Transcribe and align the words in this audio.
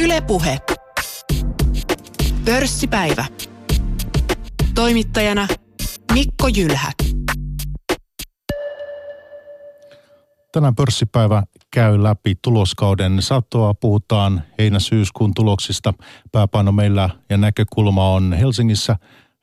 Ylepuhe. 0.00 0.58
Pörssipäivä. 2.44 3.24
Toimittajana 4.74 5.48
Mikko 6.12 6.48
Jylhä. 6.56 6.92
Tänään 10.52 10.74
pörssipäivä 10.74 11.42
käy 11.70 12.02
läpi 12.02 12.34
tuloskauden 12.42 13.22
satoa. 13.22 13.74
Puhutaan 13.74 14.42
heinä-syyskuun 14.58 15.34
tuloksista. 15.34 15.94
Pääpaino 16.32 16.72
meillä 16.72 17.10
ja 17.30 17.36
näkökulma 17.36 18.10
on 18.10 18.32
Helsingissä, 18.32 18.96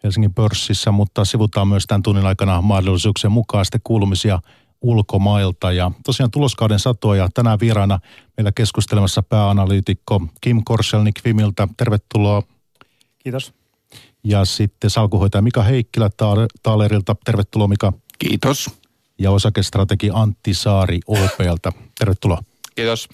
Helsingin 0.03 0.33
pörssissä, 0.33 0.91
mutta 0.91 1.25
sivutaan 1.25 1.67
myös 1.67 1.85
tämän 1.87 2.03
tunnin 2.03 2.25
aikana 2.25 2.61
mahdollisuuksien 2.61 3.31
mukaan 3.31 3.65
sitten 3.65 3.81
kuulumisia 3.83 4.39
ulkomailta. 4.83 5.71
Ja 5.71 5.91
tosiaan 6.05 6.31
tuloskauden 6.31 6.79
satoa 6.79 7.15
ja 7.15 7.29
tänään 7.33 7.59
vieraana 7.59 7.99
meillä 8.37 8.51
keskustelemassa 8.51 9.23
pääanalyytikko 9.23 10.21
Kim 10.41 10.61
Korselnik 10.65 11.15
Vimiltä. 11.25 11.67
Tervetuloa. 11.77 12.43
Kiitos. 13.19 13.53
Ja 14.23 14.45
sitten 14.45 14.89
salkuhoitaja 14.89 15.41
Mika 15.41 15.63
Heikkilä 15.63 16.09
Taalerilta. 16.63 17.15
Tervetuloa 17.25 17.67
Mika. 17.67 17.93
Kiitos. 18.19 18.69
Ja 19.19 19.31
osakestrategi 19.31 20.09
Antti 20.13 20.53
Saari 20.53 20.99
OPltä. 21.07 21.71
Tervetuloa. 21.99 22.43
Kiitos. 22.75 23.09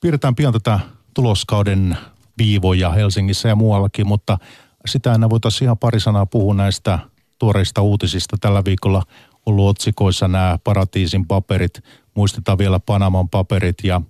Piirretään 0.00 0.34
pian 0.34 0.52
tätä 0.52 0.80
tuloskauden 1.14 1.96
viivoja 2.38 2.90
Helsingissä 2.90 3.48
ja 3.48 3.56
muuallakin, 3.56 4.06
mutta 4.06 4.38
sitä 4.86 5.14
ennen 5.14 5.30
voitaisiin 5.30 5.66
ihan 5.66 5.78
pari 5.78 6.00
sanaa 6.00 6.26
puhua 6.26 6.54
näistä 6.54 6.98
tuoreista 7.38 7.82
uutisista. 7.82 8.36
Tällä 8.40 8.64
viikolla 8.64 9.02
ollut 9.48 9.68
otsikoissa 9.68 10.28
nämä 10.28 10.58
paratiisin 10.64 11.26
paperit. 11.26 11.82
Muistetaan 12.14 12.58
vielä 12.58 12.80
Panaman 12.80 13.28
paperit 13.28 13.76
ja 13.84 14.00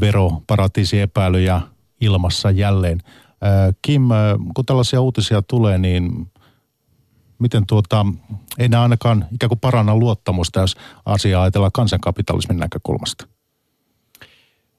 veroparatiisiepäilyjä 0.00 1.60
ilmassa 2.00 2.50
jälleen. 2.50 3.02
Kim, 3.82 4.02
kun 4.54 4.66
tällaisia 4.66 5.00
uutisia 5.00 5.42
tulee, 5.42 5.78
niin 5.78 6.30
miten 7.38 7.66
tuota, 7.66 8.06
ei 8.58 8.68
nämä 8.68 8.82
ainakaan 8.82 9.26
ikään 9.32 9.48
kuin 9.48 9.60
paranna 9.60 9.96
luottamusta, 9.96 10.60
jos 10.60 10.76
asiaa 11.06 11.42
ajatellaan 11.42 11.72
kansankapitalismin 11.72 12.58
näkökulmasta? 12.58 13.26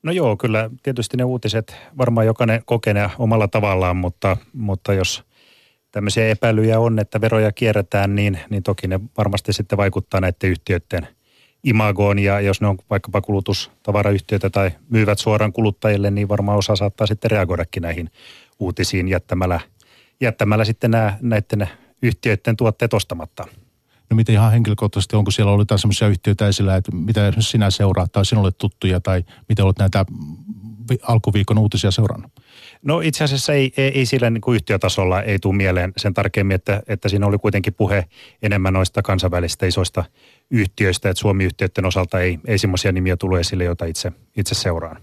No 0.04 0.12
joo, 0.12 0.38
kyllä 0.38 0.70
tietysti 0.84 1.18
ne 1.18 1.24
uutiset 1.24 1.76
varmaan 1.98 2.28
jokainen 2.28 2.62
kokee 2.66 3.09
omalla 3.20 3.48
tavallaan, 3.48 3.98
mutta, 3.98 4.38
mutta 4.54 4.94
jos 4.94 5.24
tämmöisiä 5.96 6.28
epäilyjä 6.28 6.80
on, 6.80 7.00
että 7.00 7.22
veroja 7.22 7.52
kierretään, 7.52 8.16
niin, 8.16 8.40
niin 8.50 8.64
toki 8.64 8.88
ne 8.88 9.00
varmasti 9.18 9.54
sitten 9.54 9.78
vaikuttaa 9.78 10.22
näiden 10.22 10.50
yhtiöiden 10.50 11.08
imagoon 11.64 12.20
ja 12.20 12.42
jos 12.42 12.62
ne 12.62 12.68
on 12.68 12.78
vaikkapa 12.90 13.22
kulutustavarayhtiöitä 13.22 14.50
tai 14.50 14.72
myyvät 14.90 15.20
suoraan 15.20 15.54
kuluttajille, 15.54 16.12
niin 16.12 16.30
varmaan 16.30 16.58
osa 16.58 16.76
saattaa 16.76 17.08
sitten 17.08 17.32
reagoidakin 17.32 17.82
näihin 17.82 18.10
uutisiin 18.60 19.08
jättämällä, 19.08 19.60
jättämällä 20.22 20.66
sitten 20.66 20.92
nämä, 20.92 21.18
näiden 21.22 21.70
yhtiöiden 22.02 22.58
tuotteet 22.58 22.94
ostamatta. 22.94 23.46
No 24.09 24.16
miten 24.16 24.36
ihan 24.36 24.52
henkilökohtaisesti, 24.52 25.16
onko 25.16 25.32
siellä 25.32 25.52
ollut 25.52 25.62
jotain 25.62 25.80
sellaisia 25.80 26.08
yhtiöitä 26.08 26.48
esillä, 26.48 26.76
että 26.76 26.92
mitä 26.96 27.34
sinä 27.40 27.70
seuraat 27.70 28.12
tai 28.12 28.26
sinulle 28.26 28.52
tuttuja 28.52 29.00
tai 29.00 29.24
miten 29.50 29.66
olet 29.66 29.80
näitä 29.80 30.06
alkuviikon 31.02 31.58
uutisia 31.58 31.92
seurannut? 31.92 32.32
No 32.81 33.00
itse 33.00 33.23
asiassa 33.23 33.53
ei, 33.53 33.73
ei, 33.78 34.00
ei 34.00 34.06
sillä 34.06 34.30
niin 34.30 34.42
kuin 34.42 34.56
yhtiötasolla 34.56 35.22
ei 35.22 35.39
tule 35.39 35.56
mieleen 35.56 35.94
sen 35.98 36.14
tarkemmin, 36.14 36.56
että, 36.56 36.81
että 36.88 37.09
siinä 37.09 37.25
oli 37.25 37.38
kuitenkin 37.38 37.73
puhe 37.73 38.06
enemmän 38.42 38.73
noista 38.73 39.02
kansainvälisistä 39.02 39.66
isoista 39.66 40.06
yhtiöistä, 40.52 41.09
että 41.09 41.22
Suomi-yhtiöiden 41.22 41.86
osalta 41.86 42.20
ei, 42.20 42.39
ei 42.47 42.58
semmoisia 42.58 42.92
nimiä 42.92 43.17
tule 43.17 43.39
esille, 43.39 43.64
joita 43.64 43.86
itse, 43.86 44.12
itse 44.38 44.56
seuraan. 44.56 45.02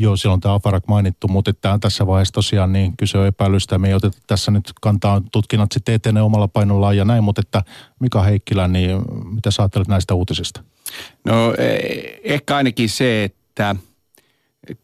Joo, 0.00 0.16
siellä 0.16 0.32
on 0.32 0.40
tämä 0.40 0.54
Afarak 0.54 0.86
mainittu, 0.86 1.28
mutta 1.28 1.50
että 1.50 1.78
tässä 1.80 2.06
vaiheessa 2.06 2.34
tosiaan 2.34 2.72
niin 2.72 2.96
kyse 2.96 3.18
on 3.18 3.26
epäilystä. 3.26 3.78
Me 3.78 3.88
ei 3.88 3.94
oteta 3.94 4.18
tässä 4.26 4.50
nyt 4.50 4.72
kantaa, 4.80 5.22
tutkinnat 5.32 5.72
sitten 5.72 5.94
etenee 5.94 6.22
omalla 6.22 6.48
painollaan 6.48 6.96
ja 6.96 7.04
näin, 7.04 7.24
mutta 7.24 7.40
että 7.40 7.62
Mika 8.00 8.22
Heikkilä, 8.22 8.68
niin 8.68 9.02
mitä 9.34 9.50
sä 9.50 9.62
ajattelet 9.62 9.88
näistä 9.88 10.14
uutisista? 10.14 10.62
No 11.24 11.54
e- 11.58 12.20
ehkä 12.24 12.56
ainakin 12.56 12.88
se, 12.88 13.24
että 13.24 13.76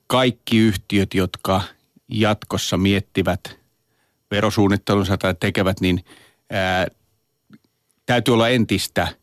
kaikki 0.07 0.59
yhtiöt, 0.59 1.15
jotka 1.15 1.61
jatkossa 2.09 2.77
miettivät 2.77 3.59
verosuunnittelunsa 4.31 5.19
tai 5.19 5.35
tekevät, 5.41 5.81
niin 5.81 6.05
ää, 6.51 6.87
täytyy 8.07 8.35
olla 8.35 8.49
entistä– 8.49 9.09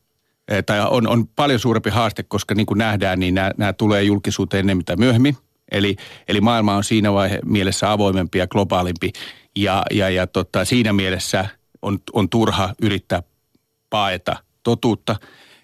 tai 0.65 0.79
on, 0.89 1.07
on 1.07 1.27
paljon 1.27 1.59
suurempi 1.59 1.89
haaste, 1.89 2.23
koska 2.23 2.55
niin 2.55 2.65
kuin 2.65 2.77
nähdään, 2.77 3.19
niin 3.19 3.35
nämä, 3.35 3.51
nämä 3.57 3.73
tulee 3.73 4.03
julkisuuteen 4.03 4.65
enemmän 4.65 4.85
tai 4.85 4.95
myöhemmin– 4.95 5.37
Eli, 5.71 5.95
eli 6.27 6.41
maailma 6.41 6.75
on 6.75 6.83
siinä 6.83 7.13
vaihe, 7.13 7.39
mielessä 7.45 7.91
avoimempi 7.91 8.37
ja 8.37 8.47
globaalimpi 8.47 9.11
ja, 9.55 9.83
ja, 9.91 10.09
ja 10.09 10.27
tota, 10.27 10.65
siinä 10.65 10.93
mielessä 10.93 11.45
on, 11.81 11.99
on 12.13 12.29
turha 12.29 12.73
yrittää 12.81 13.23
paeta 13.89 14.35
totuutta. 14.63 15.15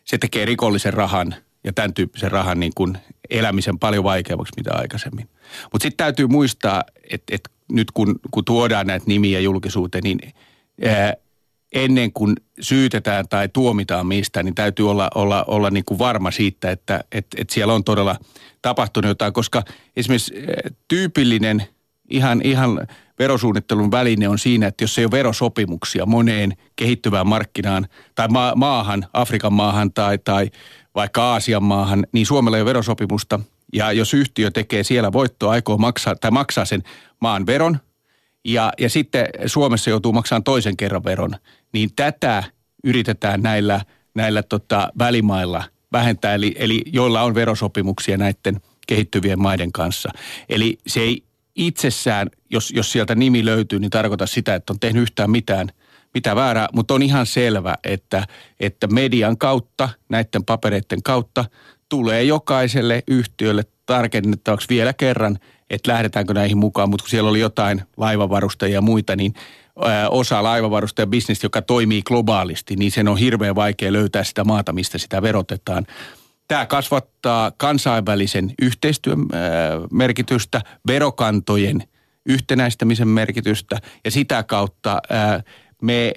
Se 0.04 0.18
tekee 0.18 0.46
rikollisen 0.46 0.94
rahan 0.94 1.36
ja 1.68 1.74
tämän 1.74 1.94
tyyppisen 1.94 2.32
rahan 2.32 2.60
niin 2.60 2.72
kuin 2.76 2.98
elämisen 3.30 3.80
paljon 3.80 4.04
vaikeammaksi 4.04 4.54
mitä 4.58 4.74
aikaisemmin. 4.74 5.30
Mutta 5.64 5.84
sitten 5.84 6.06
täytyy 6.06 6.28
muistaa, 6.28 6.84
että, 7.10 7.36
että 7.36 7.50
nyt 7.72 7.92
kun, 7.92 8.16
kun 8.32 8.46
tuodaan 8.46 8.88
näitä 8.88 9.06
nimiä 9.08 9.40
julkisuuteen, 9.40 10.04
niin 10.04 10.20
ää, 10.86 11.14
ennen 11.74 12.14
kuin 12.14 12.36
syytetään 12.62 13.28
tai 13.28 13.50
tuomitaan 13.50 14.08
mistä, 14.08 14.44
niin 14.44 14.56
täytyy 14.56 14.90
olla, 14.90 15.10
olla, 15.16 15.44
olla 15.48 15.70
niin 15.70 15.86
kuin 15.86 16.00
varma 16.00 16.32
siitä, 16.32 16.72
että 16.72 17.04
että 17.12 17.38
että 17.42 17.54
siellä 17.54 17.74
on 17.74 17.84
todella 17.84 18.16
tapahtunut 18.62 19.10
jotain, 19.10 19.34
koska 19.34 19.64
esimerkiksi 19.96 20.34
tyypillinen 20.88 21.64
ihan, 22.10 22.42
ihan 22.44 22.88
verosuunnittelun 23.20 23.92
väline 23.92 24.30
on 24.30 24.40
siinä, 24.40 24.68
että 24.68 24.84
jos 24.84 24.98
ei 24.98 25.06
ole 25.06 25.12
verosopimuksia 25.12 26.06
moneen 26.06 26.54
kehittyvään 26.76 27.28
markkinaan 27.28 27.88
tai 28.16 28.28
ma- 28.28 28.54
maahan, 28.56 29.06
Afrikan 29.14 29.54
maahan 29.54 29.94
tai, 29.94 30.18
tai 30.18 30.50
vaikka 30.98 31.24
Aasian 31.24 31.64
maahan, 31.64 32.08
niin 32.12 32.26
Suomella 32.26 32.58
ei 32.58 32.62
ole 32.62 32.70
verosopimusta. 32.70 33.40
Ja 33.74 33.92
jos 33.92 34.14
yhtiö 34.14 34.52
tekee 34.52 34.84
siellä 34.84 35.12
voittoa, 35.12 35.52
aikoo 35.52 35.78
maksaa 35.78 36.16
tai 36.16 36.32
maksaa 36.32 36.66
sen 36.66 36.84
maan 37.20 37.46
veron, 37.46 37.80
ja, 38.46 38.74
ja 38.80 38.90
sitten 38.90 39.28
Suomessa 39.46 39.90
joutuu 39.90 40.14
maksamaan 40.14 40.44
toisen 40.44 40.78
kerran 40.78 41.04
veron, 41.04 41.32
niin 41.74 41.90
tätä 41.96 42.44
yritetään 42.84 43.42
näillä, 43.42 43.82
näillä 44.16 44.44
tota 44.44 44.92
välimailla 45.00 45.64
vähentää, 45.92 46.34
eli, 46.34 46.56
eli 46.58 46.84
joilla 46.86 47.22
on 47.22 47.36
verosopimuksia 47.36 48.18
näiden 48.18 48.62
kehittyvien 48.88 49.42
maiden 49.42 49.72
kanssa. 49.72 50.10
Eli 50.50 50.78
se 50.88 51.00
ei 51.00 51.24
itsessään, 51.56 52.30
jos, 52.50 52.72
jos 52.72 52.92
sieltä 52.92 53.16
nimi 53.16 53.46
löytyy, 53.46 53.80
niin 53.80 53.90
tarkoita 53.92 54.28
sitä, 54.28 54.56
että 54.56 54.74
on 54.74 54.80
tehnyt 54.80 55.02
yhtään 55.02 55.32
mitään, 55.32 55.70
mitä 56.14 56.36
väärää, 56.36 56.68
mutta 56.74 56.94
on 56.94 57.04
ihan 57.04 57.26
selvä, 57.26 57.76
että, 57.84 58.28
että 58.60 58.88
median 58.88 59.38
kautta, 59.38 59.90
näiden 60.10 60.46
papereiden 60.46 61.04
kautta 61.04 61.46
tulee 61.90 62.24
jokaiselle 62.24 63.04
yhtiölle 63.08 63.64
tarkennettavaksi 63.86 64.70
vielä 64.70 64.94
kerran– 64.94 65.38
että 65.70 65.92
lähdetäänkö 65.92 66.34
näihin 66.34 66.58
mukaan, 66.58 66.90
mutta 66.90 67.04
kun 67.04 67.10
siellä 67.10 67.30
oli 67.30 67.40
jotain 67.40 67.82
laivavarustajia 67.98 68.74
ja 68.74 68.82
muita, 68.82 69.16
niin 69.16 69.34
osa 70.10 70.44
laivavarustajan 70.44 71.10
bisnestä, 71.10 71.46
joka 71.46 71.62
toimii 71.62 72.02
globaalisti, 72.02 72.76
niin 72.76 72.92
sen 72.92 73.08
on 73.08 73.18
hirveän 73.18 73.56
vaikea 73.56 73.94
löytää 73.94 74.24
sitä 74.24 74.44
maata, 74.44 74.74
mistä 74.74 74.98
sitä 74.98 75.22
verotetaan. 75.22 75.86
Tämä 76.48 76.66
kasvattaa 76.66 77.52
kansainvälisen 77.58 78.54
yhteistyön 78.62 79.20
merkitystä, 79.92 80.62
verokantojen 80.88 81.84
yhtenäistämisen 82.26 83.08
merkitystä 83.08 83.78
ja 84.06 84.12
sitä 84.12 84.44
kautta 84.44 85.02
me, 85.82 86.14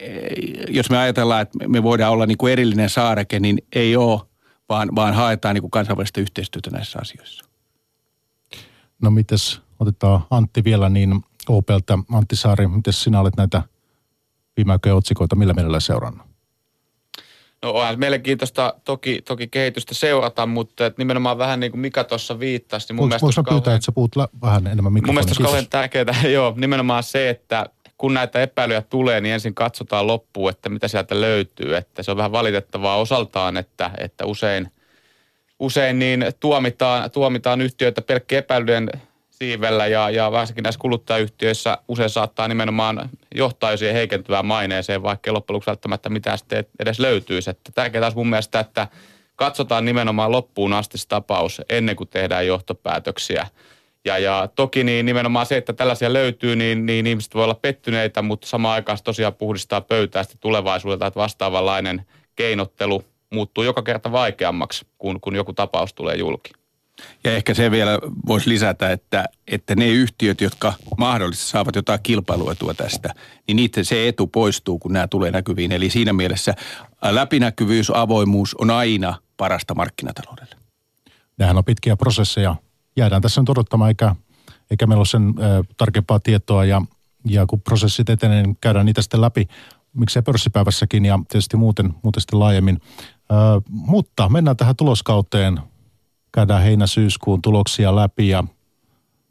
jos 0.68 0.90
me 0.90 0.98
ajatellaan, 0.98 1.42
että 1.42 1.68
me 1.68 1.82
voidaan 1.82 2.12
olla 2.12 2.26
niin 2.26 2.38
kuin 2.38 2.52
erillinen 2.52 2.90
saareke, 2.90 3.40
niin 3.40 3.58
ei 3.74 3.96
ole, 3.96 4.20
vaan, 4.68 4.88
vaan 4.94 5.14
haetaan 5.14 5.54
niin 5.54 5.62
kuin 5.62 5.70
kansainvälistä 5.70 6.20
yhteistyötä 6.20 6.70
näissä 6.70 6.98
asioissa. 7.02 7.44
No 9.02 9.10
mites, 9.10 9.60
otetaan 9.80 10.20
Antti 10.30 10.64
vielä, 10.64 10.88
niin 10.88 11.24
OPltä 11.48 11.98
Antti 12.12 12.36
Saari, 12.36 12.66
miten 12.66 12.92
sinä 12.92 13.20
olet 13.20 13.36
näitä 13.36 13.62
viime 14.56 14.72
aikojen 14.72 14.96
otsikoita, 14.96 15.36
millä 15.36 15.54
mielellä 15.54 15.80
seurannut? 15.80 16.26
No 17.62 17.70
onhan 17.70 17.98
mielenkiintoista 17.98 18.74
toki, 18.84 19.22
toki 19.22 19.48
kehitystä 19.48 19.94
seurata, 19.94 20.46
mutta 20.46 20.86
et 20.86 20.98
nimenomaan 20.98 21.38
vähän 21.38 21.60
niin 21.60 21.72
kuin 21.72 21.80
Mika 21.80 22.04
tuossa 22.04 22.38
viittasi. 22.40 22.86
Niin 22.88 22.96
mun 22.96 23.10
Voinko, 23.10 23.26
voinko 23.26 23.42
kauhean, 23.42 23.62
pyytää, 23.62 23.74
että 23.74 23.86
sä 23.86 23.92
puhut 23.92 24.16
vähän 24.42 24.66
enemmän 24.66 24.92
mikrofonia? 24.92 25.06
Mun 25.06 25.14
mielestä 25.14 25.30
olisi 25.30 25.42
kauhean 25.42 25.66
tärkeää, 25.70 26.28
joo, 26.36 26.54
nimenomaan 26.56 27.02
se, 27.02 27.30
että 27.30 27.66
kun 28.00 28.14
näitä 28.14 28.42
epäilyjä 28.42 28.82
tulee, 28.82 29.20
niin 29.20 29.34
ensin 29.34 29.54
katsotaan 29.54 30.06
loppuun, 30.06 30.50
että 30.50 30.68
mitä 30.68 30.88
sieltä 30.88 31.20
löytyy. 31.20 31.76
Että 31.76 32.02
se 32.02 32.10
on 32.10 32.16
vähän 32.16 32.32
valitettavaa 32.32 32.96
osaltaan, 32.96 33.56
että, 33.56 33.90
että 33.98 34.26
usein– 34.26 34.68
usein 35.60 35.98
niin 35.98 36.26
tuomitaan, 36.40 37.10
tuomitaan 37.10 37.60
yhtiöitä 37.60 38.02
pelkkien 38.02 38.38
epäilyjen 38.38 38.90
siivellä 39.30 39.86
ja, 39.86 40.10
ja 40.10 40.32
varsinkin 40.32 40.62
näissä 40.62 40.78
kuluttajayhtiöissä 40.78 41.78
usein 41.88 42.10
saattaa 42.10 42.48
nimenomaan 42.48 43.10
johtaa 43.34 43.76
siihen 43.76 43.96
heikentyvään 43.96 44.46
maineeseen, 44.46 45.02
vaikka 45.02 45.32
loppujen 45.32 45.54
lopuksi 45.54 45.66
välttämättä 45.66 46.08
mitään 46.08 46.38
sitten 46.38 46.64
edes 46.78 46.98
löytyisi. 46.98 47.50
Että 47.50 47.72
tärkeää 47.74 48.04
olisi 48.04 48.16
mun 48.16 48.30
mielestä, 48.30 48.60
että 48.60 48.88
katsotaan 49.36 49.84
nimenomaan 49.84 50.32
loppuun 50.32 50.72
asti 50.72 50.98
tapaus 51.08 51.62
ennen 51.68 51.96
kuin 51.96 52.08
tehdään 52.08 52.46
johtopäätöksiä. 52.46 53.46
Ja, 54.04 54.18
ja 54.18 54.48
toki 54.54 54.84
niin 54.84 55.06
nimenomaan 55.06 55.46
se, 55.46 55.56
että 55.56 55.72
tällaisia 55.72 56.12
löytyy, 56.12 56.56
niin, 56.56 56.86
niin 56.86 57.06
ihmiset 57.06 57.34
voi 57.34 57.44
olla 57.44 57.54
pettyneitä, 57.54 58.22
mutta 58.22 58.46
samaan 58.46 58.74
aikaan 58.74 58.98
se 58.98 59.04
tosiaan 59.04 59.34
puhdistaa 59.34 59.80
pöytää 59.80 60.22
sitten 60.22 60.40
tulevaisuudelta, 60.40 61.06
että 61.06 61.20
vastaavanlainen 61.20 62.06
keinottelu 62.36 63.04
muuttuu 63.30 63.64
joka 63.64 63.82
kerta 63.82 64.12
vaikeammaksi, 64.12 64.86
kun, 64.98 65.20
kun 65.20 65.36
joku 65.36 65.52
tapaus 65.52 65.94
tulee 65.94 66.16
julki. 66.16 66.50
Ja 67.24 67.36
ehkä 67.36 67.54
se 67.54 67.70
vielä 67.70 67.98
voisi 68.26 68.48
lisätä, 68.48 68.90
että, 68.90 69.24
että 69.48 69.74
ne 69.74 69.88
yhtiöt, 69.88 70.40
jotka 70.40 70.72
mahdollisesti 70.98 71.50
saavat 71.50 71.76
jotain 71.76 72.00
kilpailuetua 72.02 72.74
tästä, 72.74 73.14
niin 73.46 73.56
niiden 73.56 73.84
se 73.84 74.08
etu 74.08 74.26
poistuu, 74.26 74.78
kun 74.78 74.92
nämä 74.92 75.08
tulee 75.08 75.30
näkyviin. 75.30 75.72
Eli 75.72 75.90
siinä 75.90 76.12
mielessä 76.12 76.54
läpinäkyvyys, 77.02 77.92
avoimuus 77.94 78.54
on 78.54 78.70
aina 78.70 79.14
parasta 79.36 79.74
markkinataloudelle. 79.74 80.54
Nämähän 81.38 81.58
on 81.58 81.64
pitkiä 81.64 81.96
prosesseja. 81.96 82.56
Jäädään 82.96 83.22
tässä 83.22 83.40
nyt 83.40 83.48
odottamaan, 83.48 83.88
eikä, 83.88 84.16
eikä 84.70 84.86
meillä 84.86 85.00
ole 85.00 85.06
sen 85.06 85.22
äh, 85.28 85.66
tarkempaa 85.76 86.20
tietoa. 86.20 86.64
Ja, 86.64 86.82
ja 87.24 87.46
kun 87.46 87.60
prosessit 87.60 88.10
etenee, 88.10 88.42
niin 88.42 88.56
käydään 88.60 88.86
niitä 88.86 89.02
sitten 89.02 89.20
läpi. 89.20 89.48
Miksei 89.92 90.22
pörssipäivässäkin 90.22 91.04
ja 91.04 91.18
tietysti 91.28 91.56
muuten, 91.56 91.94
muuten 92.02 92.20
sitten 92.20 92.40
laajemmin. 92.40 92.80
Äh, 93.32 93.62
mutta 93.68 94.28
mennään 94.28 94.56
tähän 94.56 94.76
tuloskauteen 94.76 95.60
käydään 96.32 96.62
heinä-syyskuun 96.62 97.42
tuloksia 97.42 97.96
läpi 97.96 98.28
ja 98.28 98.44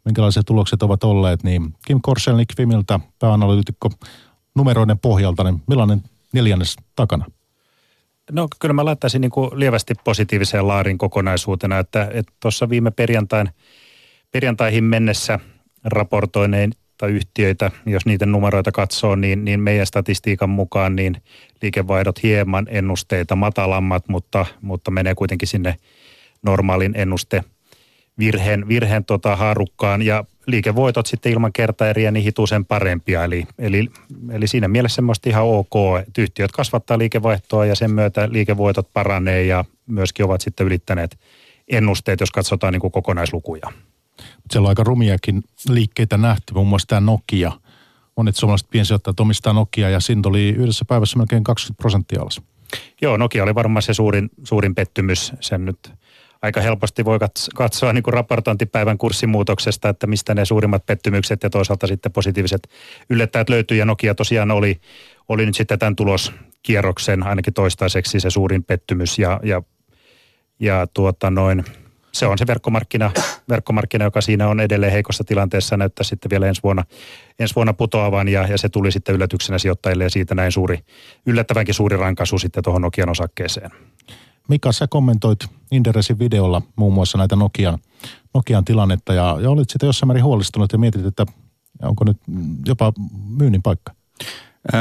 minkälaisia 0.06 0.44
tulokset 0.44 0.84
ovat 0.84 1.04
olleet, 1.04 1.44
niin 1.44 1.76
Kim 1.86 2.00
Korselnik 2.02 2.56
Fimiltä, 2.58 3.00
pääanalyytikko 3.20 3.90
numeroiden 4.56 5.00
pohjalta, 5.00 5.44
niin 5.44 5.64
millainen 5.68 6.04
neljännes 6.34 6.76
takana? 6.96 7.26
No 8.32 8.48
kyllä 8.60 8.74
mä 8.74 8.86
laittaisin 8.86 9.22
niin 9.22 9.32
kuin 9.32 9.60
lievästi 9.60 9.94
positiiviseen 10.04 10.68
laarin 10.68 10.98
kokonaisuutena, 10.98 11.80
että 11.80 12.12
tuossa 12.40 12.70
viime 12.70 12.92
perjantain, 12.92 13.50
perjantaihin 14.32 14.84
mennessä 14.84 15.40
raportoineita 15.84 17.08
yhtiöitä, 17.08 17.72
jos 17.86 18.06
niiden 18.06 18.32
numeroita 18.32 18.72
katsoo, 18.72 19.16
niin, 19.16 19.46
niin 19.46 19.60
meidän 19.60 19.86
statistiikan 19.86 20.50
mukaan 20.50 20.96
niin 20.96 21.18
liikevaihdot 21.62 22.24
hieman 22.24 22.68
ennusteita 22.70 23.36
matalammat, 23.36 24.08
mutta, 24.08 24.46
mutta 24.62 24.92
menee 24.92 25.16
kuitenkin 25.16 25.48
sinne– 25.48 25.76
normaalin 26.42 26.94
ennuste 26.96 27.44
virheen, 28.20 28.68
virheen 28.68 29.06
tota 29.06 29.36
haarukkaan. 29.36 30.02
Ja 30.02 30.24
liikevoitot 30.50 31.06
sitten 31.06 31.32
ilman 31.32 31.54
kertaeriä 31.54 32.12
niin 32.12 32.24
hituisen 32.24 32.66
parempia. 32.66 33.24
Eli, 33.24 33.48
eli, 33.58 33.88
eli 34.32 34.48
siinä 34.48 34.68
mielessä 34.68 34.96
semmoista 34.96 35.30
ihan 35.30 35.44
ok, 35.44 35.74
että 36.08 36.22
yhtiöt 36.22 36.52
kasvattaa 36.52 36.98
liikevaihtoa 36.98 37.66
ja 37.66 37.76
sen 37.76 37.92
myötä 37.92 38.30
liikevoitot 38.32 38.94
paranee 38.94 39.44
ja 39.44 39.66
myöskin 39.88 40.26
ovat 40.26 40.42
sitten 40.42 40.68
ylittäneet 40.68 41.20
ennusteet, 41.68 42.20
jos 42.20 42.32
katsotaan 42.32 42.74
niin 42.74 42.82
kuin 42.82 42.92
kokonaislukuja. 42.92 43.72
Siellä 44.52 44.66
on 44.66 44.70
aika 44.70 44.84
rumiakin 44.84 45.44
liikkeitä 45.70 46.18
nähty, 46.18 46.54
muun 46.54 46.68
muassa 46.68 46.88
tämä 46.88 47.02
Nokia. 47.02 47.52
Monet 48.18 48.36
suomalaiset 48.36 48.70
piensijoittajat 48.70 49.20
omistaa 49.20 49.54
Nokia 49.54 49.90
ja 49.90 50.00
siinä 50.00 50.22
oli 50.26 50.50
yhdessä 50.50 50.86
päivässä 50.86 51.18
melkein 51.18 51.44
20 51.44 51.82
prosenttia 51.82 52.22
alas. 52.22 52.42
Joo, 53.02 53.18
Nokia 53.18 53.44
oli 53.44 53.56
varmaan 53.56 53.82
se 53.82 53.94
suurin, 53.94 54.30
suurin 54.44 54.76
pettymys. 54.76 55.34
Sen 55.40 55.66
nyt 55.66 55.92
aika 56.42 56.62
helposti 56.62 57.06
voi 57.06 57.20
katsoa 57.56 57.94
niin 57.94 58.04
kuin 58.04 58.14
raportointipäivän 58.14 58.98
kurssimuutoksesta, 58.98 59.90
että 59.90 60.08
mistä 60.08 60.34
ne 60.34 60.46
suurimmat 60.46 60.86
pettymykset 60.86 61.44
ja 61.44 61.50
toisaalta 61.50 61.88
sitten 61.88 62.12
positiiviset 62.12 62.70
yllättäjät 63.10 63.50
löytyy. 63.50 63.78
Ja 63.78 63.86
Nokia 63.86 64.16
tosiaan 64.16 64.52
oli, 64.52 64.82
oli 65.30 65.46
nyt 65.46 65.56
sitten 65.56 65.80
tämän 65.80 65.96
tuloskierroksen 65.96 67.24
ainakin 67.24 67.54
toistaiseksi 67.54 68.20
se 68.20 68.30
suurin 68.30 68.64
pettymys 68.64 69.20
ja, 69.20 69.40
ja, 69.44 69.62
ja 70.60 70.88
tuota 70.94 71.30
noin, 71.30 71.66
se 72.12 72.26
on 72.26 72.38
se 72.38 72.48
verkkomarkkina, 72.48 73.12
verkkomarkkina, 73.50 74.06
joka 74.06 74.22
siinä 74.22 74.48
on 74.48 74.60
edelleen 74.60 74.92
heikossa 74.92 75.24
tilanteessa, 75.24 75.78
näyttää 75.78 76.04
sitten 76.04 76.30
vielä 76.30 76.48
ensi 76.48 76.64
vuonna, 76.64 76.84
ensi 77.40 77.56
vuonna 77.56 77.74
putoavan 77.74 78.28
ja, 78.28 78.48
ja 78.48 78.58
se 78.58 78.70
tuli 78.70 78.92
sitten 78.92 79.16
yllätyksenä 79.16 79.58
sijoittajille 79.58 80.04
ja 80.04 80.10
siitä 80.10 80.36
näin 80.36 80.52
suuri, 80.52 80.80
yllättävänkin 81.26 81.76
suuri 81.76 81.98
rankaisu 81.98 82.40
sitten 82.40 82.64
tuohon 82.64 82.82
Nokian 82.82 83.10
osakkeeseen. 83.10 83.72
Mika, 84.50 84.72
sä 84.72 84.88
kommentoit 84.88 85.40
Inderesin 85.72 86.20
videolla 86.20 86.62
muun 86.76 86.94
muassa 86.94 87.18
näitä 87.18 87.36
Nokian, 87.36 87.80
Nokian 88.34 88.66
tilannetta 88.66 89.14
ja, 89.14 89.38
ja 89.42 89.50
olit 89.50 89.70
sitä 89.70 89.86
jossain 89.86 90.08
määrin 90.08 90.24
huolestunut 90.24 90.72
ja 90.72 90.78
mietit, 90.78 91.06
että 91.06 91.26
onko 91.84 92.04
nyt 92.04 92.18
jopa 92.66 92.94
myynnin 93.38 93.62
paikka? 93.62 93.94
Öö, 94.74 94.80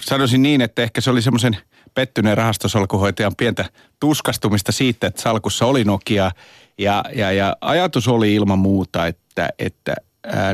sanoisin 0.00 0.42
niin, 0.42 0.60
että 0.60 0.82
ehkä 0.82 1.00
se 1.00 1.10
oli 1.10 1.22
semmoisen 1.22 1.56
pettyneen 1.94 2.36
rahastosalkuhoitajan 2.36 3.36
pientä 3.36 3.64
tuskastumista 4.00 4.72
siitä, 4.72 5.06
että 5.06 5.22
salkussa 5.22 5.66
oli 5.66 5.84
Nokia. 5.84 6.30
Ja, 6.78 7.04
ja, 7.14 7.32
ja 7.32 7.56
ajatus 7.60 8.08
oli 8.08 8.34
ilman 8.34 8.58
muuta, 8.58 9.06
että, 9.06 9.48
että 9.58 9.94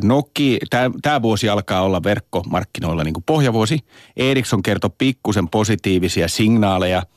Nokia, 0.03 0.59
tämä 1.03 1.23
vuosi 1.23 1.49
alkaa 1.49 1.83
olla 1.83 2.03
verkkomarkkinoilla 2.03 3.05
niin 3.05 3.15
kuin 3.15 3.25
pohjavuosi. 3.25 3.79
Ericsson 4.17 4.63
kertoi 4.63 4.91
pikkusen 4.99 5.49
positiivisia 5.49 6.29
signaaleja– 6.29 7.03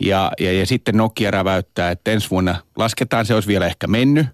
ja, 0.00 0.32
ja, 0.40 0.52
ja 0.52 0.66
sitten 0.66 0.96
Nokia 0.96 1.30
räväyttää, 1.30 1.90
että 1.90 2.10
ensi 2.10 2.30
vuonna 2.30 2.56
lasketaan, 2.76 3.26
se 3.26 3.34
olisi 3.34 3.48
vielä 3.48 3.66
ehkä 3.66 3.86
mennyt, 3.86 4.26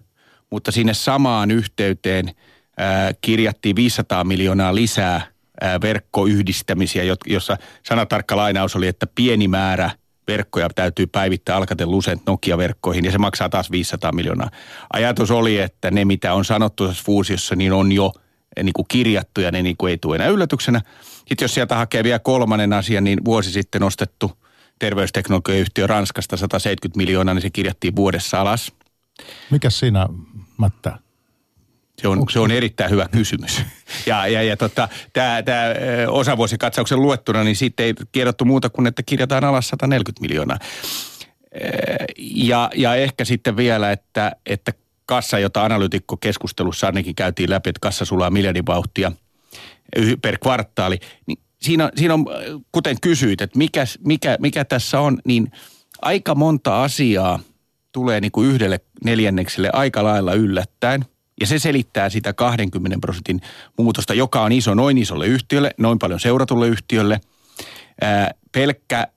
mutta 0.49 0.71
sinne 0.71 0.93
samaan 0.93 1.51
yhteyteen 1.51 2.31
ää, 2.77 3.11
kirjattiin 3.21 3.75
500 3.75 4.23
miljoonaa 4.23 4.75
lisää 4.75 5.21
ää, 5.61 5.81
verkkoyhdistämisiä, 5.81 7.03
jossa 7.27 7.57
sanatarkka 7.85 8.37
lainaus 8.37 8.75
oli, 8.75 8.87
että 8.87 9.07
pieni 9.15 9.47
määrä 9.47 9.91
verkkoja 10.27 10.69
täytyy 10.75 11.07
päivittää 11.07 11.55
Alcatel 11.55 11.91
Lucent 11.91 12.21
Nokia-verkkoihin 12.25 13.05
ja 13.05 13.11
se 13.11 13.17
maksaa 13.17 13.49
taas 13.49 13.71
500 13.71 14.11
miljoonaa. 14.11 14.49
Ajatus 14.93 15.31
oli, 15.31 15.59
että 15.59 15.91
ne 15.91 16.05
mitä 16.05 16.33
on 16.33 16.45
sanottu 16.45 16.87
tässä 16.87 17.03
fuusiossa, 17.05 17.55
niin 17.55 17.73
on 17.73 17.91
jo 17.91 18.11
niin 18.63 18.73
kuin 18.73 18.85
kirjattu 18.87 19.41
ja 19.41 19.51
ne 19.51 19.61
niin 19.61 19.77
kuin 19.77 19.91
ei 19.91 19.97
tule 19.97 20.15
enää 20.15 20.27
yllätyksenä. 20.27 20.81
Sitten 21.01 21.43
jos 21.45 21.53
sieltä 21.53 21.75
hakee 21.75 22.03
vielä 22.03 22.19
kolmannen 22.19 22.73
asian, 22.73 23.03
niin 23.03 23.25
vuosi 23.25 23.51
sitten 23.51 23.83
ostettu 23.83 24.40
terveysteknologiayhtiö 24.81 25.87
Ranskasta 25.87 26.37
170 26.37 26.97
miljoonaa, 26.97 27.33
niin 27.33 27.41
se 27.41 27.49
kirjattiin 27.49 27.95
vuodessa 27.95 28.41
alas. 28.41 28.71
Mikä 29.49 29.69
siinä 29.69 30.07
mättää? 30.57 30.99
Se 32.01 32.07
on, 32.07 32.25
se 32.29 32.39
on 32.39 32.51
erittäin 32.51 32.91
hyvä 32.91 33.07
kysymys. 33.07 33.61
Ja, 34.05 34.27
ja, 34.27 34.43
ja 34.43 34.57
tota, 34.57 34.89
tämä 35.13 35.65
osavuosikatsauksen 36.07 37.01
luettuna, 37.01 37.43
niin 37.43 37.55
sitten 37.55 37.85
ei 37.85 37.93
kerrottu 38.11 38.45
muuta 38.45 38.69
kuin, 38.69 38.87
että 38.87 39.03
kirjataan 39.03 39.43
alas 39.43 39.67
140 39.67 40.21
miljoonaa. 40.21 40.57
Ja, 42.17 42.69
ja 42.75 42.95
ehkä 42.95 43.25
sitten 43.25 43.57
vielä, 43.57 43.91
että, 43.91 44.31
että 44.45 44.73
kassa, 45.05 45.39
jota 45.39 45.63
analytikkokeskustelussa 45.63 46.87
ainakin 46.87 47.15
käytiin 47.15 47.49
läpi, 47.49 47.69
että 47.69 47.79
kassa 47.79 48.05
sulaa 48.05 48.29
miljardin 48.29 48.65
vauhtia 48.65 49.11
per 50.21 50.37
kvartaali, 50.37 50.99
niin 51.27 51.37
siinä, 51.61 51.91
siinä 51.95 52.13
on, 52.13 52.25
kuten 52.71 52.97
kysyit, 53.01 53.41
että 53.41 53.57
mikä, 53.57 53.85
mikä, 54.05 54.37
mikä 54.39 54.65
tässä 54.65 54.99
on, 54.99 55.17
niin 55.25 55.51
aika 56.01 56.35
monta 56.35 56.83
asiaa 56.83 57.39
tulee 57.91 58.21
niin 58.21 58.31
kuin 58.31 58.49
yhdelle 58.49 58.79
neljännekselle 59.05 59.69
aika 59.73 60.03
lailla 60.03 60.33
yllättäen. 60.33 61.05
Ja 61.41 61.47
se 61.47 61.59
selittää 61.59 62.09
sitä 62.09 62.33
20 62.33 62.97
prosentin 63.01 63.41
muutosta, 63.77 64.13
joka 64.13 64.41
on 64.41 64.51
iso 64.51 64.73
noin 64.73 64.97
isolle 64.97 65.27
yhtiölle, 65.27 65.71
noin 65.77 65.99
paljon 65.99 66.19
seuratulle 66.19 66.67
yhtiölle. 66.67 67.19
Ää, 68.01 68.31
pelkkä 68.51 69.07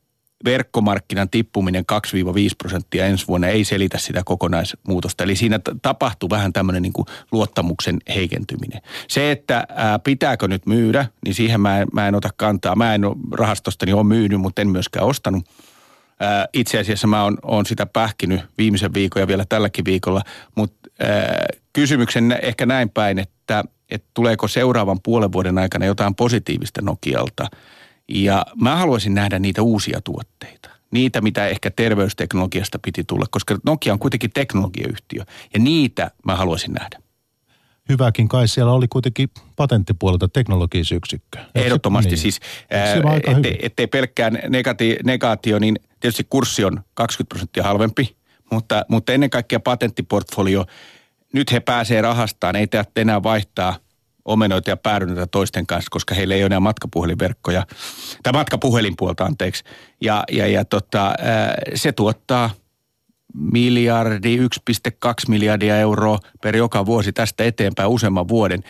verkkomarkkinan 0.44 1.30
tippuminen 1.30 1.84
2-5 1.92 1.96
prosenttia 2.58 3.06
ensi 3.06 3.28
vuonna 3.28 3.48
ei 3.48 3.64
selitä 3.64 3.98
sitä 3.98 4.22
kokonaismuutosta. 4.24 5.24
Eli 5.24 5.36
siinä 5.36 5.60
tapahtuu 5.82 6.30
vähän 6.30 6.52
tämmöinen 6.52 6.82
niin 6.82 6.92
kuin 6.92 7.06
luottamuksen 7.32 7.98
heikentyminen. 8.14 8.80
Se, 9.08 9.30
että 9.30 9.66
ää, 9.68 9.98
pitääkö 9.98 10.48
nyt 10.48 10.66
myydä, 10.66 11.06
niin 11.24 11.34
siihen 11.34 11.60
mä 11.60 11.80
en, 11.80 11.86
mä 11.92 12.08
en 12.08 12.14
ota 12.14 12.30
kantaa. 12.36 12.76
Mä 12.76 12.94
en 12.94 13.04
ole 13.04 13.16
rahastostani 13.32 13.92
ole 13.92 14.04
myynyt, 14.04 14.40
mutta 14.40 14.62
en 14.62 14.68
myöskään 14.68 15.06
ostanut. 15.06 15.44
Ää, 16.20 16.46
itse 16.52 16.78
asiassa 16.78 17.06
mä 17.06 17.24
oon, 17.24 17.38
oon 17.42 17.66
sitä 17.66 17.86
pähkinyt 17.86 18.40
viimeisen 18.58 18.94
viikon 18.94 19.20
ja 19.20 19.28
vielä 19.28 19.44
tälläkin 19.48 19.84
viikolla, 19.84 20.22
mutta 20.54 20.88
kysymyksen 21.72 22.38
ehkä 22.42 22.66
näin 22.66 22.90
päin, 22.90 23.18
että, 23.18 23.64
että 23.90 24.08
tuleeko 24.14 24.48
seuraavan 24.48 24.98
puolen 25.02 25.32
vuoden 25.32 25.58
aikana 25.58 25.86
jotain 25.86 26.14
positiivista 26.14 26.82
Nokialta– 26.82 27.46
ja 28.08 28.46
mä 28.60 28.76
haluaisin 28.76 29.14
nähdä 29.14 29.38
niitä 29.38 29.62
uusia 29.62 30.00
tuotteita. 30.00 30.70
Niitä, 30.90 31.20
mitä 31.20 31.48
ehkä 31.48 31.70
terveysteknologiasta 31.70 32.78
piti 32.78 33.04
tulla, 33.04 33.24
koska 33.30 33.58
Nokia 33.64 33.92
on 33.92 33.98
kuitenkin 33.98 34.30
teknologiayhtiö. 34.34 35.24
Ja 35.54 35.60
niitä 35.60 36.10
mä 36.26 36.36
haluaisin 36.36 36.72
nähdä. 36.72 36.98
Hyväkin 37.88 38.28
kai 38.28 38.48
siellä 38.48 38.72
oli 38.72 38.88
kuitenkin 38.88 39.28
patenttipuolelta 39.56 40.28
teknologisyksikkö. 40.28 41.38
Ehdottomasti 41.54 42.10
niin. 42.10 42.18
siis, 42.18 42.40
ää, 42.70 42.94
ettei, 43.26 43.58
ettei 43.62 43.86
pelkkään 43.86 44.38
negati, 44.48 44.96
negaatio, 45.04 45.58
niin 45.58 45.76
tietysti 46.00 46.26
kurssi 46.30 46.64
on 46.64 46.80
20 46.94 47.28
prosenttia 47.28 47.62
halvempi, 47.62 48.16
mutta, 48.52 48.84
mutta 48.88 49.12
ennen 49.12 49.30
kaikkea 49.30 49.60
patenttiportfolio, 49.60 50.66
nyt 51.32 51.52
he 51.52 51.60
pääsee 51.60 52.00
rahastaan, 52.00 52.56
ei 52.56 52.66
tarvitse 52.66 53.00
enää 53.00 53.22
vaihtaa 53.22 53.76
omenoita 54.24 54.70
ja 54.70 54.76
päädyneitä 54.76 55.26
toisten 55.26 55.66
kanssa, 55.66 55.88
koska 55.90 56.14
heillä 56.14 56.34
ei 56.34 56.40
ole 56.40 56.46
enää 56.46 56.60
matkapuhelinverkkoja, 56.60 57.66
tai 58.22 58.32
matkapuhelinpuolta 58.32 59.24
anteeksi. 59.24 59.64
Ja, 60.00 60.24
ja, 60.32 60.46
ja 60.46 60.64
tota, 60.64 61.14
se 61.74 61.92
tuottaa 61.92 62.50
miljardi, 63.34 64.38
1,2 64.38 64.44
miljardia 65.28 65.76
euroa 65.78 66.18
per 66.42 66.56
joka 66.56 66.86
vuosi 66.86 67.12
tästä 67.12 67.44
eteenpäin 67.44 67.88
useamman 67.88 68.28
vuoden. 68.28 68.62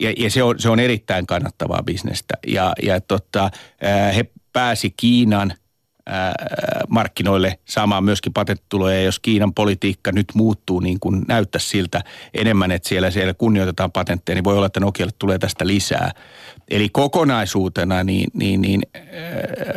Ja, 0.00 0.12
ja 0.18 0.30
se, 0.30 0.42
on, 0.42 0.58
se 0.58 0.68
on 0.68 0.80
erittäin 0.80 1.26
kannattavaa 1.26 1.82
bisnestä. 1.82 2.34
Ja, 2.46 2.72
ja 2.82 3.00
tota, 3.00 3.50
he 4.16 4.24
pääsi 4.52 4.94
Kiinan 4.96 5.52
markkinoille 6.88 7.58
saamaan 7.64 8.04
myöskin 8.04 8.32
patenttituloja. 8.32 9.02
jos 9.02 9.18
Kiinan 9.18 9.54
politiikka 9.54 10.12
nyt 10.12 10.26
muuttuu 10.34 10.80
niin 10.80 11.00
kuin 11.00 11.22
näyttäisi 11.28 11.68
siltä 11.68 12.02
enemmän, 12.34 12.70
että 12.70 12.88
siellä, 12.88 13.10
siellä 13.10 13.34
kunnioitetaan 13.34 13.92
patentteja, 13.92 14.34
niin 14.34 14.44
voi 14.44 14.56
olla, 14.56 14.66
että 14.66 14.80
Nokialle 14.80 15.12
tulee 15.18 15.38
tästä 15.38 15.66
lisää. 15.66 16.12
Eli 16.70 16.88
kokonaisuutena 16.88 18.04
niin, 18.04 18.30
niin, 18.34 18.60
niin 18.60 18.82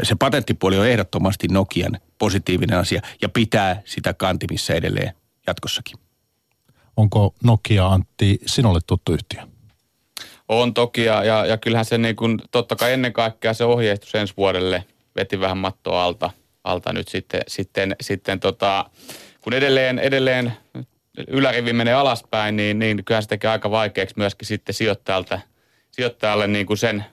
se 0.03 0.15
patenttipuoli 0.15 0.77
on 0.77 0.87
ehdottomasti 0.87 1.47
Nokian 1.47 1.99
positiivinen 2.19 2.77
asia 2.77 3.01
ja 3.21 3.29
pitää 3.29 3.81
sitä 3.85 4.13
kantimissa 4.13 4.73
edelleen 4.73 5.13
jatkossakin. 5.47 5.97
Onko 6.97 7.35
Nokia, 7.43 7.87
Antti, 7.87 8.39
sinulle 8.45 8.79
tuttu 8.87 9.13
yhtiö? 9.13 9.41
On 10.47 10.73
toki 10.73 11.03
ja, 11.03 11.23
ja, 11.23 11.45
ja 11.45 11.57
kyllähän 11.57 11.85
se 11.85 11.97
niin 11.97 12.15
kuin, 12.15 12.39
totta 12.51 12.75
kai 12.75 12.93
ennen 12.93 13.13
kaikkea 13.13 13.53
se 13.53 13.63
ohjeistus 13.63 14.15
ensi 14.15 14.33
vuodelle 14.37 14.85
veti 15.15 15.39
vähän 15.39 15.57
mattoa 15.57 16.03
alta, 16.03 16.29
alta 16.63 16.93
nyt 16.93 17.07
sitten, 17.07 17.41
sitten, 17.47 17.95
sitten 18.01 18.39
tota, 18.39 18.85
kun 19.41 19.53
edelleen, 19.53 19.99
edelleen 19.99 20.53
ylärivi 21.27 21.73
menee 21.73 21.93
alaspäin, 21.93 22.55
niin, 22.55 22.79
niin 22.79 23.05
kyllähän 23.05 23.23
se 23.23 23.29
tekee 23.29 23.49
aika 23.49 23.71
vaikeaksi 23.71 24.15
myöskin 24.17 24.47
sitten 24.47 24.75
sijoittajalta, 24.75 25.39
sijoittajalle 25.91 26.47
niin 26.47 26.65
kuin 26.65 26.77
sen 26.77 27.05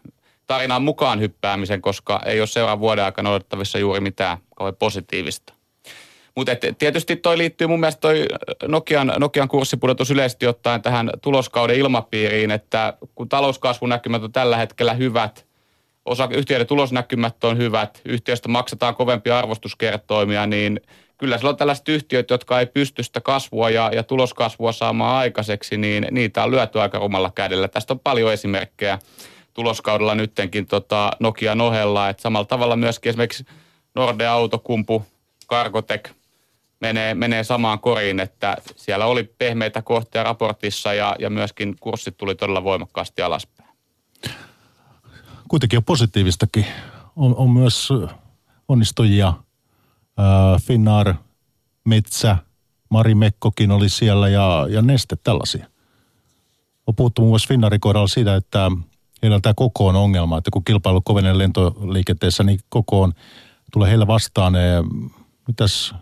tarinan 0.47 0.83
mukaan 0.83 1.21
hyppäämisen, 1.21 1.83
koska 1.83 2.21
ei 2.27 2.41
ole 2.41 2.47
seuraavan 2.47 2.81
vuoden 2.81 3.05
aikana 3.05 3.31
odottavissa 3.31 3.79
juuri 3.79 4.01
mitään 4.01 4.39
kauhean 4.57 4.77
positiivista. 4.77 5.53
Mutta 6.37 6.53
tietysti 6.79 7.17
toi 7.17 7.39
liittyy 7.39 7.67
mun 7.67 7.81
mielestä 7.81 8.01
toi 8.01 8.27
Nokian, 8.69 9.13
Nokian 9.19 9.49
kurssipudotus 9.49 10.11
yleisesti 10.11 10.47
ottaen 10.47 10.83
tähän 10.83 11.11
tuloskauden 11.23 11.77
ilmapiiriin, 11.77 12.51
että 12.51 12.95
kun 13.15 13.29
talouskasvunäkymät 13.29 14.23
on 14.23 14.33
tällä 14.33 14.57
hetkellä 14.57 14.95
hyvät, 14.95 15.47
osa 16.11 16.29
yhtiöiden 16.35 16.67
tulosnäkymät 16.67 17.45
on 17.45 17.59
hyvät, 17.59 18.01
yhtiöistä 18.05 18.49
maksetaan 18.49 18.95
kovempia 18.95 19.39
arvostuskertoimia, 19.39 20.47
niin 20.47 20.81
kyllä 21.19 21.39
sillä 21.39 21.51
on 21.51 21.57
tällaiset 21.57 21.89
yhtiöt, 21.89 22.31
jotka 22.31 22.61
ei 22.61 22.67
pysty 22.67 23.03
sitä 23.03 23.21
kasvua 23.21 23.71
ja, 23.71 23.91
ja 23.95 24.03
tuloskasvua 24.03 24.73
saamaan 24.73 25.17
aikaiseksi, 25.17 25.77
niin 25.77 26.07
niitä 26.11 26.45
on 26.45 26.51
lyöty 26.51 26.81
aika 26.81 26.99
rumalla 26.99 27.31
kädellä. 27.35 27.69
Tästä 27.69 27.93
on 27.93 28.01
paljon 28.01 28.33
esimerkkejä 28.33 28.99
tuloskaudella 29.55 30.15
nyttenkin 30.15 30.67
tota 30.67 31.11
Nokian 31.21 31.61
ohella, 31.61 32.09
että 32.09 32.23
samalla 32.23 32.47
tavalla 32.47 32.77
myöskin 32.77 33.11
esimerkiksi 33.11 33.45
Nordea 33.95 34.33
Autokumpu, 34.33 35.07
Cargotec 35.49 36.11
menee, 36.81 37.15
menee 37.15 37.45
samaan 37.45 37.79
koriin, 37.79 38.21
että 38.21 38.57
siellä 38.77 39.07
oli 39.07 39.25
pehmeitä 39.39 39.83
kohtia 39.83 40.23
raportissa 40.23 40.95
ja, 40.95 41.17
ja 41.19 41.31
myöskin 41.31 41.77
kurssit 41.81 42.17
tuli 42.17 42.35
todella 42.35 42.65
voimakkaasti 42.65 43.23
alaspäin. 43.23 43.60
Kuitenkin 45.51 45.77
on 45.77 45.85
positiivistakin. 45.85 46.67
On, 47.17 47.37
on 47.37 47.51
myös 47.51 47.89
onnistujia. 48.69 49.33
Finnair, 50.63 51.15
Metsä, 51.85 52.37
Mari 52.91 53.15
Mekkokin 53.15 53.71
oli 53.71 53.89
siellä 53.89 54.29
ja, 54.29 54.67
ja 54.71 54.83
Neste 54.83 55.17
tällaisia. 55.25 55.67
On 56.87 56.95
puhuttu 56.95 57.23
muun 57.23 57.31
muassa 57.31 57.49
Finnairin 57.49 57.81
kohdalla 57.81 58.07
siitä, 58.07 58.37
että 58.37 58.71
heillä 59.23 59.41
tämä 59.41 59.55
koko 59.57 59.87
on 59.87 59.97
ongelma, 59.97 60.39
että 60.39 60.51
kun 60.51 60.65
kilpailu 60.65 61.01
kovenee 61.01 61.39
lentoliikenteessä, 61.39 62.45
niin 62.45 62.61
koko 62.69 63.03
on, 63.03 63.13
tulee 63.73 63.89
heillä 63.89 64.07
vastaan. 64.07 64.53
Mitäs 65.49 65.95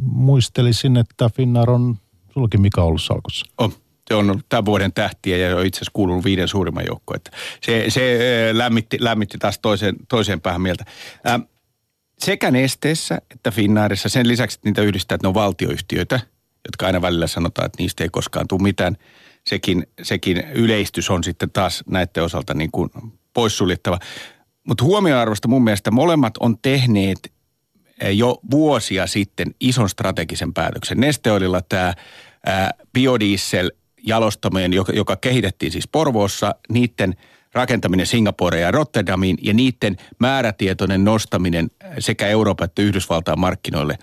muistelisin, 0.00 0.96
että 0.96 1.30
Finnair 1.34 1.70
on 1.70 1.96
sullakin 2.34 2.60
Mika 2.60 2.82
ollut 2.82 3.02
salkussa. 3.02 3.46
On. 3.58 3.72
Se 4.08 4.14
on 4.14 4.30
ollut 4.30 4.46
tämän 4.48 4.64
vuoden 4.64 4.92
tähtiä 4.92 5.36
ja 5.36 5.56
on 5.56 5.66
itse 5.66 5.78
asiassa 5.78 5.90
kuulunut 5.94 6.24
viiden 6.24 6.48
suurimman 6.48 6.84
joukkoon. 6.86 7.20
Se, 7.62 7.84
se 7.88 8.18
lämmitti, 8.52 8.96
lämmitti 9.00 9.38
taas 9.38 9.58
toiseen, 9.58 9.96
toiseen 10.08 10.40
päähän 10.40 10.60
mieltä. 10.60 10.84
Sekä 12.18 12.50
Nesteessä 12.50 13.18
että 13.30 13.50
Finnairissa 13.50 14.08
sen 14.08 14.28
lisäksi, 14.28 14.56
että 14.56 14.68
niitä 14.68 14.82
yhdistää, 14.82 15.14
että 15.14 15.24
ne 15.24 15.28
on 15.28 15.34
valtioyhtiöitä, 15.34 16.20
jotka 16.64 16.86
aina 16.86 17.02
välillä 17.02 17.26
sanotaan, 17.26 17.66
että 17.66 17.82
niistä 17.82 18.04
ei 18.04 18.08
koskaan 18.08 18.48
tule 18.48 18.62
mitään. 18.62 18.96
Sekin, 19.46 19.86
sekin 20.02 20.38
yleistys 20.54 21.10
on 21.10 21.24
sitten 21.24 21.50
taas 21.50 21.84
näiden 21.86 22.22
osalta 22.22 22.54
niin 22.54 22.70
kuin 22.70 22.90
poissuljettava. 23.34 23.98
Mutta 24.64 24.84
huomioarvosta 24.84 25.48
mun 25.48 25.64
mielestä 25.64 25.90
molemmat 25.90 26.36
on 26.40 26.58
tehneet 26.58 27.32
jo 28.12 28.38
vuosia 28.50 29.06
sitten 29.06 29.54
ison 29.60 29.88
strategisen 29.88 30.54
päätöksen. 30.54 31.00
Nesteoililla 31.00 31.60
tämä 31.60 31.94
biodiesel 32.92 33.70
jalostaminen, 34.06 34.72
joka, 34.72 34.92
joka 34.92 35.16
kehitettiin 35.16 35.72
siis 35.72 35.88
Porvoossa, 35.88 36.54
niiden 36.68 37.14
rakentaminen 37.52 38.06
Singaporeen 38.06 38.62
ja 38.62 38.70
Rotterdamiin 38.70 39.38
ja 39.42 39.54
niiden 39.54 39.96
määrätietoinen 40.18 41.04
nostaminen 41.04 41.70
sekä 41.98 42.26
Euroopan 42.26 42.64
että 42.64 42.82
Yhdysvaltain 42.82 43.40
markkinoille. 43.40 43.98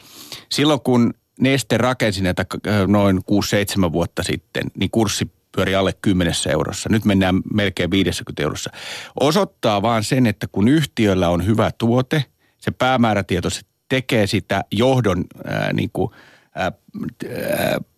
Silloin 0.49 0.81
kun 0.81 1.13
Neste 1.39 1.77
rakensi 1.77 2.23
näitä 2.23 2.45
noin 2.87 3.17
6-7 3.87 3.91
vuotta 3.91 4.23
sitten, 4.23 4.63
niin 4.77 4.91
kurssi 4.91 5.31
pyöri 5.55 5.75
alle 5.75 5.93
10 6.01 6.33
eurossa. 6.51 6.89
Nyt 6.89 7.05
mennään 7.05 7.41
melkein 7.53 7.91
50 7.91 8.43
eurossa. 8.43 8.69
Osoittaa 9.19 9.81
vaan 9.81 10.03
sen, 10.03 10.27
että 10.27 10.47
kun 10.51 10.67
yhtiöllä 10.67 11.29
on 11.29 11.45
hyvä 11.45 11.71
tuote, 11.77 12.25
se 12.57 12.71
päämäärätietoisesti 12.71 13.69
tekee 13.89 14.27
sitä 14.27 14.63
johdon 14.71 15.25
ää, 15.45 15.73
niin 15.73 15.89
kuin, 15.93 16.11
ää, 16.55 16.71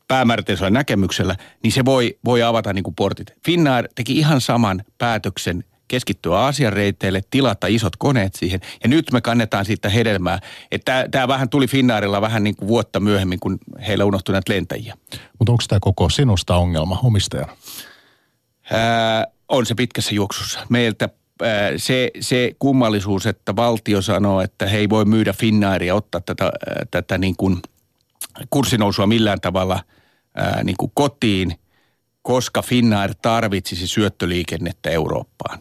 päämäärätietoisella 0.08 0.70
näkemyksellä, 0.70 1.36
niin 1.64 1.72
se 1.72 1.86
voi, 1.86 2.20
voi 2.26 2.44
avata 2.44 2.74
niin 2.74 2.84
kuin 2.84 2.96
portit. 2.96 3.34
Finnair 3.46 3.88
teki 3.96 4.18
ihan 4.18 4.42
saman 4.42 4.84
päätöksen 4.98 5.64
keskittyä 5.88 6.40
Aasian 6.40 6.74
reiteille, 6.74 7.22
tilata 7.30 7.68
isot 7.68 7.96
koneet 7.96 8.36
siihen. 8.36 8.60
Ja 8.84 8.90
nyt 8.90 9.12
me 9.12 9.22
kannetaan 9.22 9.66
siitä 9.66 9.90
hedelmää. 9.90 10.40
Että 10.72 11.08
tämä 11.12 11.28
vähän 11.28 11.50
tuli 11.50 11.68
Finnairilla 11.68 12.22
vähän 12.22 12.44
niin 12.44 12.56
kuin 12.56 12.68
vuotta 12.68 13.00
myöhemmin, 13.00 13.40
kun 13.40 13.58
heillä 13.88 14.06
unohtui 14.06 14.34
näitä 14.34 14.54
lentäjiä. 14.54 14.98
Mutta 15.40 15.52
onko 15.52 15.64
tämä 15.68 15.80
koko 15.82 16.10
sinusta 16.10 16.56
ongelma 16.56 17.00
omistajana? 17.04 17.58
Ää, 18.72 19.28
on 19.48 19.66
se 19.66 19.76
pitkässä 19.76 20.16
juoksussa. 20.16 20.60
Meiltä 20.70 21.10
se, 21.78 22.12
se 22.20 22.56
kummallisuus, 22.60 23.26
että 23.26 23.56
valtio 23.56 24.02
sanoo, 24.02 24.42
että 24.42 24.68
he 24.68 24.78
ei 24.78 24.90
voi 24.90 25.06
myydä 25.06 25.34
Finnairia, 25.34 25.96
ottaa 25.96 26.22
tätä, 26.22 26.52
tätä 26.92 27.18
niin 27.18 27.36
kuin 27.36 27.62
kurssinousua 28.50 29.08
millään 29.08 29.42
tavalla 29.42 29.80
ää, 30.36 30.64
niin 30.64 30.76
kuin 30.80 30.92
kotiin, 30.94 31.56
koska 32.22 32.62
Finnair 32.62 33.14
tarvitsisi 33.22 33.88
syöttöliikennettä 33.88 34.90
Eurooppaan. 34.90 35.60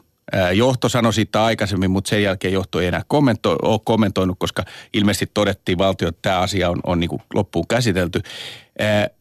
Johto 0.53 0.89
sanoi 0.89 1.13
siitä 1.13 1.45
aikaisemmin, 1.45 1.91
mutta 1.91 2.09
sen 2.09 2.23
jälkeen 2.23 2.55
johto 2.55 2.81
ei 2.81 2.87
enää 2.87 3.03
kommento, 3.07 3.57
ole 3.63 3.81
kommentoinut, 3.85 4.39
koska 4.39 4.65
ilmeisesti 4.93 5.31
todettiin 5.35 5.79
valtio, 5.79 6.09
että 6.09 6.23
tämä 6.23 6.41
asia 6.41 6.71
on, 6.71 6.81
on 6.87 7.01
niin 7.01 7.11
kuin 7.11 7.23
loppuun 7.35 7.67
käsitelty. 7.69 8.21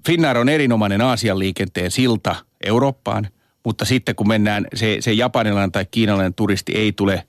Finnair 0.07 0.38
on 0.38 0.50
erinomainen 0.50 1.01
Aasian 1.01 1.39
liikenteen 1.39 1.91
silta 1.91 2.36
Eurooppaan– 2.65 3.27
mutta 3.65 3.86
sitten 3.86 4.15
kun 4.15 4.27
mennään, 4.27 4.67
se, 4.75 4.98
se 5.00 5.13
japanilainen 5.13 5.72
tai 5.72 5.86
kiinalainen 5.91 6.33
turisti 6.33 6.72
ei 6.75 6.91
tule 6.91 7.27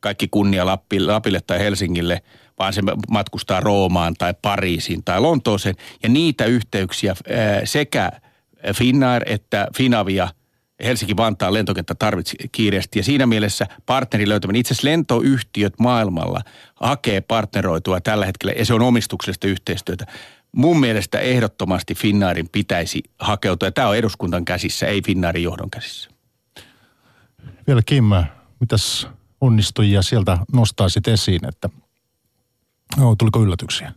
kaikki 0.00 0.28
kunnia 0.28 0.66
Lappi, 0.66 1.00
Lapille 1.00 1.40
tai 1.46 1.58
Helsingille, 1.58 2.22
vaan 2.58 2.72
se 2.72 2.82
matkustaa 3.10 3.60
Roomaan 3.60 4.14
tai 4.14 4.34
Pariisiin 4.42 5.04
tai 5.04 5.20
Lontooseen. 5.20 5.74
Ja 6.02 6.08
niitä 6.08 6.44
yhteyksiä 6.44 7.14
sekä 7.64 8.12
Finnair 8.74 9.22
että 9.26 9.68
Finavia 9.76 10.28
Helsinki-Vantaan 10.84 11.54
lentokenttä 11.54 11.94
tarvitsi 11.94 12.36
kiireesti. 12.52 12.98
Ja 12.98 13.02
siinä 13.02 13.26
mielessä 13.26 13.66
partnerin 13.86 14.28
löytäminen, 14.28 14.60
itse 14.60 14.74
asiassa 14.74 14.88
lentoyhtiöt 14.88 15.74
maailmalla 15.78 16.40
hakee 16.74 17.20
partneroitua 17.20 18.00
tällä 18.00 18.26
hetkellä, 18.26 18.52
ja 18.58 18.64
se 18.64 18.74
on 18.74 18.82
omistuksellista 18.82 19.46
yhteistyötä 19.46 20.06
mun 20.52 20.80
mielestä 20.80 21.18
ehdottomasti 21.18 21.94
Finnairin 21.94 22.48
pitäisi 22.48 23.02
hakeutua. 23.18 23.66
Ja 23.66 23.72
tämä 23.72 23.88
on 23.88 23.96
eduskuntan 23.96 24.44
käsissä, 24.44 24.86
ei 24.86 25.02
Finnairin 25.02 25.42
johdon 25.42 25.70
käsissä. 25.70 26.10
Vielä 27.66 27.82
Kim, 27.86 28.04
mitäs 28.60 29.08
onnistujia 29.40 30.02
sieltä 30.02 30.38
nostaisit 30.52 31.08
esiin, 31.08 31.48
että 31.48 31.68
no, 32.96 33.16
tuliko 33.16 33.42
yllätyksiä? 33.42 33.92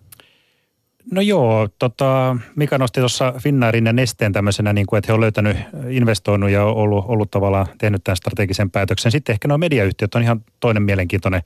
No 1.12 1.22
joo, 1.22 1.70
tota, 1.80 2.38
Mika 2.56 2.78
nosti 2.78 3.00
tuossa 3.00 3.34
Finnairin 3.40 3.86
ja 3.86 3.94
Nesteen 3.94 4.34
tämmöisenä, 4.34 4.74
niin 4.74 4.88
kuin, 4.88 4.98
että 4.98 5.12
he 5.12 5.14
on 5.14 5.22
löytänyt, 5.22 5.58
investoinut 5.90 6.50
ja 6.50 6.66
ollut, 6.66 7.06
ollut 7.08 7.32
tavallaan 7.32 7.66
tehnyt 7.78 8.04
tämän 8.04 8.18
strategisen 8.18 8.72
päätöksen. 8.72 9.12
Sitten 9.12 9.34
ehkä 9.34 9.48
nuo 9.48 9.58
mediayhtiöt 9.58 10.16
on 10.16 10.22
ihan 10.22 10.42
toinen 10.60 10.84
mielenkiintoinen 10.84 11.42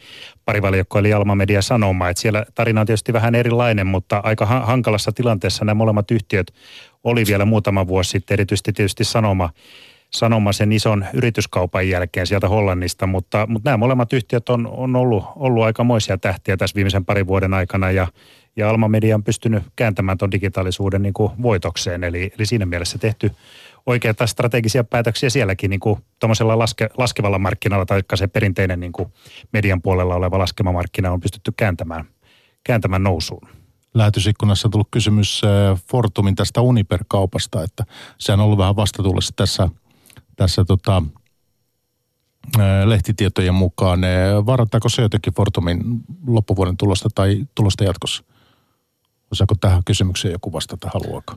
parivaljakko, 0.45 0.99
eli 0.99 1.13
Alma 1.13 1.35
Media 1.35 1.61
Sanoma. 1.61 2.09
Että 2.09 2.21
siellä 2.21 2.45
tarina 2.55 2.81
on 2.81 2.87
tietysti 2.87 3.13
vähän 3.13 3.35
erilainen, 3.35 3.87
mutta 3.87 4.21
aika 4.23 4.45
hankalassa 4.45 5.11
tilanteessa 5.11 5.65
nämä 5.65 5.75
molemmat 5.75 6.11
yhtiöt 6.11 6.53
oli 7.03 7.23
vielä 7.27 7.45
muutama 7.45 7.87
vuosi 7.87 8.09
sitten, 8.09 8.35
erityisesti 8.35 8.73
tietysti 8.73 9.03
Sanoma 9.03 9.49
sanoma 10.15 10.53
sen 10.53 10.71
ison 10.71 11.05
yrityskaupan 11.13 11.89
jälkeen 11.89 12.27
sieltä 12.27 12.49
Hollannista, 12.49 13.07
mutta, 13.07 13.47
mutta 13.49 13.69
nämä 13.69 13.77
molemmat 13.77 14.13
yhtiöt 14.13 14.49
on, 14.49 14.67
on 14.67 14.95
ollut, 14.95 15.23
ollut 15.35 15.63
aikamoisia 15.63 16.17
tähtiä 16.17 16.57
tässä 16.57 16.75
viimeisen 16.75 17.05
parin 17.05 17.27
vuoden 17.27 17.53
aikana 17.53 17.91
ja, 17.91 18.07
ja 18.55 18.69
Alma 18.69 18.87
Media 18.87 19.15
on 19.15 19.23
pystynyt 19.23 19.63
kääntämään 19.75 20.17
tuon 20.17 20.31
digitaalisuuden 20.31 21.01
niin 21.01 21.13
kuin 21.13 21.31
voitokseen, 21.41 22.03
eli, 22.03 22.31
eli 22.37 22.45
siinä 22.45 22.65
mielessä 22.65 22.97
tehty 22.97 23.31
oikeita 23.85 24.27
strategisia 24.27 24.83
päätöksiä 24.83 25.29
sielläkin 25.29 25.69
niin 25.69 25.79
kuin 25.79 25.99
laske, 26.55 26.89
laskevalla 26.97 27.39
markkinalla, 27.39 27.85
tai 27.85 28.01
se 28.15 28.27
perinteinen 28.27 28.79
niin 28.79 28.91
kuin 28.91 29.09
median 29.53 29.81
puolella 29.81 30.15
oleva 30.15 30.39
laskemamarkkina 30.39 31.11
on 31.11 31.19
pystytty 31.19 31.53
kääntämään, 31.57 32.05
kääntämään 32.63 33.03
nousuun. 33.03 33.47
Lähetysikkunassa 33.93 34.67
on 34.67 34.71
tullut 34.71 34.87
kysymys 34.91 35.41
äh, 35.43 35.81
Fortumin 35.91 36.35
tästä 36.35 36.61
Uniper-kaupasta, 36.61 37.63
että 37.63 37.83
se 38.17 38.33
on 38.33 38.39
ollut 38.39 38.57
vähän 38.57 38.75
vastatuulessa 38.75 39.33
tässä, 39.35 39.69
tässä 40.35 40.65
tota, 40.65 41.03
lehtitietojen 42.85 43.53
mukaan. 43.53 43.99
Varantaako 44.45 44.89
se 44.89 45.01
jotenkin 45.01 45.33
Fortumin 45.33 45.83
loppuvuoden 46.27 46.77
tulosta 46.77 47.09
tai 47.15 47.45
tulosta 47.55 47.83
jatkossa? 47.83 48.23
Osaako 49.31 49.55
tähän 49.61 49.83
kysymykseen 49.85 50.31
joku 50.31 50.53
vastata, 50.53 50.89
haluaako? 50.93 51.33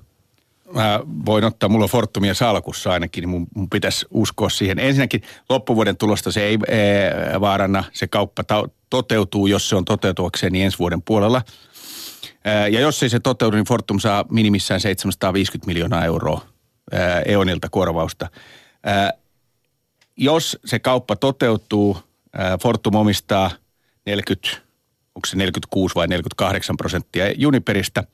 Mä 0.73 1.01
voin 1.27 1.45
ottaa, 1.45 1.69
mulla 1.69 1.85
on 1.85 1.91
Fortumia 1.91 2.35
salkussa 2.35 2.93
ainakin, 2.93 3.23
niin 3.23 3.29
mun, 3.29 3.47
mun 3.55 3.71
pitäisi 3.71 4.07
uskoa 4.11 4.51
siihen. 4.51 4.79
Ensinnäkin 4.79 5.23
loppuvuoden 5.49 5.97
tulosta 5.97 6.33
se 6.33 6.43
ei 6.43 6.59
ee, 6.69 7.41
vaaranna, 7.41 7.85
se 7.93 8.07
kauppa 8.07 8.45
ta- 8.45 8.69
toteutuu, 8.91 9.47
jos 9.47 9.69
se 9.69 9.77
on 9.77 9.85
toteutuakseen, 9.85 10.53
niin 10.53 10.65
ensi 10.65 10.79
vuoden 10.79 11.03
puolella– 11.03 11.43
ja 12.71 12.81
jos 12.81 13.03
ei 13.03 13.09
se 13.09 13.21
toteudu, 13.21 13.57
niin 13.57 13.67
Fortum 13.67 13.99
saa 13.99 14.25
minimissään 14.31 14.81
750 14.81 15.67
miljoonaa 15.67 16.05
euroa 16.05 16.41
EONilta 17.27 17.69
korvausta. 17.69 18.31
Jos 20.17 20.59
se 20.65 20.79
kauppa 20.79 21.17
toteutuu, 21.17 21.97
Fortum 22.63 22.95
omistaa 22.95 23.51
40, 24.07 24.49
onko 25.15 25.27
se 25.27 25.37
46 25.37 25.95
vai 25.95 26.09
48 26.09 26.77
prosenttia 26.77 27.33
Juniperistä. 27.33 28.05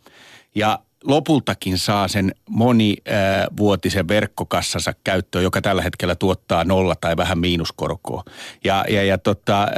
Ja 0.55 0.79
lopultakin 1.05 1.79
saa 1.79 2.09
sen 2.09 2.35
monivuotisen 2.49 4.09
verkkokassansa 4.09 4.95
käyttöön, 5.05 5.45
joka 5.45 5.61
tällä 5.61 5.83
hetkellä 5.83 6.15
tuottaa 6.15 6.65
nolla 6.65 6.95
tai 7.01 7.17
vähän 7.17 7.39
miinuskorkoa. 7.39 8.25
Ja, 8.65 8.85
ja, 8.89 9.05
ja 9.05 9.19
tota, 9.19 9.69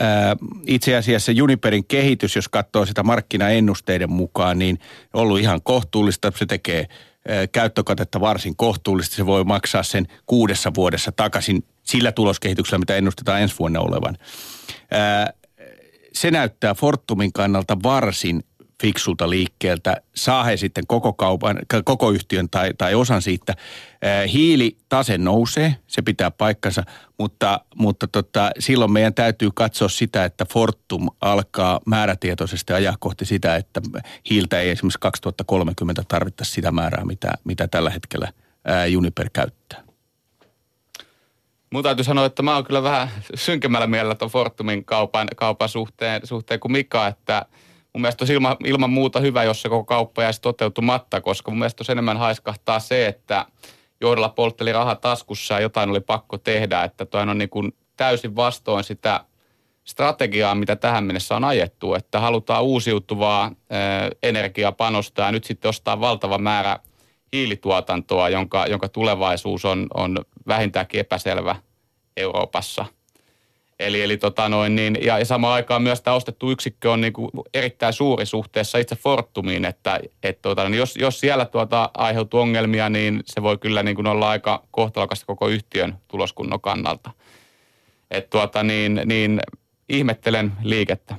itse 0.66 0.96
asiassa 0.96 1.32
Juniperin 1.32 1.84
kehitys, 1.84 2.36
jos 2.36 2.48
katsoo 2.48 2.86
sitä 2.86 3.02
markkinaennusteiden 3.02 4.10
mukaan, 4.10 4.58
niin 4.58 4.78
on 5.14 5.22
ollut 5.22 5.40
ihan 5.40 5.62
kohtuullista. 5.62 6.32
Se 6.36 6.46
tekee 6.46 6.88
käyttökatetta 7.52 8.20
varsin 8.20 8.56
kohtuullisesti. 8.56 9.16
Se 9.16 9.26
voi 9.26 9.44
maksaa 9.44 9.82
sen 9.82 10.06
kuudessa 10.26 10.74
vuodessa 10.76 11.12
takaisin 11.12 11.64
sillä 11.82 12.12
tuloskehityksellä, 12.12 12.78
mitä 12.78 12.96
ennustetaan 12.96 13.40
ensi 13.40 13.54
vuonna 13.58 13.80
olevan. 13.80 14.16
Se 16.12 16.30
näyttää 16.30 16.74
Fortumin 16.74 17.32
kannalta 17.32 17.76
varsin 17.82 18.44
fiksulta 18.82 19.30
liikkeeltä, 19.30 19.96
saa 20.14 20.44
he 20.44 20.56
sitten 20.56 20.86
koko, 20.86 21.12
kaupan, 21.12 21.58
koko 21.84 22.10
yhtiön 22.10 22.50
tai, 22.50 22.70
tai 22.78 22.94
osan 22.94 23.22
siitä. 23.22 23.54
Hiilitase 24.32 25.18
nousee, 25.18 25.76
se 25.86 26.02
pitää 26.02 26.30
paikkansa, 26.30 26.82
mutta, 27.18 27.60
mutta 27.74 28.06
tota, 28.06 28.50
silloin 28.58 28.92
meidän 28.92 29.14
täytyy 29.14 29.50
katsoa 29.54 29.88
sitä, 29.88 30.24
että 30.24 30.44
Fortum 30.44 31.08
alkaa 31.20 31.80
määrätietoisesti 31.86 32.72
ajaa 32.72 32.96
kohti 32.98 33.24
sitä, 33.24 33.56
että 33.56 33.80
hiiltä 34.30 34.60
ei 34.60 34.70
esimerkiksi 34.70 35.00
2030 35.00 36.02
tarvittaisi 36.08 36.52
sitä 36.52 36.72
määrää, 36.72 37.04
mitä, 37.04 37.32
mitä 37.44 37.68
tällä 37.68 37.90
hetkellä 37.90 38.32
Juniper 38.88 39.30
käyttää. 39.32 39.82
Mun 41.70 41.82
täytyy 41.82 42.04
sanoa, 42.04 42.24
että 42.24 42.42
mä 42.42 42.54
oon 42.54 42.64
kyllä 42.64 42.82
vähän 42.82 43.08
synkemmällä 43.34 43.86
mielellä 43.86 44.14
tuon 44.14 44.30
Fortumin 44.30 44.84
kaupan, 44.84 45.28
kaupan 45.36 45.68
suhteen, 45.68 46.26
suhteen 46.26 46.60
kuin 46.60 46.72
Mika, 46.72 47.06
että– 47.06 47.44
mun 47.96 48.00
mielestä 48.00 48.22
olisi 48.22 48.34
ilman, 48.34 48.56
ilman 48.64 48.90
muuta 48.90 49.20
hyvä, 49.20 49.44
jos 49.44 49.62
se 49.62 49.68
koko 49.68 49.84
kauppa 49.84 50.22
jäisi 50.22 50.40
toteutumatta, 50.40 51.20
koska 51.20 51.50
mun 51.50 51.58
mielestä 51.58 51.80
olisi 51.80 51.92
enemmän 51.92 52.16
haiskahtaa 52.16 52.80
se, 52.80 53.06
että 53.06 53.46
johdolla 54.00 54.28
poltteli 54.28 54.72
raha 54.72 54.94
taskussa 54.94 55.54
ja 55.54 55.60
jotain 55.60 55.90
oli 55.90 56.00
pakko 56.00 56.38
tehdä, 56.38 56.84
että 56.84 57.06
toi 57.06 57.22
on 57.22 57.38
niin 57.38 57.48
kuin 57.48 57.72
täysin 57.96 58.36
vastoin 58.36 58.84
sitä 58.84 59.24
strategiaa, 59.84 60.54
mitä 60.54 60.76
tähän 60.76 61.04
mennessä 61.04 61.36
on 61.36 61.44
ajettu, 61.44 61.94
että 61.94 62.20
halutaan 62.20 62.64
uusiutuvaa 62.64 63.52
energiaa 64.22 64.72
panostaa 64.72 65.26
ja 65.26 65.32
nyt 65.32 65.44
sitten 65.44 65.68
ostaa 65.68 66.00
valtava 66.00 66.38
määrä 66.38 66.78
hiilituotantoa, 67.32 68.28
jonka, 68.28 68.66
jonka 68.66 68.88
tulevaisuus 68.88 69.64
on, 69.64 69.86
on 69.94 70.18
vähintäänkin 70.46 71.00
epäselvä 71.00 71.56
Euroopassa– 72.16 72.84
Eli, 73.80 74.02
eli 74.02 74.16
tota 74.16 74.48
noin, 74.48 74.76
niin, 74.76 74.98
ja, 75.02 75.18
ja 75.18 75.24
samaan 75.24 75.54
aikaan 75.54 75.82
myös 75.82 76.02
tämä 76.02 76.14
ostettu 76.14 76.50
yksikkö 76.50 76.92
on 76.92 77.00
niin 77.00 77.12
kuin 77.12 77.30
erittäin 77.54 77.92
suuri 77.92 78.26
suhteessa 78.26 78.78
itse 78.78 78.96
Fortumiin, 78.96 79.64
että 79.64 80.00
et, 80.22 80.42
tota, 80.42 80.68
niin 80.68 80.78
jos, 80.78 80.96
jos 80.96 81.20
siellä 81.20 81.44
tuota 81.44 81.90
aiheutuu 81.94 82.40
ongelmia, 82.40 82.88
niin 82.88 83.22
se 83.24 83.42
voi 83.42 83.58
kyllä 83.58 83.82
niin 83.82 83.96
kuin 83.96 84.06
olla 84.06 84.28
aika 84.28 84.62
kohtalokasta 84.70 85.26
koko 85.26 85.48
yhtiön 85.48 85.98
tuloskunnon 86.08 86.60
kannalta. 86.60 87.10
Et, 88.10 88.30
tuota, 88.30 88.62
niin, 88.62 89.00
niin, 89.04 89.40
ihmettelen 89.88 90.52
liikettä. 90.62 91.14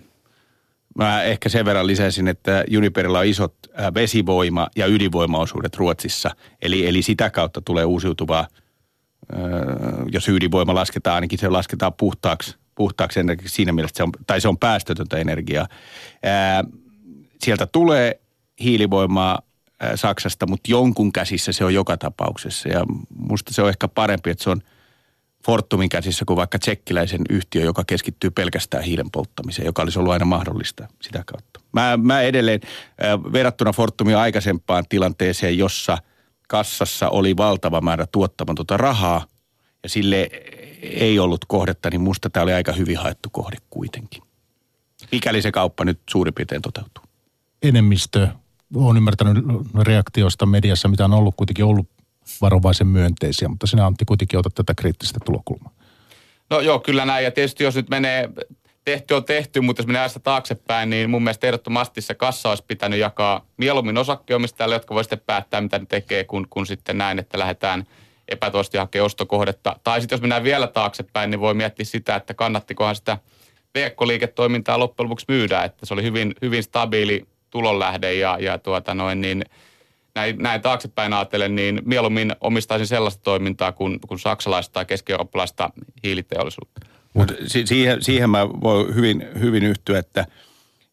Mä 0.96 1.24
ehkä 1.24 1.50
sen 1.50 1.66
verran 1.66 1.88
lisäisin, 1.88 2.28
että 2.28 2.64
Juniperilla 2.68 3.20
on 3.20 3.26
isot 3.26 3.56
vesivoima- 3.94 4.70
ja 4.76 4.86
ydinvoimaosuudet 4.86 5.76
Ruotsissa, 5.76 6.30
eli, 6.62 6.88
eli 6.88 7.02
sitä 7.02 7.30
kautta 7.30 7.62
tulee 7.62 7.86
uusiutuvaa– 7.86 8.48
jos 10.12 10.30
ydinvoima 10.30 10.76
lasketaan, 10.76 11.16
ainakin 11.16 11.40
se 11.40 11.50
lasketaan 11.50 11.94
puhtaaksi, 11.94 12.56
puhtaaksi 12.76 13.20
energiaksi 13.20 13.56
siinä 13.56 13.72
mielessä, 13.72 13.98
se 13.98 14.04
on, 14.04 14.12
tai 14.28 14.42
se 14.42 14.48
on 14.48 14.58
päästötöntä 14.58 15.18
energiaa. 15.18 15.68
Sieltä 17.42 17.68
tulee 17.68 18.20
hiilivoimaa 18.60 19.42
Saksasta, 19.96 20.48
mutta 20.48 20.72
jonkun 20.72 21.14
käsissä 21.14 21.52
se 21.52 21.66
on 21.66 21.74
joka 21.74 21.98
tapauksessa. 21.98 22.70
Ja 22.70 22.86
musta 23.20 23.54
se 23.54 23.62
on 23.62 23.70
ehkä 23.70 23.88
parempi, 23.88 24.30
että 24.30 24.44
se 24.44 24.50
on 24.50 24.62
Fortumin 25.46 25.90
käsissä 25.90 26.26
kuin 26.26 26.38
vaikka 26.38 26.60
tsekkiläisen 26.60 27.22
yhtiö, 27.30 27.64
joka 27.64 27.84
keskittyy 27.88 28.30
pelkästään 28.32 28.84
hiilen 28.84 29.12
polttamiseen, 29.12 29.66
joka 29.66 29.82
olisi 29.82 30.00
ollut 30.00 30.14
aina 30.14 30.26
mahdollista 30.26 30.88
sitä 31.02 31.24
kautta. 31.26 31.60
Mä, 31.74 31.98
mä 32.02 32.22
edelleen 32.22 32.60
verrattuna 33.34 33.74
Fortumin 33.74 34.18
aikaisempaan 34.18 34.86
tilanteeseen, 34.90 35.58
jossa– 35.58 35.98
kassassa 36.48 37.10
oli 37.10 37.38
valtava 37.38 37.82
määrä 37.82 38.06
tuottamatonta 38.12 38.78
rahaa 38.78 39.26
ja 39.84 39.90
sille 39.90 40.30
ei 40.82 41.20
ollut 41.20 41.46
kohdetta, 41.48 41.90
niin 41.90 42.02
musta 42.02 42.30
tämä 42.30 42.44
oli 42.44 42.54
aika 42.54 42.72
hyvin 42.72 42.98
haettu 42.98 43.30
kohde 43.30 43.58
kuitenkin. 43.70 44.24
Mikäli 45.12 45.42
se 45.42 45.52
kauppa 45.52 45.86
nyt 45.86 46.00
suurin 46.10 46.34
piirtein 46.34 46.62
toteutuu. 46.62 47.04
Enemmistö 47.64 48.28
on 48.76 48.98
ymmärtänyt 48.98 49.46
reaktioista 49.82 50.46
mediassa, 50.46 50.88
mitä 50.88 51.06
on 51.06 51.14
ollut 51.14 51.36
kuitenkin 51.38 51.66
ollut 51.66 51.90
varovaisen 52.42 52.88
myönteisiä, 52.88 53.48
mutta 53.48 53.68
sinä 53.68 53.86
Antti 53.86 54.06
kuitenkin 54.06 54.40
otat 54.40 54.56
tätä 54.56 54.74
kriittistä 54.78 55.20
tulokulmaa. 55.26 55.72
No 56.50 56.60
joo, 56.60 56.80
kyllä 56.80 57.06
näin. 57.06 57.24
Ja 57.24 57.32
tietysti 57.32 57.64
jos 57.64 57.76
nyt 57.76 57.90
menee 57.90 58.30
tehty 58.92 59.14
on 59.14 59.26
tehty, 59.26 59.62
mutta 59.62 59.80
jos 59.80 59.88
mennään 59.88 60.10
taaksepäin, 60.24 60.90
niin 60.90 61.10
mun 61.10 61.24
mielestä 61.24 61.48
ehdottomasti 61.48 62.02
se 62.02 62.14
kassa 62.14 62.50
olisi 62.50 62.64
pitänyt 62.68 63.00
jakaa 63.00 63.46
mieluummin 63.58 63.98
osakkeenomistajille, 63.98 64.76
jotka 64.76 64.96
voi 64.96 65.04
sitten 65.04 65.22
päättää, 65.26 65.62
mitä 65.62 65.80
ne 65.80 65.86
tekee, 65.86 66.24
kun, 66.24 66.48
kun 66.50 66.68
sitten 66.68 66.98
näin, 66.98 67.20
että 67.20 67.40
lähdetään 67.40 67.84
epätoisesti 68.28 68.78
hakemaan 68.78 69.06
ostokohdetta. 69.06 69.76
Tai 69.84 70.02
sitten 70.02 70.16
jos 70.16 70.22
mennään 70.22 70.44
vielä 70.44 70.68
taaksepäin, 70.68 71.30
niin 71.30 71.40
voi 71.40 71.54
miettiä 71.54 71.86
sitä, 71.86 72.16
että 72.16 72.34
kannattikohan 72.34 72.96
sitä 72.96 73.18
verkkoliiketoimintaa 73.76 74.80
loppujen 74.80 75.06
lopuksi 75.10 75.26
myydä, 75.28 75.64
että 75.64 75.86
se 75.86 75.94
oli 75.94 76.04
hyvin, 76.04 76.36
hyvin 76.42 76.64
stabiili 76.64 77.26
tulonlähde 77.50 78.14
ja, 78.14 78.38
ja 78.40 78.58
tuota 78.58 78.94
noin, 78.94 79.22
niin 79.22 79.44
näin, 80.16 80.38
näin 80.38 80.62
taaksepäin 80.62 81.14
ajatellen, 81.14 81.56
niin 81.56 81.82
mieluummin 81.86 82.36
omistaisin 82.42 82.88
sellaista 82.88 83.24
toimintaa 83.24 83.72
kuin, 83.72 84.00
kuin 84.08 84.20
saksalaista 84.20 84.74
tai 84.74 84.86
keski-eurooppalaista 84.86 85.70
hiiliteollisuutta. 86.04 86.97
Mutta 87.18 87.34
siihen, 87.66 88.04
siihen 88.04 88.30
mä 88.30 88.50
voin 88.50 88.96
hyvin, 88.96 89.28
hyvin 89.40 89.64
yhtyä, 89.64 90.00
että 90.00 90.26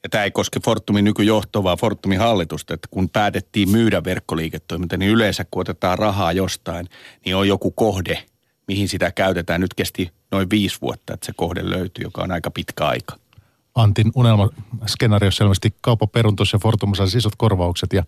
ja 0.04 0.10
tämä 0.10 0.24
ei 0.24 0.30
koske 0.30 0.60
Fortumin 0.64 1.04
nykyjohtoa, 1.04 1.62
vaan 1.62 1.78
Fortumin 1.78 2.18
hallitusta, 2.18 2.74
että 2.74 2.88
kun 2.90 3.08
päätettiin 3.08 3.68
myydä 3.68 4.04
verkkoliiketoiminta, 4.04 4.96
niin 4.96 5.10
yleensä 5.10 5.44
kun 5.50 5.60
otetaan 5.60 5.98
rahaa 5.98 6.32
jostain, 6.32 6.88
niin 7.24 7.36
on 7.36 7.48
joku 7.48 7.70
kohde, 7.70 8.24
mihin 8.68 8.88
sitä 8.88 9.10
käytetään. 9.10 9.60
Nyt 9.60 9.74
kesti 9.74 10.10
noin 10.30 10.50
viisi 10.50 10.80
vuotta, 10.80 11.14
että 11.14 11.26
se 11.26 11.32
kohde 11.36 11.70
löytyy, 11.70 12.02
joka 12.02 12.22
on 12.22 12.32
aika 12.32 12.50
pitkä 12.50 12.86
aika. 12.86 13.16
Antin 13.74 14.12
unelmaskenaariossa 14.14 15.38
selvästi 15.38 15.74
kauppa 15.80 16.06
peruntos 16.06 16.52
ja 16.52 16.58
Fortum 16.58 16.94
saisi 16.94 17.18
isot 17.18 17.36
korvaukset 17.36 17.92
ja, 17.92 18.04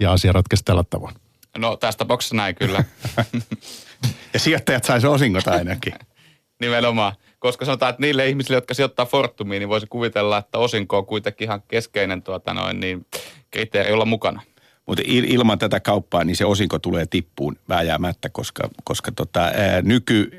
ja 0.00 0.12
asia 0.12 0.32
ratkaisi 0.32 0.64
tällä 0.64 0.84
tavoin. 0.90 1.14
No 1.58 1.76
tässä 1.76 1.98
tapauksessa 1.98 2.36
näin 2.36 2.54
kyllä. 2.54 2.84
ja 4.34 4.40
sijoittajat 4.40 4.84
saisi 4.84 5.06
osingot 5.06 5.48
ainakin. 5.48 5.94
Nimenomaan 6.60 7.12
koska 7.44 7.64
sanotaan, 7.64 7.90
että 7.90 8.00
niille 8.00 8.28
ihmisille, 8.28 8.56
jotka 8.56 8.74
sijoittaa 8.74 9.06
Fortumiin, 9.06 9.60
niin 9.60 9.68
voisi 9.68 9.86
kuvitella, 9.86 10.38
että 10.38 10.58
osinko 10.58 10.98
on 10.98 11.06
kuitenkin 11.06 11.44
ihan 11.44 11.62
keskeinen 11.68 12.22
tuota 12.22 12.54
noin, 12.54 12.80
niin 12.80 13.06
kriteeri 13.50 13.92
olla 13.92 14.04
mukana. 14.04 14.42
Mutta 14.86 15.02
ilman 15.06 15.58
tätä 15.58 15.80
kauppaa 15.80 16.24
niin 16.24 16.36
se 16.36 16.44
osinko 16.44 16.78
tulee 16.78 17.06
tippuun 17.06 17.56
vääjäämättä, 17.68 18.28
koska, 18.28 18.68
koska 18.84 19.12
tota, 19.12 19.40
ää, 19.40 19.82
nyky 19.82 20.30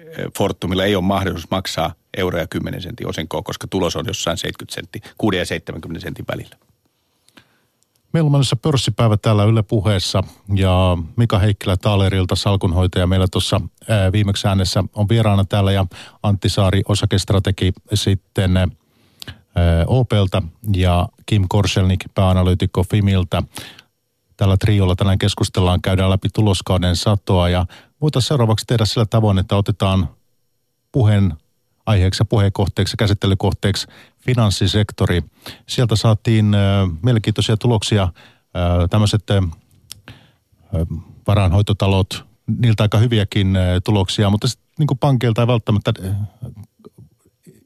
ei 0.85 0.95
ole 0.95 1.03
mahdollisuus 1.03 1.51
maksaa 1.51 1.93
euroja 2.17 2.47
10 2.47 2.81
sentin 2.81 3.09
osinkoa, 3.09 3.41
koska 3.41 3.67
tulos 3.67 3.95
on 3.95 4.05
jossain 4.07 4.37
70 4.37 4.75
sentti, 4.75 5.01
6 5.17 5.37
ja 5.37 5.45
70 5.45 6.03
sentin 6.03 6.25
välillä. 6.31 6.55
Menossa 8.23 8.55
pörssipäivä 8.55 9.17
täällä 9.17 9.43
Yle 9.43 9.63
puheessa 9.63 10.23
ja 10.55 10.97
Mika 11.15 11.39
Heikkilä 11.39 11.77
Taalerilta 11.77 12.35
salkunhoitaja 12.35 13.07
meillä 13.07 13.27
tuossa 13.31 13.61
viimeksi 14.11 14.47
äänessä 14.47 14.83
on 14.93 15.09
vieraana 15.09 15.45
täällä 15.45 15.71
ja 15.71 15.85
Antti 16.23 16.49
Saari 16.49 16.81
osakestrategi 16.87 17.73
sitten 17.93 18.51
Opelta 19.87 20.41
ja 20.75 21.09
Kim 21.25 21.45
Korselnik 21.49 21.99
pääanalyytikko 22.15 22.83
Fimiltä. 22.83 23.43
Tällä 24.37 24.57
triolla 24.57 24.95
tänään 24.95 25.19
keskustellaan, 25.19 25.81
käydään 25.81 26.09
läpi 26.09 26.27
tuloskauden 26.33 26.95
satoa 26.95 27.49
ja 27.49 27.65
voitaisiin 28.01 28.27
seuraavaksi 28.27 28.65
tehdä 28.65 28.85
sillä 28.85 29.05
tavoin, 29.05 29.37
että 29.37 29.55
otetaan 29.55 30.09
puheen 30.91 31.33
aiheeksi 31.85 32.21
ja 32.21 32.25
puheenkohteeksi 32.25 32.93
ja 32.93 32.97
käsittelykohteeksi 32.97 33.87
finanssisektori. 34.25 35.23
Sieltä 35.67 35.95
saatiin 35.95 36.53
äh, 36.53 36.61
mielenkiintoisia 37.01 37.57
tuloksia, 37.57 38.03
äh, 38.03 38.11
tämmöiset 38.89 39.31
äh, 39.31 39.43
varainhoitotalot, 41.27 42.25
niiltä 42.59 42.83
aika 42.83 42.97
hyviäkin 42.97 43.57
tuloksia, 43.83 44.29
mutta 44.29 44.47
sitten 44.47 44.65
niin 44.79 44.97
pankeilta 44.99 45.41
ei 45.41 45.47
välttämättä 45.47 45.93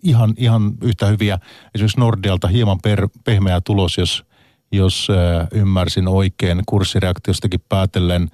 ihan, 0.04 0.34
ihan 0.38 0.74
yhtä 0.82 1.06
hyviä. 1.06 1.40
Esimerkiksi 1.76 2.00
Nordialta 2.00 2.48
hieman 2.48 2.80
per, 2.84 3.08
pehmeä 3.24 3.62
tulos, 3.62 3.98
jos, 3.98 4.26
jos 4.72 5.08
ymmärsin 5.52 6.08
oikein 6.08 6.62
kurssireaktiostakin 6.66 7.60
päätellen. 7.70 8.32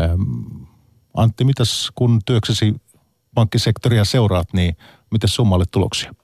Ähm, 0.00 0.22
Antti, 1.14 1.44
mitäs 1.44 1.90
kun 1.94 2.20
työksesi 2.26 2.74
pankkisektoria 3.34 4.04
seuraat, 4.04 4.52
niin 4.52 4.76
miten 5.10 5.28
summalle 5.28 5.64
tuloksia? 5.70 6.14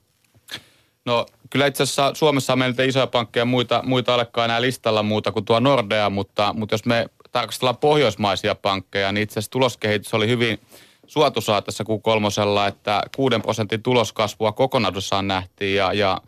No 1.04 1.26
kyllä 1.50 1.66
itse 1.66 1.82
asiassa 1.82 2.14
Suomessa 2.14 2.52
on 2.52 2.58
meiltä 2.58 2.82
isoja 2.82 3.06
pankkeja, 3.06 3.44
muita, 3.44 3.82
muita 3.86 4.14
olekaan 4.14 4.44
enää 4.44 4.60
listalla 4.60 5.02
muuta 5.02 5.32
kuin 5.32 5.44
tuo 5.44 5.60
Nordea, 5.60 6.10
mutta, 6.10 6.52
mutta 6.52 6.74
jos 6.74 6.84
me 6.84 7.06
tarkastellaan 7.32 7.76
pohjoismaisia 7.76 8.54
pankkeja, 8.54 9.12
niin 9.12 9.22
itse 9.22 9.32
asiassa 9.32 9.50
tuloskehitys 9.50 10.14
oli 10.14 10.28
hyvin 10.28 10.60
suotuisaa 11.06 11.62
tässä 11.62 11.84
Q3, 11.84 12.68
että 12.68 13.02
6 13.16 13.38
prosentin 13.42 13.82
tuloskasvua 13.82 14.52
kokonaisuudessaan 14.52 15.28
nähtiin 15.28 15.76
ja, 15.76 15.92
ja 15.92 16.20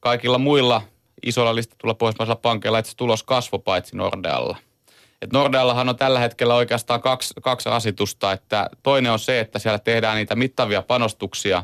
kaikilla 0.00 0.38
muilla 0.38 0.82
isoilla 1.26 1.54
listatulla 1.54 1.94
pohjoismaisilla 1.94 2.36
pankeilla 2.36 2.78
itse 2.78 2.96
tulos 2.96 3.22
kasvoi 3.22 3.60
paitsi 3.64 3.96
Nordealla. 3.96 4.56
Et 5.22 5.32
Nordeallahan 5.32 5.88
on 5.88 5.96
tällä 5.96 6.20
hetkellä 6.20 6.54
oikeastaan 6.54 7.00
kaksi, 7.00 7.34
kaksi 7.42 7.68
rasitusta, 7.68 8.32
että 8.32 8.70
toinen 8.82 9.12
on 9.12 9.18
se, 9.18 9.40
että 9.40 9.58
siellä 9.58 9.78
tehdään 9.78 10.16
niitä 10.16 10.36
mittavia 10.36 10.82
panostuksia 10.82 11.62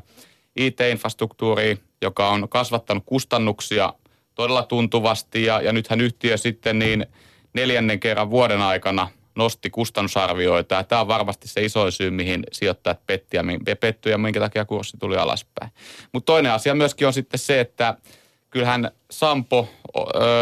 IT-infrastruktuuriin, 0.56 1.78
joka 2.02 2.28
on 2.28 2.48
kasvattanut 2.48 3.02
kustannuksia 3.06 3.94
todella 4.34 4.62
tuntuvasti 4.62 5.44
ja, 5.44 5.60
ja 5.60 5.72
nythän 5.72 6.00
yhtiö 6.00 6.36
sitten 6.36 6.78
niin 6.78 7.06
neljännen 7.52 8.00
kerran 8.00 8.30
vuoden 8.30 8.60
aikana 8.60 9.08
nosti 9.34 9.70
kustannusarvioita 9.70 10.74
ja 10.74 10.84
tämä 10.84 11.00
on 11.00 11.08
varmasti 11.08 11.48
se 11.48 11.64
iso 11.64 11.90
syy, 11.90 12.10
mihin 12.10 12.44
sijoittajat 12.52 13.06
petti 13.06 13.36
ja 13.36 13.76
petty 13.80 14.10
ja 14.10 14.18
minkä 14.18 14.40
takia 14.40 14.64
kurssi 14.64 14.96
tuli 14.96 15.16
alaspäin. 15.16 15.70
Mutta 16.12 16.26
toinen 16.26 16.52
asia 16.52 16.74
myöskin 16.74 17.06
on 17.06 17.12
sitten 17.12 17.40
se, 17.40 17.60
että 17.60 17.96
kyllähän 18.50 18.90
Sampo 19.10 19.68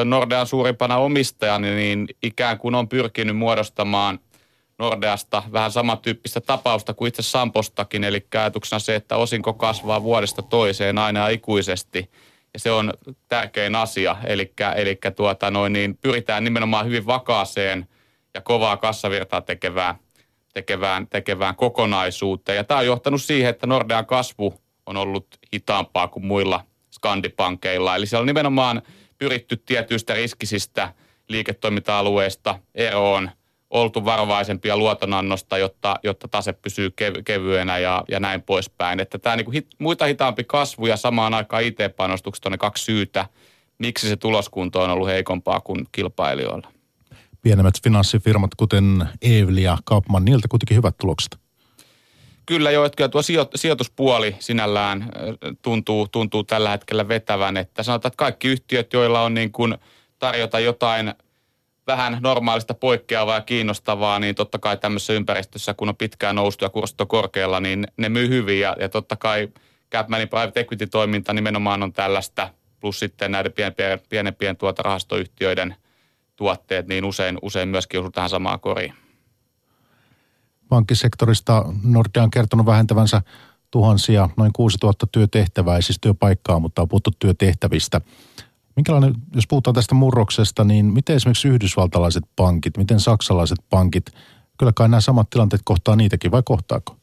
Nordean 0.05 0.47
suurimpana 0.47 0.97
omistajana 0.97 1.67
niin 1.67 2.07
ikään 2.23 2.59
kuin 2.59 2.75
on 2.75 2.89
pyrkinyt 2.89 3.37
muodostamaan 3.37 4.19
Nordeasta 4.81 5.43
vähän 5.53 5.73
samantyyppistä 5.73 6.41
tapausta 6.41 6.95
kuin 6.95 7.09
itse 7.09 7.23
Sampostakin, 7.23 8.05
eli 8.05 8.27
ajatuksena 8.35 8.81
se, 8.81 8.95
että 8.95 9.17
osinko 9.17 9.53
kasvaa 9.53 10.03
vuodesta 10.03 10.43
toiseen 10.43 10.99
aina 10.99 11.29
ikuisesti. 11.29 12.11
Ja 12.55 12.61
se 12.61 12.71
on 12.71 12.93
tärkein 13.29 13.75
asia, 13.75 14.17
eli, 14.25 14.53
eli 14.77 14.99
tuota 15.17 15.51
noin, 15.51 15.73
niin 15.73 15.99
pyritään 16.03 16.45
nimenomaan 16.45 16.87
hyvin 16.87 17.07
vakaaseen 17.07 17.89
ja 18.35 18.41
kovaa 18.41 18.77
kassavirtaa 18.77 19.41
tekevään, 19.41 19.95
tekevään, 20.53 21.07
tekevään 21.07 21.57
kokonaisuuteen. 21.57 22.57
Ja 22.57 22.65
tämä 22.65 22.81
on 22.81 22.87
johtanut 22.87 23.23
siihen, 23.23 23.51
että 23.51 23.67
Nordean 23.67 24.07
kasvu 24.07 24.61
on 24.87 24.97
ollut 24.97 25.27
hitaampaa 25.55 26.09
kuin 26.09 26.27
muilla 26.27 26.65
skandipankeilla. 26.91 27.97
Eli 27.97 28.07
siellä 28.07 28.23
on 28.23 28.27
nimenomaan 28.27 28.83
pyritty 29.19 29.57
tietyistä 29.57 30.15
riskisistä 30.15 30.95
liiketoiminta-alueista 31.29 32.59
eroon, 32.75 33.31
oltu 33.71 34.05
varovaisempia 34.05 34.77
luotonannosta, 34.77 35.59
jotta, 35.59 35.97
jotta 36.03 36.29
tase 36.29 36.53
pysyy 36.53 36.89
kev- 36.89 37.23
kevyenä 37.25 37.79
ja, 37.79 38.05
ja 38.09 38.21
näin 38.21 38.43
poispäin. 38.43 39.01
Että 39.01 39.19
tämä 39.19 39.37
niin 39.37 39.53
hit, 39.53 39.67
muita 39.79 40.05
hitaampi 40.05 40.45
kasvu 40.45 40.87
ja 40.87 40.97
samaan 40.97 41.35
aikaan 41.35 41.63
IT-panostukset 41.63 42.47
on 42.47 42.53
ne 42.53 42.59
kaksi 42.59 42.85
syytä, 42.85 43.27
miksi 43.79 44.09
se 44.09 44.17
tuloskunto 44.17 44.83
on 44.83 44.91
ollut 44.91 45.09
heikompaa 45.09 45.61
kuin 45.61 45.87
kilpailijoilla. 45.93 46.69
Pienemmät 47.43 47.75
finanssifirmat, 47.83 48.55
kuten 48.55 49.09
Evli 49.23 49.63
ja 49.63 49.79
Kaupman, 49.85 50.25
niiltä 50.25 50.49
kuitenkin 50.49 50.77
hyvät 50.77 50.95
tulokset. 50.99 51.37
Kyllä 52.47 52.71
jo, 52.71 52.85
että 52.85 53.09
tuo 53.09 53.23
sijoituspuoli 53.55 54.37
sinällään 54.39 55.09
tuntuu, 55.63 56.09
tuntuu 56.09 56.45
tällä 56.45 56.71
hetkellä 56.71 57.09
vetävän. 57.09 57.57
Että 57.57 57.83
sanotaan, 57.83 58.11
että 58.11 58.17
kaikki 58.17 58.49
yhtiöt, 58.49 58.93
joilla 58.93 59.23
on 59.23 59.35
niin 59.35 59.53
kuin 59.53 59.79
tarjota 60.19 60.61
jotain 60.61 61.15
vähän 61.93 62.19
normaalista 62.21 62.75
poikkeavaa 62.75 63.35
ja 63.35 63.41
kiinnostavaa, 63.41 64.19
niin 64.19 64.35
totta 64.35 64.59
kai 64.59 64.77
tämmöisessä 64.77 65.13
ympäristössä, 65.13 65.75
kun 65.75 65.89
on 65.89 65.97
pitkään 65.97 66.37
noustu 66.37 66.65
ja 66.65 66.69
kurssit 66.69 67.01
on 67.01 67.09
korkealla, 67.09 67.61
niin 67.61 67.87
ne 67.97 68.09
myy 68.09 68.29
hyvin. 68.29 68.61
Ja, 68.61 68.77
ja 68.81 68.89
totta 68.89 69.17
kai 69.17 69.49
Capmanin 69.93 70.29
private 70.29 70.61
equity-toiminta 70.61 71.33
nimenomaan 71.33 71.83
on 71.83 71.93
tällaista, 71.93 72.49
plus 72.81 72.99
sitten 72.99 73.33
näiden 73.33 73.53
pienempien, 73.53 74.01
pienempien 74.09 74.57
tuota 74.57 74.83
rahastoyhtiöiden 74.83 75.75
tuotteet, 76.37 76.87
niin 76.87 77.05
usein, 77.05 77.39
usein 77.43 77.69
myöskin 77.69 78.01
osuu 78.01 78.11
tähän 78.11 78.31
samaan 78.31 78.61
koriin 78.61 78.95
pankkisektorista 80.71 81.65
Nordea 81.83 82.23
on 82.23 82.31
kertonut 82.31 82.67
vähentävänsä 82.67 83.23
tuhansia, 83.71 84.29
noin 84.37 84.53
6000 84.53 85.07
työtehtävää, 85.13 85.77
ei 85.77 85.83
siis 85.83 85.99
työpaikkaa, 86.01 86.59
mutta 86.59 86.83
on 86.83 86.89
puhuttu 86.89 87.11
työtehtävistä. 87.19 88.01
Minkälainen, 88.81 89.15
jos 89.35 89.47
puhutaan 89.47 89.75
tästä 89.75 89.95
murroksesta, 89.95 90.65
niin 90.65 90.87
miten 90.87 91.17
esimerkiksi 91.17 91.49
yhdysvaltalaiset 91.49 92.25
pankit, 92.37 92.77
miten 92.77 93.01
saksalaiset 93.01 93.59
pankit, 93.71 94.07
kyllä 94.59 94.73
kai 94.77 94.89
nämä 94.89 95.01
samat 95.01 95.31
tilanteet 95.31 95.63
kohtaa 95.65 95.97
niitäkin 95.97 96.31
vai 96.31 96.43
kohtaako? 96.45 96.97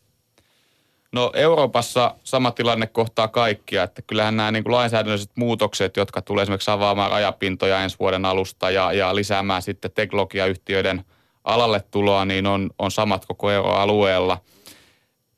No 1.11 1.31
Euroopassa 1.33 2.15
sama 2.23 2.51
tilanne 2.51 2.87
kohtaa 2.87 3.27
kaikkia, 3.27 3.83
että 3.83 4.01
kyllähän 4.01 4.37
nämä 4.37 4.51
niin 4.51 4.63
kuin 4.63 4.73
lainsäädännölliset 4.73 5.31
muutokset, 5.35 5.97
jotka 5.97 6.21
tulee 6.21 6.43
esimerkiksi 6.43 6.71
avaamaan 6.71 7.11
rajapintoja 7.11 7.83
ensi 7.83 7.99
vuoden 7.99 8.25
alusta 8.25 8.71
ja, 8.71 8.93
ja 8.93 9.15
lisäämään 9.15 9.61
sitten 9.61 9.91
teknologiayhtiöiden– 9.91 11.03
alalle 11.47 11.83
tuloa, 11.91 12.25
niin 12.25 12.47
on, 12.47 12.69
on 12.79 12.91
samat 12.91 13.25
koko 13.25 13.51
euroalueella. 13.51 14.41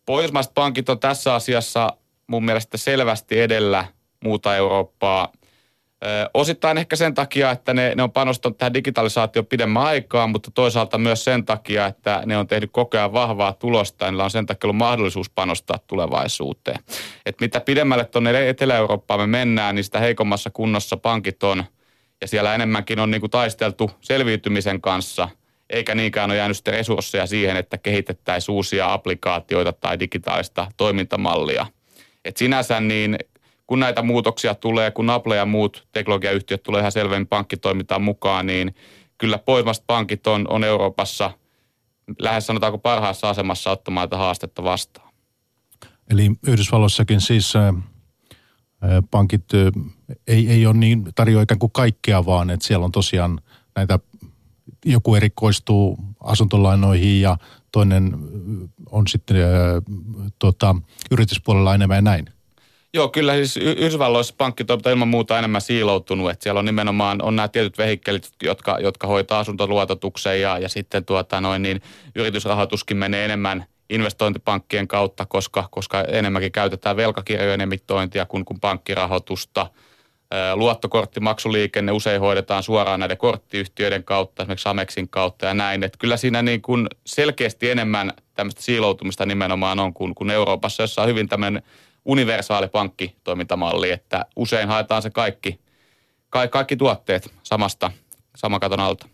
Pohjoismaiset 0.05 0.53
pankit 0.53 0.89
on 0.89 0.99
tässä 0.99 1.33
asiassa 1.33 1.93
mun 2.27 2.45
mielestä 2.45 2.77
selvästi 2.77 3.39
edellä 3.39 3.85
muuta 4.23 4.55
Eurooppaa. 4.55 5.31
Osittain 6.33 6.77
ehkä 6.77 6.95
sen 6.95 7.13
takia, 7.13 7.51
että 7.51 7.73
ne, 7.73 7.93
ne 7.95 8.03
on 8.03 8.11
panostanut 8.11 8.57
tähän 8.57 8.73
digitalisaatioon 8.73 9.45
pidemmän 9.45 9.83
aikaa, 9.83 10.27
mutta 10.27 10.51
toisaalta 10.51 10.97
myös 10.97 11.23
sen 11.23 11.45
takia, 11.45 11.85
että 11.85 12.21
ne 12.25 12.37
on 12.37 12.47
tehnyt 12.47 12.69
koko 12.71 12.97
ajan 12.97 13.13
vahvaa 13.13 13.53
tulosta 13.53 14.05
ja 14.05 14.11
niillä 14.11 14.23
on 14.23 14.31
sen 14.31 14.45
takia 14.45 14.67
ollut 14.67 14.77
mahdollisuus 14.77 15.29
panostaa 15.29 15.79
tulevaisuuteen. 15.87 16.79
Et 17.25 17.41
mitä 17.41 17.59
pidemmälle 17.59 18.05
tuonne 18.05 18.49
Etelä-Eurooppaan 18.49 19.19
me 19.19 19.27
mennään, 19.27 19.75
niin 19.75 19.83
sitä 19.83 19.99
heikommassa 19.99 20.49
kunnossa 20.49 20.97
pankit 20.97 21.43
on 21.43 21.63
ja 22.21 22.27
siellä 22.27 22.55
enemmänkin 22.55 22.99
on 22.99 23.11
niin 23.11 23.21
kuin 23.21 23.31
taisteltu 23.31 23.91
selviytymisen 24.01 24.81
kanssa– 24.81 25.29
eikä 25.69 25.95
niinkään 25.95 26.29
ole 26.29 26.37
jäänyt 26.37 26.57
sitten 26.57 26.73
resursseja 26.73 27.27
siihen, 27.27 27.57
että 27.57 27.77
kehitettäisiin 27.77 28.55
uusia 28.55 28.93
applikaatioita 28.93 29.73
tai 29.73 29.99
digitaalista 29.99 30.71
toimintamallia. 30.77 31.65
Et 32.25 32.37
sinänsä 32.37 32.79
niin 32.79 33.19
kun 33.69 33.79
näitä 33.79 34.01
muutoksia 34.01 34.55
tulee, 34.55 34.91
kun 34.91 35.09
Apple 35.09 35.35
ja 35.35 35.45
muut 35.45 35.87
teknologiayhtiöt 35.91 36.63
tulee 36.63 36.79
ihan 36.79 36.91
selvemmin 36.91 37.27
pankkitoimintaan 37.27 38.01
mukaan, 38.01 38.45
niin 38.45 38.75
kyllä 39.17 39.37
pohjoismaiset 39.37 39.83
pankit 39.87 40.27
on, 40.27 40.45
on 40.49 40.63
Euroopassa 40.63 41.31
lähes 42.19 42.47
sanotaanko 42.47 42.77
parhaassa 42.77 43.29
asemassa 43.29 43.71
ottamaan 43.71 44.09
tätä 44.09 44.17
haastetta 44.17 44.63
vastaan. 44.63 45.09
Eli 46.09 46.31
Yhdysvalloissakin 46.47 47.21
siis 47.21 47.53
pankit 49.11 49.45
ei, 50.27 50.49
ei 50.49 50.65
ole 50.65 50.77
niin, 50.77 51.03
tarjoa 51.15 51.41
ikään 51.41 51.59
kuin 51.59 51.71
kaikkea 51.71 52.25
vaan, 52.25 52.49
että 52.49 52.67
siellä 52.67 52.85
on 52.85 52.91
tosiaan 52.91 53.41
näitä 53.75 53.99
joku 54.85 55.15
erikoistuu 55.15 55.97
asuntolainoihin 56.19 57.21
ja 57.21 57.37
toinen 57.71 58.15
on 58.91 59.07
sitten 59.07 59.37
ää, 59.37 59.51
tota, 60.39 60.75
yrityspuolella 61.11 61.75
enemmän 61.75 61.97
ja 61.97 62.01
näin. 62.01 62.38
Joo, 62.93 63.07
kyllä 63.09 63.33
siis 63.33 63.57
Yhdysvalloissa 63.57 64.33
pankkitoiminta 64.37 64.89
ilman 64.89 65.07
muuta 65.07 65.39
enemmän 65.39 65.61
siiloutunut, 65.61 66.29
että 66.29 66.43
siellä 66.43 66.59
on 66.59 66.65
nimenomaan 66.65 67.21
on 67.21 67.35
nämä 67.35 67.47
tietyt 67.47 67.77
vehikkelit, 67.77 68.29
jotka, 68.43 68.77
jotka 68.81 69.07
hoitaa 69.07 69.39
asuntoluototuksen 69.39 70.41
ja, 70.41 70.59
ja 70.59 70.69
sitten 70.69 71.05
tuota 71.05 71.41
noin, 71.41 71.61
niin 71.61 71.81
yritysrahoituskin 72.15 72.97
menee 72.97 73.25
enemmän 73.25 73.65
investointipankkien 73.89 74.87
kautta, 74.87 75.25
koska, 75.25 75.67
koska 75.71 76.01
enemmänkin 76.01 76.51
käytetään 76.51 76.97
velkakirjojen 76.97 77.61
emittointia 77.61 78.25
kuin, 78.25 78.45
kuin 78.45 78.59
pankkirahoitusta. 78.59 79.67
Luottokorttimaksuliikenne 80.53 81.91
usein 81.91 82.21
hoidetaan 82.21 82.63
suoraan 82.63 82.99
näiden 82.99 83.17
korttiyhtiöiden 83.17 84.03
kautta, 84.03 84.43
esimerkiksi 84.43 84.69
Amexin 84.69 85.09
kautta 85.09 85.45
ja 85.45 85.53
näin. 85.53 85.83
Että 85.83 85.97
kyllä 85.97 86.17
siinä 86.17 86.41
niin 86.41 86.61
kuin 86.61 86.87
selkeästi 87.05 87.69
enemmän 87.69 88.13
tämmöistä 88.33 88.61
siiloutumista 88.61 89.25
nimenomaan 89.25 89.79
on 89.79 89.93
kuin, 89.93 90.15
kuin 90.15 90.29
Euroopassa, 90.29 90.83
jossa 90.83 91.01
on 91.01 91.07
hyvin 91.07 91.29
tämmöinen 91.29 91.63
universaali 92.05 92.67
pankkitoimintamalli, 92.67 93.91
että 93.91 94.25
usein 94.35 94.67
haetaan 94.67 95.01
se 95.01 95.09
kaikki, 95.09 95.59
kaikki 96.49 96.75
tuotteet 96.75 97.33
samasta, 97.43 97.91
saman 98.35 98.59
katon 98.59 98.79
alta. 98.79 99.07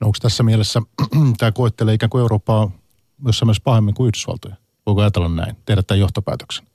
No 0.00 0.06
onko 0.06 0.18
tässä 0.22 0.42
mielessä, 0.42 0.82
tämä 1.38 1.52
koettelee 1.52 1.94
ikään 1.94 2.10
kuin 2.10 2.20
Eurooppaa 2.20 2.70
jossain 3.26 3.46
myös 3.46 3.60
pahemmin 3.60 3.94
kuin 3.94 4.08
Yhdysvaltoja? 4.08 4.54
Voiko 4.86 5.00
ajatella 5.00 5.28
näin, 5.28 5.56
tehdä 5.66 5.82
tämän 5.82 6.00
johtopäätöksen? 6.00 6.66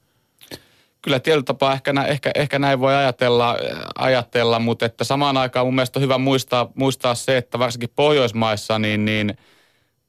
Kyllä 1.02 1.20
tietyllä 1.20 1.44
tapaa 1.44 1.74
ehkä, 1.74 1.94
ehkä, 2.08 2.32
ehkä 2.36 2.60
näin 2.60 2.80
voi 2.80 2.96
ajatella, 2.96 3.58
ajatella, 3.96 4.60
mutta 4.60 4.86
että 4.86 5.04
samaan 5.04 5.38
aikaan 5.38 5.66
mun 5.66 5.76
mielestä 5.76 6.00
on 6.00 6.04
hyvä 6.04 6.18
muistaa, 6.18 6.70
muistaa 6.76 7.16
se, 7.16 7.38
että 7.38 7.60
varsinkin 7.60 7.90
Pohjoismaissa 7.96 8.80
niin, 8.80 9.06
niin 9.06 9.38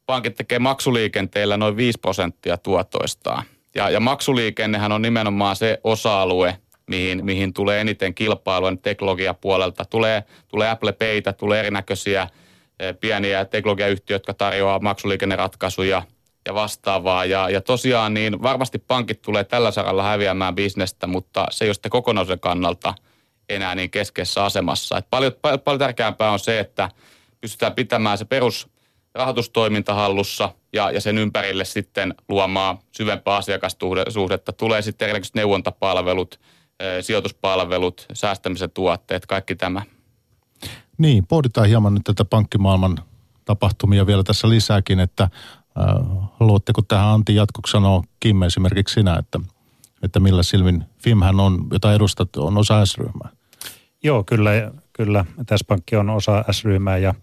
pankit 0.07 0.35
tekee 0.35 0.59
maksuliikenteellä 0.59 1.57
noin 1.57 1.77
5 1.77 1.99
prosenttia 1.99 2.57
tuotoistaan. 2.57 3.45
Ja, 3.75 3.91
ja 3.91 4.01
maksuliikennehän 4.01 4.93
on 4.93 5.03
nimenomaan 5.03 5.57
se 5.57 5.81
osa-alue, 5.85 6.59
mihin, 6.87 7.25
mihin 7.25 7.53
tulee 7.53 7.81
eniten 7.81 8.15
kilpailua 8.15 8.77
teknologiapuolelta. 8.83 9.85
Tulee, 9.85 10.25
tulee 10.49 10.71
Apple 10.71 10.93
Paytä, 10.93 11.33
tulee 11.33 11.61
erinäköisiä 11.61 12.29
eh, 12.79 12.95
pieniä 13.01 13.45
teknologiayhtiöitä, 13.45 14.15
jotka 14.15 14.35
tarjoaa 14.35 14.79
maksuliikenneratkaisuja 14.79 16.03
ja 16.47 16.55
vastaavaa. 16.55 17.25
Ja, 17.25 17.51
ja 17.51 17.61
tosiaan 17.61 18.15
niin 18.15 18.43
varmasti 18.43 18.79
pankit 18.79 19.23
tulee 19.23 19.45
tällä 19.45 19.71
saralla 19.71 20.03
häviämään 20.03 20.55
bisnestä, 20.55 21.07
mutta 21.07 21.47
se 21.51 21.65
ei 21.65 21.69
ole 21.69 21.75
sitten 21.75 21.91
kokonaisuuden 21.91 22.41
kannalta 22.41 22.95
enää 23.49 23.75
niin 23.75 23.91
keskeisessä 23.91 24.45
asemassa. 24.45 24.99
Et 24.99 25.07
paljon, 25.11 25.33
paljon, 25.43 25.61
paljon 25.61 25.79
tärkeämpää 25.79 26.31
on 26.31 26.39
se, 26.39 26.61
että 26.61 26.89
pystytään 27.41 27.75
pitämään 27.75 28.19
se 28.19 28.25
perus 28.25 28.69
rahoitustoiminta 29.15 29.95
hallussa 29.95 30.51
ja, 30.73 30.91
ja 30.91 31.01
sen 31.01 31.19
ympärille 31.19 31.65
sitten 31.65 32.15
luomaan 32.29 32.79
syvempää 32.93 33.37
asiakassuhdetta. 33.37 34.53
Tulee 34.53 34.83
sitten 34.83 35.07
erinäköiset 35.07 35.35
neuvontapalvelut, 35.35 36.41
sijoituspalvelut, 37.01 38.07
säästämisen 38.13 38.71
tuotteet, 38.71 39.27
kaikki 39.27 39.55
tämä. 39.55 39.83
Niin, 40.99 41.27
pohditaan 41.27 41.69
hieman 41.69 41.95
nyt 41.95 42.05
tätä 42.05 42.25
pankkimaailman 42.25 42.99
tapahtumia 43.45 44.07
vielä 44.07 44.23
tässä 44.23 44.49
lisääkin, 44.49 45.01
että 45.01 45.23
äh, 45.23 45.31
haluatteko 46.41 46.83
tähän 46.83 47.09
Antti 47.09 47.35
jatkoksi 47.35 47.71
sanoa 47.71 48.03
Kim 48.21 48.43
esimerkiksi 48.43 48.95
sinä, 48.95 49.17
että, 49.19 49.41
että 50.03 50.21
millä 50.21 50.43
silmin 50.43 50.85
FIMhän 51.03 51.41
on, 51.41 51.67
jota 51.73 51.95
edustat, 51.95 52.37
on 52.37 52.59
osa 52.59 52.87
S-ryhmää? 52.87 53.29
Joo, 54.03 54.25
kyllä, 54.25 54.51
kyllä. 54.93 55.25
Tässä 55.47 55.65
pankki 55.69 55.97
on 55.97 56.11
osa 56.11 56.45
S-ryhmää 56.51 56.99
ja 56.99 57.15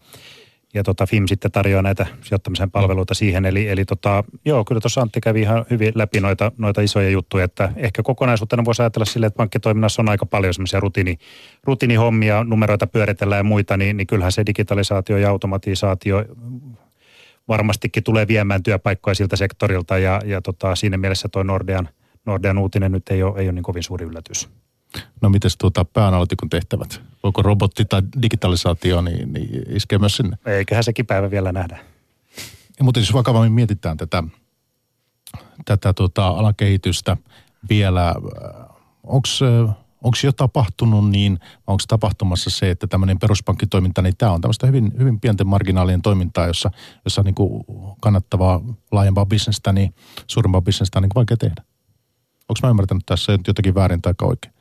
ja 0.74 0.84
tota, 0.84 1.06
FIM 1.06 1.28
sitten 1.28 1.52
tarjoaa 1.52 1.82
näitä 1.82 2.06
sijoittamisen 2.22 2.72
palveluita 2.72 3.14
siihen. 3.14 3.46
Eli, 3.46 3.68
eli 3.68 3.86
tota, 3.86 4.24
joo, 4.46 4.66
kyllä 4.66 4.82
tuossa 4.82 5.02
Antti 5.02 5.22
kävi 5.22 5.42
ihan 5.42 5.66
hyvin 5.70 5.92
läpi 5.96 6.20
noita, 6.20 6.52
noita 6.58 6.82
isoja 6.82 7.10
juttuja, 7.10 7.46
että 7.46 7.74
ehkä 7.76 8.04
kokonaisuutena 8.04 8.66
voisi 8.66 8.82
ajatella 8.82 9.06
sille, 9.06 9.26
että 9.26 9.38
pankkitoiminnassa 9.38 10.02
on 10.02 10.10
aika 10.10 10.26
paljon 10.26 10.54
semmoisia 10.54 10.80
rutiini, 10.80 11.18
rutiinihommia, 11.64 12.44
numeroita 12.44 12.88
pyöritellään 12.88 13.40
ja 13.40 13.44
muita, 13.44 13.78
niin, 13.78 13.98
niin 13.98 14.08
kyllähän 14.08 14.32
se 14.32 14.46
digitalisaatio 14.46 15.18
ja 15.18 15.30
automatisaatio 15.30 16.26
varmastikin 17.48 18.04
tulee 18.04 18.28
viemään 18.28 18.64
työpaikkoja 18.64 19.16
siltä 19.16 19.36
sektorilta 19.36 19.98
ja, 19.98 20.22
ja 20.26 20.42
tota, 20.42 20.76
siinä 20.76 20.98
mielessä 20.98 21.30
tuo 21.32 21.44
Nordean, 21.44 21.90
Nordean 22.26 22.58
uutinen 22.58 22.92
nyt 22.92 23.10
ei 23.10 23.24
ole, 23.24 23.40
ei 23.40 23.46
ole 23.46 23.52
niin 23.52 23.64
kovin 23.64 23.84
suuri 23.84 24.06
yllätys. 24.06 24.50
No 25.22 25.30
miten 25.30 25.52
tuota 25.60 25.86
pääanalyytikon 25.86 26.50
tehtävät? 26.50 27.02
Voiko 27.24 27.42
robotti 27.42 27.86
tai 27.86 28.02
digitalisaatio 28.22 29.02
niin, 29.02 29.34
niin 29.34 29.76
iskee 29.76 30.00
myös 30.00 30.18
sinne? 30.18 30.38
Eiköhän 30.46 30.84
sekin 30.84 31.06
päivä 31.06 31.32
vielä 31.32 31.52
nähdä. 31.52 31.80
Ja, 32.80 32.84
mutta 32.84 33.00
jos 33.00 33.14
vakavammin 33.14 33.52
mietitään 33.52 33.98
tätä, 33.98 34.24
tätä 35.66 35.94
tuota, 35.94 36.28
alakehitystä 36.28 37.18
vielä, 37.70 38.16
onko 39.04 39.28
onko 40.04 40.18
jo 40.24 40.32
tapahtunut 40.32 41.10
niin, 41.10 41.40
onko 41.68 41.84
tapahtumassa 41.88 42.50
se, 42.50 42.72
että 42.72 42.88
tämmöinen 42.88 43.20
peruspankkitoiminta, 43.20 44.02
niin 44.02 44.18
tämä 44.18 44.32
on 44.32 44.42
tämmöistä 44.42 44.68
hyvin, 44.68 44.92
hyvin 45.00 45.20
pienten 45.20 45.48
marginaalien 45.48 46.02
toimintaa, 46.02 46.48
jossa, 46.48 46.72
jossa 47.06 47.22
on 47.22 47.26
niin 47.26 47.36
kuin 47.36 47.66
kannattavaa 48.02 48.62
laajempaa 48.92 49.26
bisnestä, 49.26 49.74
niin 49.74 49.96
suurempaa 50.28 50.62
bisnestä 50.62 51.00
on 51.00 51.04
niin 51.04 51.12
vaikea 51.16 51.38
tehdä. 51.38 51.64
Onko 52.50 52.60
mä 52.64 52.70
ymmärtänyt 52.70 53.04
tässä 53.06 53.38
jotakin 53.48 53.76
väärin 53.76 54.02
tai 54.02 54.14
oikein? 54.22 54.54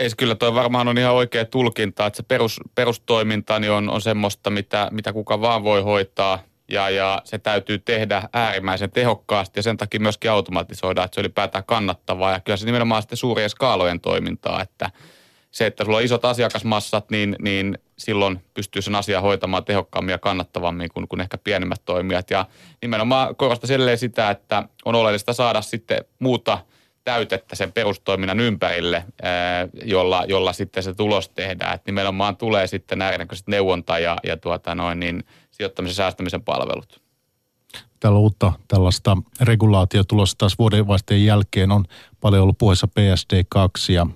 Ei 0.00 0.08
kyllä, 0.16 0.34
toi 0.34 0.54
varmaan 0.54 0.88
on 0.88 0.98
ihan 0.98 1.14
oikea 1.14 1.44
tulkinta, 1.44 2.06
että 2.06 2.16
se 2.16 2.22
perus, 2.22 2.60
perustoiminta 2.74 3.58
niin 3.58 3.72
on, 3.72 3.90
on 3.90 4.00
semmoista, 4.00 4.50
mitä, 4.50 4.88
mitä 4.90 5.12
kuka 5.12 5.40
vaan 5.40 5.64
voi 5.64 5.82
hoitaa 5.82 6.38
ja, 6.68 6.90
ja 6.90 7.22
se 7.24 7.38
täytyy 7.38 7.78
tehdä 7.78 8.28
äärimmäisen 8.32 8.90
tehokkaasti 8.90 9.58
ja 9.58 9.62
sen 9.62 9.76
takia 9.76 10.00
myöskin 10.00 10.30
automatisoida, 10.30 11.04
että 11.04 11.14
se 11.14 11.20
ylipäätään 11.20 11.64
kannattavaa 11.64 12.32
ja 12.32 12.40
kyllä 12.40 12.56
se 12.56 12.66
nimenomaan 12.66 13.02
sitten 13.02 13.18
suurien 13.18 13.50
skaalojen 13.50 14.00
toimintaa, 14.00 14.62
että 14.62 14.90
se, 15.50 15.66
että 15.66 15.84
sulla 15.84 15.96
on 15.96 16.04
isot 16.04 16.24
asiakasmassat, 16.24 17.10
niin, 17.10 17.36
niin 17.40 17.78
silloin 17.98 18.40
pystyy 18.54 18.82
sen 18.82 18.94
asian 18.94 19.22
hoitamaan 19.22 19.64
tehokkaammin 19.64 20.12
ja 20.12 20.18
kannattavammin 20.18 20.90
kuin, 20.94 21.08
kuin 21.08 21.20
ehkä 21.20 21.38
pienemmät 21.38 21.82
toimijat. 21.84 22.30
Ja 22.30 22.46
nimenomaan 22.82 23.36
korostan 23.36 23.96
sitä, 23.96 24.30
että 24.30 24.62
on 24.84 24.94
oleellista 24.94 25.32
saada 25.32 25.62
sitten 25.62 26.04
muuta– 26.18 26.58
täytettä 27.04 27.56
sen 27.56 27.72
perustoiminnan 27.72 28.40
ympärille, 28.40 29.04
jolla, 29.84 30.24
jolla 30.28 30.52
sitten 30.52 30.82
se 30.82 30.94
tulos 30.94 31.28
tehdään. 31.28 31.74
Että 31.74 31.88
nimenomaan 31.88 32.36
tulee 32.36 32.66
sitten 32.66 32.98
näköiset 32.98 33.48
neuvonta 33.48 33.98
ja, 33.98 34.16
ja 34.24 34.36
tuota 34.36 34.74
noin, 34.74 35.00
niin 35.00 35.24
sijoittamisen 35.50 35.96
säästämisen 35.96 36.42
palvelut. 36.42 37.02
Täällä 38.00 38.18
uutta 38.18 38.52
tällaista 38.68 39.16
regulaatiotulosta 39.40 40.38
taas 40.38 40.58
vuodenvaihteen 40.58 41.24
jälkeen 41.24 41.72
on 41.72 41.84
paljon 42.20 42.42
ollut 42.42 42.58
puheessa 42.58 42.88
PSD2 43.00 43.92
ja 43.92 44.06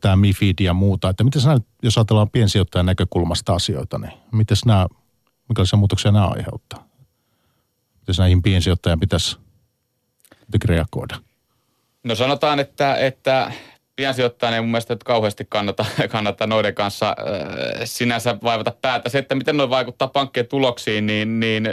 tämä 0.00 0.16
MIFID 0.16 0.54
ja 0.60 0.74
muuta. 0.74 1.08
Että 1.08 1.24
miten 1.24 1.42
sä, 1.42 1.58
jos 1.82 1.98
ajatellaan 1.98 2.30
piensijoittajan 2.30 2.86
näkökulmasta 2.86 3.54
asioita, 3.54 3.98
niin 3.98 4.12
miten 4.32 4.56
nämä, 4.66 4.86
minkälaisia 5.48 5.78
muutoksia 5.78 6.12
nämä 6.12 6.26
aiheuttaa? 6.26 6.88
Miten 8.00 8.14
näihin 8.18 8.42
piensijoittajan 8.42 9.00
pitäisi 9.00 9.38
reagoida? 10.64 11.27
No 12.08 12.14
sanotaan, 12.14 12.60
että, 12.60 12.94
että 12.94 13.52
piensijoittajan 13.96 14.54
ei 14.54 14.60
mun 14.60 14.70
mielestä 14.70 14.92
että 14.92 15.04
kauheasti 15.04 15.46
kannata, 15.48 15.84
kannata 16.08 16.46
noiden 16.46 16.74
kanssa 16.74 17.08
äh, 17.08 17.14
sinänsä 17.84 18.36
vaivata 18.42 18.72
päätä. 18.82 19.08
Se, 19.08 19.18
että 19.18 19.34
miten 19.34 19.56
noin 19.56 19.70
vaikuttaa 19.70 20.08
pankkien 20.08 20.46
tuloksiin, 20.46 21.06
niin, 21.06 21.40
niin 21.40 21.68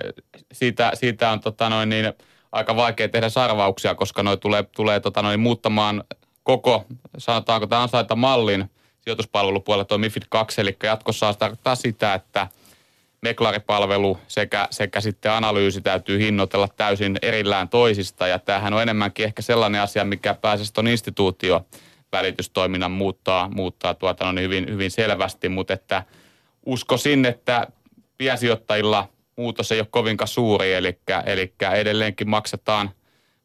siitä, 0.51 0.91
siitä 0.93 1.31
on 1.31 1.39
tota 1.39 1.69
noin, 1.69 1.89
niin 1.89 2.13
aika 2.51 2.75
vaikea 2.75 3.09
tehdä 3.09 3.29
sarvauksia, 3.29 3.95
koska 3.95 4.23
noin 4.23 4.39
tulee, 4.39 4.63
tulee 4.75 4.99
tota 4.99 5.21
noin, 5.21 5.39
muuttamaan 5.39 6.03
koko, 6.43 6.85
sanotaanko 7.17 7.67
tämä 7.67 7.81
ansaita 7.81 8.15
mallin 8.15 8.71
sijoituspalvelupuolella 9.01 9.85
tuo 9.85 9.97
MIFID 9.97 10.23
2, 10.29 10.61
eli 10.61 10.77
jatkossa 10.83 11.33
tarkoittaa 11.33 11.75
sitä, 11.75 12.13
että– 12.13 12.47
meklaripalvelu 13.25 14.17
sekä, 14.27 14.67
sekä 14.71 15.01
sitten 15.01 15.31
analyysi 15.31 15.81
täytyy 15.81 16.19
hinnoitella 16.19 16.67
täysin 16.67 17.17
erillään 17.21 17.69
toisista. 17.69 18.27
Ja 18.27 18.39
tämähän 18.39 18.73
on 18.73 18.81
enemmänkin 18.81 19.25
ehkä 19.25 19.41
sellainen 19.41 19.81
asia, 19.81 20.05
mikä 20.05 20.33
pääsee 20.33 20.65
tuon 20.73 20.87
instituutio 20.87 21.65
välitystoiminnan 22.11 22.91
muuttaa, 22.91 23.49
muuttaa 23.49 23.93
tuota, 23.93 24.25
no 24.25 24.31
niin 24.31 24.43
hyvin, 24.43 24.69
hyvin 24.69 24.91
selvästi, 24.91 25.49
mutta 25.49 25.73
että 25.73 26.03
uskoisin, 26.65 27.25
että 27.25 27.67
piensijoittajilla 28.17 29.09
muutos 29.35 29.71
ei 29.71 29.79
ole 29.79 29.87
kovinkaan 29.91 30.27
suuri, 30.27 30.73
eli, 30.73 30.99
eli 31.25 31.53
edelleenkin 31.73 32.29
maksetaan, 32.29 32.89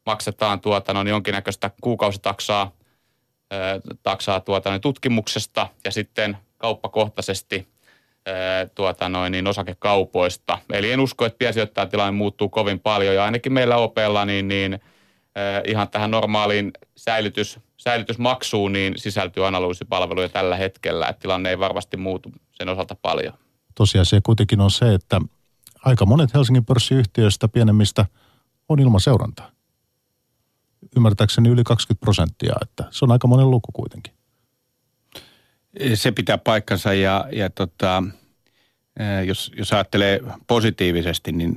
maksetaan 0.05 0.61
tuota, 0.61 0.93
no 0.93 1.03
niin 1.03 1.11
jonkinnäköistä 1.11 1.71
kuukausitaksaa 1.81 2.71
taksaa 4.03 4.39
tuota, 4.39 4.71
no, 4.71 4.79
tutkimuksesta. 4.79 5.67
Ja 5.85 5.91
sitten 5.91 6.37
kauppakohtaisesti– 6.57 7.67
tuota 8.75 9.09
noin, 9.09 9.31
niin 9.31 9.47
osakekaupoista. 9.47 10.57
Eli 10.73 10.91
en 10.91 10.99
usko, 10.99 11.25
että 11.25 11.85
tilanne 11.91 12.11
muuttuu 12.11 12.49
kovin 12.49 12.79
paljon 12.79 13.15
ja 13.15 13.25
ainakin 13.25 13.53
meillä 13.53 13.77
Opella 13.77 14.25
niin, 14.25 14.47
niin 14.47 14.79
ihan 15.67 15.89
tähän 15.89 16.11
normaaliin 16.11 16.71
säilytys, 16.97 17.59
säilytysmaksuun 17.77 18.73
niin 18.73 18.93
sisältyy 18.97 19.47
analyysipalveluja 19.47 20.29
tällä 20.29 20.55
hetkellä, 20.55 21.07
että 21.07 21.21
tilanne 21.21 21.49
ei 21.49 21.59
varmasti 21.59 21.97
muutu 21.97 22.31
sen 22.51 22.69
osalta 22.69 22.95
paljon. 22.95 23.33
Tosiasia 23.75 24.19
kuitenkin 24.23 24.61
on 24.61 24.71
se, 24.71 24.93
että 24.93 25.21
aika 25.85 26.05
monet 26.05 26.33
Helsingin 26.33 26.65
pörssiyhtiöistä 26.65 27.47
pienemmistä 27.47 28.05
on 28.69 28.79
ilman 28.79 28.99
seurantaa. 28.99 29.51
ymmärtääkseni 30.95 31.49
yli 31.49 31.63
20 31.63 32.03
prosenttia, 32.05 32.53
että 32.61 32.83
se 32.91 33.05
on 33.05 33.11
aika 33.11 33.27
monen 33.27 33.51
luku 33.51 33.71
kuitenkin. 33.73 34.13
Se 35.93 36.11
pitää 36.11 36.37
paikkansa 36.37 36.93
ja, 36.93 37.25
ja 37.31 37.49
tota, 37.49 38.03
jos, 39.25 39.51
jos 39.57 39.73
ajattelee 39.73 40.19
positiivisesti, 40.47 41.31
niin 41.31 41.55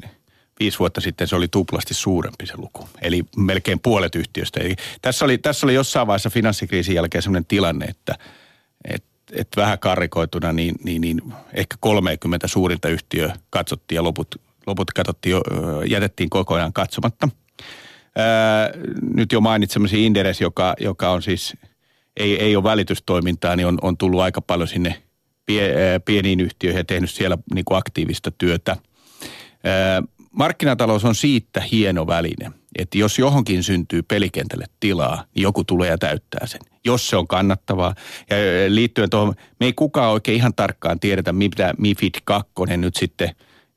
viisi 0.60 0.78
vuotta 0.78 1.00
sitten 1.00 1.28
se 1.28 1.36
oli 1.36 1.48
tuplasti 1.48 1.94
suurempi 1.94 2.46
se 2.46 2.56
luku. 2.56 2.88
Eli 3.02 3.24
melkein 3.36 3.80
puolet 3.80 4.14
yhtiöstä. 4.14 4.60
Eli 4.60 4.76
tässä, 5.02 5.24
oli, 5.24 5.38
tässä 5.38 5.66
oli 5.66 5.74
jossain 5.74 6.06
vaiheessa 6.06 6.30
finanssikriisin 6.30 6.94
jälkeen 6.94 7.22
sellainen 7.22 7.46
tilanne, 7.46 7.84
että 7.84 8.14
et, 8.88 9.04
et 9.32 9.48
vähän 9.56 9.78
karrikoituna, 9.78 10.52
niin, 10.52 10.74
niin, 10.84 11.00
niin 11.00 11.20
ehkä 11.52 11.76
30 11.80 12.48
suurinta 12.48 12.88
yhtiöä 12.88 13.36
katsottiin 13.50 13.96
ja 13.96 14.02
loput, 14.02 14.34
loput 14.66 14.92
katsottiin, 14.92 15.36
jätettiin 15.88 16.30
koko 16.30 16.54
ajan 16.54 16.72
katsomatta. 16.72 17.28
Ää, 18.16 18.70
nyt 19.14 19.32
jo 19.32 19.40
mainitsemasi 19.40 20.06
Inderes, 20.06 20.40
joka, 20.40 20.74
joka 20.80 21.10
on 21.10 21.22
siis, 21.22 21.56
ei, 22.16 22.42
ei 22.42 22.56
ole 22.56 22.64
välitystoimintaa, 22.64 23.56
niin 23.56 23.66
on, 23.66 23.78
on 23.82 23.96
tullut 23.96 24.20
aika 24.20 24.40
paljon 24.40 24.68
sinne 24.68 25.02
pie, 25.46 25.74
pieniin 26.04 26.40
yhtiöihin 26.40 26.78
ja 26.78 26.84
tehnyt 26.84 27.10
siellä 27.10 27.38
niin 27.54 27.64
kuin 27.64 27.78
aktiivista 27.78 28.30
työtä. 28.30 28.76
Ää, 29.64 30.02
markkinatalous 30.30 31.04
on 31.04 31.14
siitä 31.14 31.60
hieno 31.60 32.06
väline, 32.06 32.50
että 32.78 32.98
jos 32.98 33.18
johonkin 33.18 33.62
syntyy 33.62 34.02
pelikentälle 34.02 34.64
tilaa, 34.80 35.24
niin 35.34 35.42
joku 35.42 35.64
tulee 35.64 35.90
ja 35.90 35.98
täyttää 35.98 36.46
sen. 36.46 36.60
Jos 36.84 37.08
se 37.08 37.16
on 37.16 37.28
kannattavaa. 37.28 37.94
Ja 38.30 38.36
liittyen 38.68 39.10
tuohon, 39.10 39.34
me 39.60 39.66
ei 39.66 39.72
kukaan 39.72 40.12
oikein 40.12 40.36
ihan 40.36 40.54
tarkkaan 40.54 41.00
tiedetä, 41.00 41.32
mitä 41.32 41.74
MIFID 41.78 42.14
2 42.24 42.52
nyt 42.76 42.96
sitten 42.96 43.30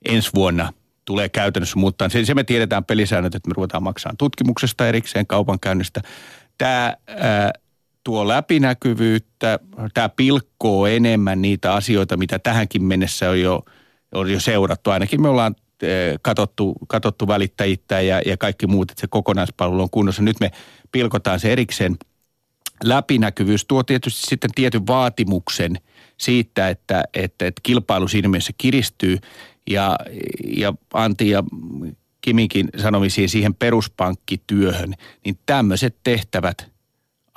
ensi 0.06 0.30
vuonna 0.36 0.74
tulee 1.06 1.30
käytännössä 1.30 1.80
muuttaa. 1.80 2.10
Se, 2.10 2.26
se 2.26 2.34
me 2.34 2.44
tiedetään 2.44 2.86
pelisäännöt, 2.86 3.36
että 3.36 3.50
me 3.50 3.54
ruvetaan 3.54 3.84
maksamaan 3.84 4.18
tutkimuksesta 4.18 4.88
erikseen, 4.88 5.28
kaupankäynnistä. 5.28 6.02
Tämä 6.58 6.96
ää, 7.08 7.54
tuo 8.08 8.28
läpinäkyvyyttä, 8.28 9.60
tämä 9.94 10.10
pilkkoo 10.10 10.88
enemmän 10.88 11.42
niitä 11.42 11.74
asioita, 11.74 12.18
mitä 12.18 12.40
tähänkin 12.40 12.84
mennessä 12.84 13.30
on 13.30 13.42
jo, 13.42 13.66
on 14.16 14.32
jo 14.32 14.40
seurattu. 14.40 14.90
Ainakin 14.90 15.22
me 15.22 15.30
ollaan 15.30 15.56
katsottu, 16.22 16.74
katsottu 16.88 17.28
välittäjittä 17.28 18.02
ja, 18.02 18.22
ja 18.26 18.38
kaikki 18.38 18.68
muut, 18.68 18.92
että 18.92 19.02
se 19.02 19.08
kokonaispalvelu 19.08 19.82
on 19.82 19.90
kunnossa. 19.90 20.22
Nyt 20.22 20.40
me 20.40 20.52
pilkotaan 20.92 21.40
se 21.40 21.52
erikseen. 21.52 21.98
Läpinäkyvyys 22.84 23.66
tuo 23.66 23.84
tietysti 23.84 24.22
sitten 24.30 24.52
tietyn 24.56 24.88
vaatimuksen 24.88 25.76
siitä, 26.18 26.70
että, 26.70 27.04
että, 27.14 27.48
että 27.48 27.62
kilpailu 27.64 28.08
siinä 28.08 28.28
mielessä 28.28 28.54
kiristyy 28.58 29.18
ja, 29.70 29.98
ja 30.56 30.74
Antti 30.94 31.30
ja 31.30 31.44
Kiminkin 32.22 32.70
sanomisiin 32.78 33.30
siihen 33.30 33.56
peruspankkityöhön, 33.56 34.94
niin 35.26 35.40
tämmöiset 35.46 35.98
tehtävät– 36.04 36.58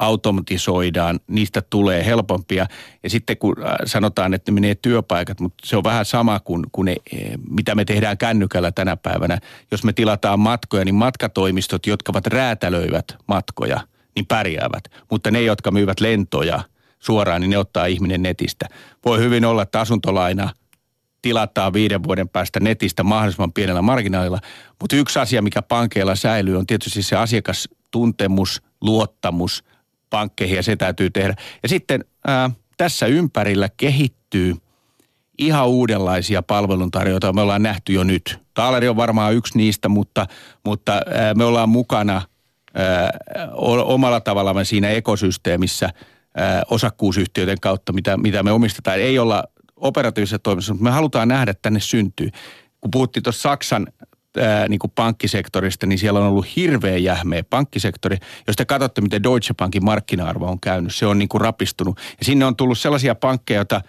automatisoidaan, 0.00 1.20
niistä 1.26 1.62
tulee 1.70 2.04
helpompia. 2.04 2.66
Ja 3.02 3.10
sitten 3.10 3.36
kun 3.36 3.56
äh, 3.58 3.74
sanotaan, 3.84 4.34
että 4.34 4.50
ne 4.50 4.54
menee 4.54 4.74
työpaikat, 4.74 5.40
mutta 5.40 5.66
se 5.66 5.76
on 5.76 5.84
vähän 5.84 6.04
sama 6.04 6.40
kuin, 6.40 6.66
kuin 6.72 6.86
ne, 6.86 6.96
eh, 7.12 7.32
mitä 7.50 7.74
me 7.74 7.84
tehdään 7.84 8.18
kännykällä 8.18 8.72
tänä 8.72 8.96
päivänä. 8.96 9.38
Jos 9.70 9.84
me 9.84 9.92
tilataan 9.92 10.40
matkoja, 10.40 10.84
niin 10.84 10.94
matkatoimistot, 10.94 11.86
jotka 11.86 12.12
ovat 12.12 12.26
räätälöivät 12.26 13.16
matkoja, 13.28 13.80
niin 14.16 14.26
pärjäävät. 14.26 14.84
Mutta 15.10 15.30
ne, 15.30 15.42
jotka 15.42 15.70
myyvät 15.70 16.00
lentoja 16.00 16.62
suoraan, 16.98 17.40
niin 17.40 17.50
ne 17.50 17.58
ottaa 17.58 17.86
ihminen 17.86 18.22
netistä. 18.22 18.66
Voi 19.04 19.18
hyvin 19.18 19.44
olla, 19.44 19.62
että 19.62 19.80
asuntolaina 19.80 20.50
tilataan 21.22 21.72
viiden 21.72 22.02
vuoden 22.02 22.28
päästä 22.28 22.60
netistä 22.60 23.02
mahdollisimman 23.02 23.52
pienellä 23.52 23.82
marginaalilla. 23.82 24.38
Mutta 24.80 24.96
yksi 24.96 25.18
asia, 25.18 25.42
mikä 25.42 25.62
pankeilla 25.62 26.14
säilyy, 26.14 26.56
on 26.56 26.66
tietysti 26.66 27.02
se 27.02 27.16
asiakastuntemus, 27.16 28.62
luottamus– 28.80 29.64
pankkeihin 30.10 30.56
ja 30.56 30.62
se 30.62 30.76
täytyy 30.76 31.10
tehdä. 31.10 31.34
Ja 31.62 31.68
sitten 31.68 32.04
ää, 32.26 32.50
tässä 32.76 33.06
ympärillä 33.06 33.68
kehittyy 33.76 34.56
ihan 35.38 35.68
uudenlaisia 35.68 36.42
palveluntarjoita. 36.42 37.32
Me 37.32 37.40
ollaan 37.40 37.62
nähty 37.62 37.92
jo 37.92 38.04
nyt. 38.04 38.38
Taaleri 38.54 38.88
on 38.88 38.96
varmaan 38.96 39.34
yksi 39.34 39.58
niistä, 39.58 39.88
mutta, 39.88 40.26
mutta 40.64 40.92
ää, 40.92 41.34
me 41.34 41.44
ollaan 41.44 41.68
mukana 41.68 42.22
ää, 42.74 43.10
omalla 43.84 44.20
tavallamme 44.20 44.64
siinä 44.64 44.88
ekosysteemissä 44.90 45.90
ää, 46.36 46.62
osakkuusyhtiöiden 46.70 47.60
kautta, 47.60 47.92
mitä, 47.92 48.16
mitä 48.16 48.42
me 48.42 48.52
omistetaan. 48.52 48.98
Ei 48.98 49.18
olla 49.18 49.44
operatiivisessa 49.76 50.38
toiminnassa, 50.38 50.72
mutta 50.72 50.84
me 50.84 50.90
halutaan 50.90 51.28
nähdä, 51.28 51.50
että 51.50 51.62
tänne 51.62 51.80
syntyy. 51.80 52.30
Kun 52.80 52.90
puhuttiin 52.90 53.22
tuossa 53.22 53.42
Saksan 53.42 53.86
ää, 54.38 54.68
niin 54.68 54.78
kuin 54.78 54.92
pankkisektorista, 54.94 55.86
niin 55.86 55.98
siellä 55.98 56.20
on 56.20 56.26
ollut 56.26 56.56
hirveä 56.56 56.96
jähmeä 56.96 57.42
pankkisektori. 57.50 58.16
Jos 58.46 58.56
te 58.56 58.64
katsotte, 58.64 59.00
miten 59.00 59.22
Deutsche 59.22 59.54
Bankin 59.54 59.84
markkina-arvo 59.84 60.46
on 60.46 60.60
käynyt, 60.60 60.94
se 60.94 61.06
on 61.06 61.18
niin 61.18 61.28
kuin 61.28 61.40
rapistunut. 61.40 61.96
Ja 62.18 62.24
sinne 62.24 62.44
on 62.44 62.56
tullut 62.56 62.78
sellaisia 62.78 63.14
pankkeja, 63.14 63.58
joita 63.58 63.80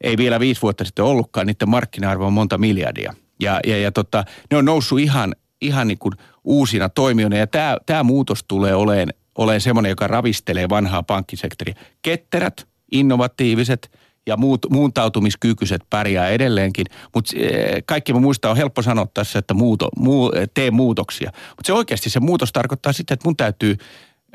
ei 0.00 0.16
vielä 0.16 0.40
viisi 0.40 0.62
vuotta 0.62 0.84
sitten 0.84 1.04
ollutkaan, 1.04 1.46
niiden 1.46 1.68
markkina-arvo 1.68 2.26
on 2.26 2.32
monta 2.32 2.58
miljardia. 2.58 3.14
Ja, 3.40 3.60
ja, 3.66 3.78
ja 3.78 3.92
tota, 3.92 4.24
ne 4.50 4.56
on 4.56 4.64
noussut 4.64 5.00
ihan, 5.00 5.34
ihan 5.60 5.88
niin 5.88 5.98
kuin 5.98 6.14
uusina 6.44 6.88
toimijoina, 6.88 7.36
ja 7.36 7.46
tämä, 7.46 7.76
tämä 7.86 8.02
muutos 8.02 8.44
tulee 8.48 8.74
olemaan, 8.74 9.12
olemaan 9.38 9.60
semmoinen, 9.60 9.90
joka 9.90 10.06
ravistelee 10.06 10.68
vanhaa 10.68 11.02
pankkisektoria. 11.02 11.74
Ketterät, 12.02 12.66
innovatiiviset– 12.92 13.90
ja 14.28 14.36
muut, 14.36 14.66
muuntautumiskykyiset 14.70 15.82
pärjää 15.90 16.28
edelleenkin. 16.28 16.86
Mutta 17.14 17.32
eh, 17.36 17.82
kaikki 17.86 18.12
mä 18.12 18.20
muistan, 18.20 18.50
on 18.50 18.56
helppo 18.56 18.82
sanoa 18.82 19.06
tässä, 19.14 19.38
että 19.38 19.54
muuto, 19.54 19.88
muu, 19.96 20.32
tee 20.54 20.70
muutoksia. 20.70 21.30
Mutta 21.48 21.66
se 21.66 21.72
oikeasti 21.72 22.10
se 22.10 22.20
muutos 22.20 22.52
tarkoittaa 22.52 22.92
sitä, 22.92 23.14
että 23.14 23.26
mun 23.28 23.36
täytyy 23.36 23.76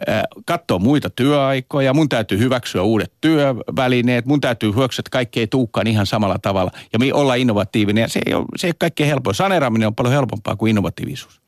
eh, 0.07 0.23
katsoa 0.45 0.79
muita 0.79 1.09
työaikoja, 1.09 1.93
mun 1.93 2.09
täytyy 2.09 2.37
hyväksyä 2.37 2.81
uudet 2.81 3.13
työvälineet, 3.21 4.25
mun 4.25 4.41
täytyy 4.41 4.71
hyväksyä, 4.75 5.01
että 5.01 5.09
kaikki 5.11 5.39
ei 5.39 5.47
tuukkaan 5.47 5.87
ihan 5.87 6.05
samalla 6.05 6.39
tavalla 6.41 6.71
ja 6.93 7.15
olla 7.15 7.35
innovatiivinen. 7.35 8.01
Ja 8.01 8.07
se 8.07 8.19
ei 8.25 8.33
ole, 8.33 8.45
se 8.55 8.67
ei 8.67 8.69
ole 8.69 8.75
kaikkein 8.79 9.09
helpoin. 9.09 9.35
Saneeraaminen 9.35 9.87
on 9.87 9.95
paljon 9.95 10.13
helpompaa 10.13 10.55
kuin 10.55 10.69
innovatiivisuus. 10.69 11.42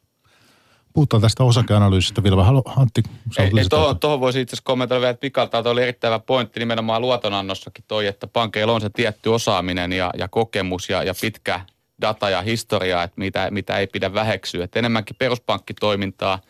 Puhutaan 0.96 1.22
tästä 1.22 1.44
osakeanalyysistä 1.44 2.24
vielä 2.24 2.38
vähän. 2.38 2.56
Antti, 2.78 3.04
Tuohon, 3.70 4.00
tuohon 4.00 4.20
voisi 4.20 4.42
itse 4.42 4.54
asiassa 4.54 4.66
kommentoida 4.66 5.02
vielä, 5.02 5.10
että 5.10 5.22
Pikalta 5.22 5.70
oli 5.70 5.84
erittäin 5.84 6.10
hyvä 6.10 6.20
pointti 6.20 6.60
nimenomaan 6.60 7.02
luotonannossakin 7.02 7.84
toi, 7.88 8.08
että 8.08 8.28
pankeilla 8.28 8.74
on 8.74 8.82
se 8.82 8.90
tietty 8.90 9.30
osaaminen 9.30 9.94
ja, 9.94 10.12
ja 10.18 10.28
kokemus 10.28 10.90
ja, 10.90 11.04
ja 11.04 11.14
pitkä 11.22 11.62
data 12.02 12.30
ja 12.30 12.42
historia, 12.42 13.04
että 13.04 13.16
mitä, 13.18 13.48
mitä 13.52 13.78
ei 13.78 13.88
pidä 13.88 14.14
väheksyä. 14.14 14.64
Että 14.64 14.80
enemmänkin 14.80 15.16
peruspankkitoimintaa– 15.20 16.40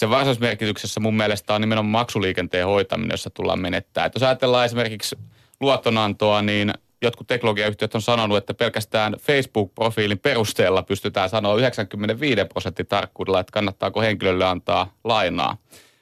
se 0.00 0.10
varsinaismerkityksessä 0.10 1.00
mun 1.00 1.16
mielestä 1.16 1.54
on 1.54 1.60
nimenomaan 1.60 1.90
maksuliikenteen 1.90 2.66
hoitaminen, 2.66 3.14
jossa 3.14 3.30
tullaan 3.30 3.60
menettää. 3.60 4.04
Että 4.04 4.16
jos 4.16 4.22
ajatellaan 4.22 4.64
esimerkiksi 4.64 5.18
luotonantoa, 5.60 6.42
niin 6.42 6.74
jotkut 7.02 7.26
teknologiayhtiöt 7.26 7.94
on 7.94 8.02
sanonut, 8.02 8.38
että 8.38 8.54
pelkästään 8.54 9.14
Facebook-profiilin 9.14 10.18
perusteella 10.18 10.82
pystytään 10.82 11.28
sanoa 11.28 11.56
95 11.56 12.44
prosentin 12.44 12.86
tarkkuudella, 12.86 13.40
että 13.40 13.52
kannattaako 13.52 14.00
henkilölle 14.00 14.44
antaa 14.44 14.94
lainaa. 15.04 15.56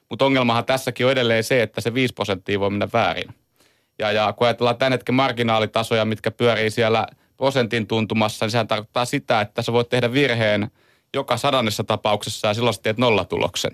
Mutta 0.09 0.25
ongelmahan 0.25 0.65
tässäkin 0.65 1.07
on 1.07 1.13
edelleen 1.13 1.45
se, 1.45 1.63
että 1.63 1.81
se 1.81 1.95
5 1.95 2.15
prosenttia 2.15 2.61
voi 2.61 2.71
mennä 2.71 2.89
väärin. 2.93 3.35
Ja, 3.99 4.13
ja 4.13 4.33
kun 4.33 4.47
ajatellaan 4.47 4.77
tämän 4.77 4.93
hetken 4.93 5.15
marginaalitasoja, 5.15 6.05
mitkä 6.05 6.31
pyörii 6.31 6.71
siellä 6.71 7.07
prosentin 7.37 7.87
tuntumassa, 7.87 8.45
niin 8.45 8.51
sehän 8.51 8.69
tarkoittaa 8.69 9.05
sitä, 9.05 9.41
että 9.41 9.63
sä 9.63 9.73
voit 9.73 9.89
tehdä 9.89 10.13
virheen 10.13 10.71
joka 11.15 11.37
sadannessa 11.37 11.85
tapauksessa 11.85 12.49
ja 12.49 12.55
silloin 12.55 12.75
sä 12.75 12.83
teet 12.83 12.99
nollatuloksen. 12.99 13.73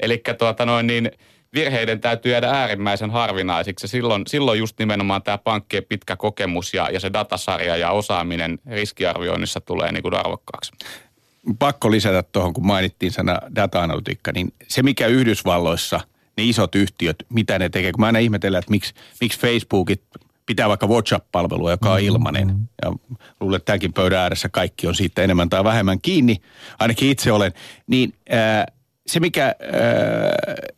Eli 0.00 0.22
tuota 0.38 0.66
noin 0.66 0.86
niin, 0.86 1.10
virheiden 1.54 2.00
täytyy 2.00 2.32
jäädä 2.32 2.50
äärimmäisen 2.50 3.10
harvinaisiksi. 3.10 3.88
Silloin, 3.88 4.22
silloin 4.26 4.58
just 4.58 4.78
nimenomaan 4.78 5.22
tämä 5.22 5.38
pankkien 5.38 5.84
pitkä 5.88 6.16
kokemus 6.16 6.74
ja, 6.74 6.90
ja 6.90 7.00
se 7.00 7.12
datasarja 7.12 7.76
ja 7.76 7.90
osaaminen 7.90 8.58
riskiarvioinnissa 8.66 9.60
tulee 9.60 9.92
niin 9.92 10.02
kuin 10.02 10.14
arvokkaaksi. 10.14 10.72
Pakko 11.58 11.90
lisätä 11.90 12.22
tuohon, 12.22 12.52
kun 12.52 12.66
mainittiin 12.66 13.12
sana 13.12 13.38
data-analytiikka, 13.54 14.32
niin 14.32 14.52
se 14.68 14.82
mikä 14.82 15.06
Yhdysvalloissa 15.06 16.00
ne 16.36 16.44
isot 16.44 16.74
yhtiöt, 16.74 17.16
mitä 17.28 17.58
ne 17.58 17.68
tekee, 17.68 17.92
kun 17.92 18.00
mä 18.00 18.06
aina 18.06 18.18
ihmetellään, 18.18 18.58
että 18.58 18.70
miksi, 18.70 18.94
miksi 19.20 19.40
Facebookit 19.40 20.02
pitää 20.46 20.68
vaikka 20.68 20.86
WhatsApp-palvelua, 20.86 21.70
joka 21.70 21.88
on 21.88 21.96
mm-hmm. 21.96 22.06
ilmanen. 22.06 22.68
Ja 22.82 22.92
luulen, 23.40 23.56
että 23.56 23.66
tämänkin 23.66 23.92
pöydän 23.92 24.18
ääressä 24.18 24.48
kaikki 24.48 24.86
on 24.86 24.94
siitä 24.94 25.22
enemmän 25.22 25.48
tai 25.48 25.64
vähemmän 25.64 26.00
kiinni, 26.00 26.36
ainakin 26.78 27.10
itse 27.10 27.32
olen. 27.32 27.52
Niin 27.86 28.14
ää, 28.30 28.66
se, 29.10 29.20
mikä, 29.20 29.46
äh, 29.46 29.54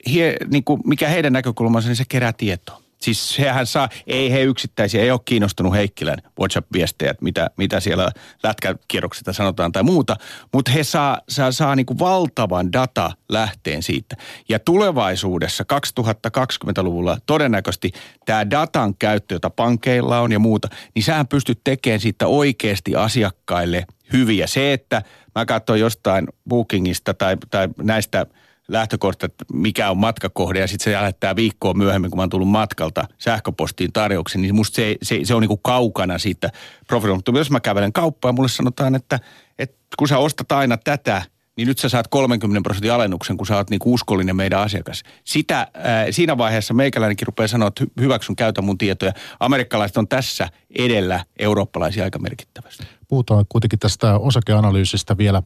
hie, 0.06 0.36
niin 0.50 0.64
kuin, 0.64 0.80
mikä 0.84 1.08
heidän 1.08 1.32
näkökulmansa, 1.32 1.88
niin 1.88 1.96
se 1.96 2.04
kerää 2.08 2.32
tietoa. 2.32 2.82
Siis 3.02 3.34
sehän 3.34 3.66
saa, 3.66 3.88
ei 4.06 4.32
he 4.32 4.42
yksittäisiä, 4.42 5.02
ei 5.02 5.10
ole 5.10 5.20
kiinnostunut 5.24 5.74
Heikkilän 5.74 6.18
WhatsApp-viestejä, 6.40 7.14
mitä, 7.20 7.50
mitä 7.56 7.80
siellä 7.80 8.10
lätkäkierroksista 8.42 9.32
sanotaan 9.32 9.72
tai 9.72 9.82
muuta, 9.82 10.16
mutta 10.52 10.70
he 10.70 10.84
saa, 10.84 11.18
saa, 11.28 11.52
saa 11.52 11.76
niin 11.76 11.86
kuin 11.86 11.98
valtavan 11.98 12.72
data 12.72 13.12
lähteen 13.28 13.82
siitä. 13.82 14.16
Ja 14.48 14.58
tulevaisuudessa 14.58 15.64
2020-luvulla 15.72 17.18
todennäköisesti 17.26 17.92
tämä 18.26 18.50
datan 18.50 18.94
käyttö, 18.98 19.34
jota 19.34 19.50
pankeilla 19.50 20.20
on 20.20 20.32
ja 20.32 20.38
muuta, 20.38 20.68
niin 20.94 21.02
sähän 21.02 21.28
pystyt 21.28 21.60
tekemään 21.64 22.00
siitä 22.00 22.26
oikeasti 22.26 22.96
asiakkaille 22.96 23.86
hyviä. 24.12 24.46
Se, 24.46 24.72
että 24.72 25.02
mä 25.34 25.46
katson 25.46 25.80
jostain 25.80 26.28
Bookingista 26.48 27.14
tai, 27.14 27.36
tai 27.50 27.68
näistä 27.82 28.26
lähtökohta, 28.68 29.26
että 29.26 29.44
mikä 29.52 29.90
on 29.90 29.96
matkakohde 29.96 30.60
ja 30.60 30.66
sitten 30.66 30.84
se 30.84 30.92
lähettää 30.92 31.36
viikkoa 31.36 31.74
myöhemmin, 31.74 32.10
kun 32.10 32.18
mä 32.18 32.22
oon 32.22 32.30
tullut 32.30 32.48
matkalta 32.48 33.04
sähköpostiin 33.18 33.92
tarjouksen, 33.92 34.42
niin 34.42 34.54
musta 34.54 34.76
se, 34.76 34.96
se, 35.02 35.20
se 35.24 35.34
on 35.34 35.40
niin 35.40 35.48
kuin 35.48 35.60
kaukana 35.62 36.18
siitä 36.18 36.50
profiilista. 36.86 37.16
Mutta 37.16 37.40
jos 37.40 37.50
mä 37.50 37.60
kävelen 37.60 37.92
kauppaan 37.92 38.34
mulle 38.34 38.48
sanotaan, 38.48 38.94
että, 38.94 39.20
että 39.58 39.76
kun 39.98 40.08
sä 40.08 40.18
ostat 40.18 40.52
aina 40.52 40.76
tätä, 40.76 41.22
niin 41.56 41.68
nyt 41.68 41.78
sä 41.78 41.88
saat 41.88 42.08
30 42.08 42.62
prosentin 42.62 42.92
alennuksen, 42.92 43.36
kun 43.36 43.46
sä 43.46 43.56
oot 43.56 43.70
niin 43.70 43.80
uskollinen 43.84 44.36
meidän 44.36 44.60
asiakas. 44.60 45.02
Sitä, 45.24 45.60
äh, 45.60 45.70
siinä 46.10 46.38
vaiheessa 46.38 46.74
meikäläinenkin 46.74 47.26
rupeaa 47.26 47.48
sanoa, 47.48 47.68
että 47.68 47.84
hyväksyn, 48.00 48.36
käytä 48.36 48.62
mun 48.62 48.78
tietoja. 48.78 49.12
Amerikkalaiset 49.40 49.96
on 49.96 50.08
tässä 50.08 50.48
edellä 50.78 51.24
eurooppalaisia 51.38 52.04
aika 52.04 52.18
merkittävästi. 52.18 52.84
Puhutaan 53.08 53.44
kuitenkin 53.48 53.78
tästä 53.78 54.18
osakeanalyysistä 54.18 55.16
vielä. 55.16 55.42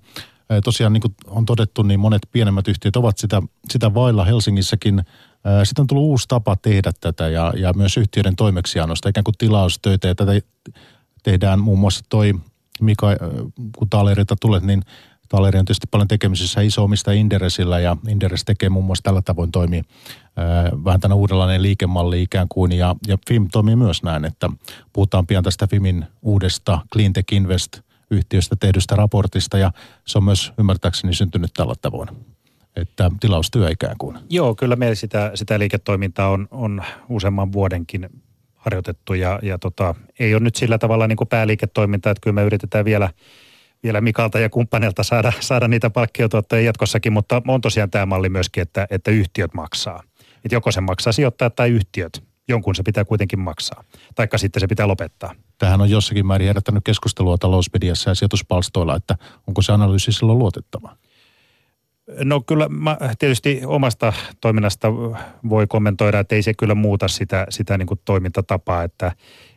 Tosiaan 0.64 0.92
niin 0.92 1.00
kuin 1.00 1.14
on 1.26 1.46
todettu, 1.46 1.82
niin 1.82 2.00
monet 2.00 2.22
pienemmät 2.32 2.68
yhtiöt 2.68 2.96
ovat 2.96 3.18
sitä, 3.18 3.42
sitä 3.70 3.94
vailla 3.94 4.24
Helsingissäkin. 4.24 5.02
Sitten 5.64 5.82
on 5.82 5.86
tullut 5.86 6.04
uusi 6.04 6.28
tapa 6.28 6.56
tehdä 6.56 6.92
tätä 7.00 7.28
ja, 7.28 7.52
ja 7.56 7.72
myös 7.72 7.96
yhtiöiden 7.96 8.36
toimeksiannosta, 8.36 9.08
ikään 9.08 9.24
kuin 9.24 9.34
tilaustöitä. 9.38 10.08
Ja 10.08 10.14
tätä 10.14 10.32
tehdään 11.22 11.60
muun 11.60 11.78
muassa 11.78 12.04
toi, 12.08 12.32
Mika, 12.80 13.06
kun 13.76 13.90
Taalerilta 13.90 14.36
tulet, 14.40 14.62
niin 14.62 14.82
Taleri 15.28 15.58
on 15.58 15.64
tietysti 15.64 15.86
paljon 15.90 16.08
tekemisissä 16.08 16.60
iso-omista 16.60 17.12
Inderesillä 17.12 17.78
ja 17.78 17.96
Inderes 18.08 18.44
tekee 18.44 18.68
muun 18.68 18.84
muassa 18.84 19.02
tällä 19.02 19.22
tavoin 19.22 19.52
toimii 19.52 19.82
vähän 20.84 21.00
tänä 21.00 21.14
uudenlainen 21.14 21.62
liikemalli 21.62 22.22
ikään 22.22 22.48
kuin 22.48 22.72
ja, 22.72 22.96
ja 23.06 23.18
FIM 23.28 23.48
toimii 23.52 23.76
myös 23.76 24.02
näin, 24.02 24.24
että 24.24 24.50
puhutaan 24.92 25.26
pian 25.26 25.44
tästä 25.44 25.66
FIMin 25.66 26.04
uudesta 26.22 26.80
Cleantech 26.92 27.32
Invest 27.32 27.80
yhtiöstä 28.10 28.56
tehdystä 28.60 28.96
raportista 28.96 29.58
ja 29.58 29.72
se 30.06 30.18
on 30.18 30.24
myös 30.24 30.52
ymmärtääkseni 30.58 31.14
syntynyt 31.14 31.50
tällä 31.54 31.74
tavoin 31.82 32.08
että 32.76 33.10
tilaustyö 33.20 33.70
ikään 33.70 33.94
kuin. 33.98 34.18
Joo, 34.30 34.54
kyllä 34.54 34.76
meillä 34.76 34.94
sitä, 34.94 35.30
sitä 35.34 35.58
liiketoimintaa 35.58 36.28
on, 36.28 36.48
on 36.50 36.82
useamman 37.08 37.52
vuodenkin 37.52 38.08
harjoitettu 38.54 39.14
ja, 39.14 39.38
ja 39.42 39.58
tota, 39.58 39.94
ei 40.18 40.34
ole 40.34 40.42
nyt 40.42 40.54
sillä 40.54 40.78
tavalla 40.78 41.06
niin 41.06 41.16
kuin 41.16 41.28
pääliiketoimintaa, 41.28 42.10
että 42.10 42.20
kyllä 42.20 42.34
me 42.34 42.42
yritetään 42.42 42.84
vielä, 42.84 43.10
vielä 43.86 44.00
Mikalta 44.00 44.38
ja 44.38 44.50
kumppanilta 44.50 45.02
saada, 45.02 45.32
saada 45.40 45.68
niitä 45.68 45.90
palkkiotuottoja 45.90 46.62
jatkossakin, 46.62 47.12
mutta 47.12 47.42
on 47.48 47.60
tosiaan 47.60 47.90
tämä 47.90 48.06
malli 48.06 48.28
myöskin, 48.28 48.62
että, 48.62 48.86
että 48.90 49.10
yhtiöt 49.10 49.54
maksaa. 49.54 50.02
Että 50.44 50.54
joko 50.54 50.72
se 50.72 50.80
maksaa 50.80 51.12
sijoittaa 51.12 51.50
tai 51.50 51.70
yhtiöt. 51.70 52.22
Jonkun 52.48 52.74
se 52.74 52.82
pitää 52.82 53.04
kuitenkin 53.04 53.40
maksaa. 53.40 53.84
Taikka 54.14 54.38
sitten 54.38 54.60
se 54.60 54.66
pitää 54.66 54.88
lopettaa. 54.88 55.34
Tähän 55.58 55.80
on 55.80 55.90
jossakin 55.90 56.26
määrin 56.26 56.46
herättänyt 56.46 56.84
keskustelua 56.84 57.38
talousmediassa 57.38 58.10
ja 58.10 58.14
sijoituspalstoilla, 58.14 58.96
että 58.96 59.14
onko 59.46 59.62
se 59.62 59.72
analyysi 59.72 60.12
silloin 60.12 60.38
luotettava? 60.38 60.96
No 62.24 62.40
kyllä 62.40 62.68
mä 62.68 62.98
tietysti 63.18 63.60
omasta 63.66 64.12
toiminnasta 64.40 64.92
voi 65.48 65.66
kommentoida, 65.66 66.18
että 66.18 66.34
ei 66.34 66.42
se 66.42 66.54
kyllä 66.54 66.74
muuta 66.74 67.08
sitä, 67.08 67.46
sitä 67.50 67.78
niin 67.78 67.86
kuin 67.86 68.00
toimintatapaa, 68.04 68.82
että, 68.82 69.12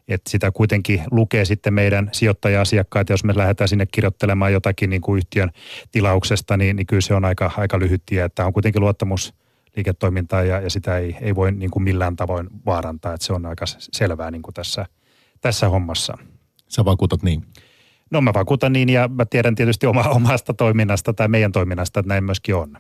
että 0.10 0.30
sitä 0.30 0.52
kuitenkin 0.52 1.04
lukee 1.12 1.46
sitten 1.46 1.74
meidän 1.74 2.10
sijoittaja-asiakkaat, 2.12 3.10
jos 3.10 3.24
me 3.24 3.34
lähdetään 3.36 3.68
sinne 3.68 3.86
kirjoittelemaan 3.86 4.54
jotakin 4.54 4.90
niin 4.90 5.02
kuin 5.02 5.18
yhtiön 5.18 5.52
tilauksesta, 5.92 6.58
niin, 6.58 6.76
niin 6.76 6.88
kyllä 6.88 7.02
se 7.02 7.14
on 7.14 7.26
aika, 7.26 7.52
aika 7.58 7.80
lyhyt 7.80 8.04
tie, 8.06 8.24
että 8.24 8.46
on 8.46 8.54
kuitenkin 8.54 8.82
luottamus 8.82 9.34
liiketoimintaa 9.76 10.44
ja, 10.44 10.60
ja 10.60 10.70
sitä 10.70 10.98
ei, 10.98 11.18
ei 11.22 11.36
voi 11.36 11.52
niin 11.52 11.72
kuin 11.72 11.84
millään 11.84 12.16
tavoin 12.16 12.50
vaarantaa, 12.66 13.14
että 13.14 13.26
se 13.26 13.34
on 13.34 13.46
aika 13.46 13.66
selvää 13.68 14.32
niin 14.32 14.42
kuin 14.42 14.54
tässä, 14.54 14.86
tässä 15.42 15.70
hommassa. 15.70 16.18
Sä 16.68 16.86
vakuutat 16.86 17.24
niin? 17.24 17.46
No 18.12 18.22
mä 18.22 18.34
vakuutan 18.34 18.74
niin 18.74 18.90
ja 18.90 19.08
mä 19.08 19.26
tiedän 19.26 19.56
tietysti 19.56 19.88
oma, 19.88 20.02
omasta 20.20 20.54
toiminnasta 20.54 21.14
tai 21.14 21.28
meidän 21.28 21.52
toiminnasta, 21.52 22.00
että 22.00 22.08
näin 22.08 22.24
myöskin 22.24 22.56
on. 22.56 22.78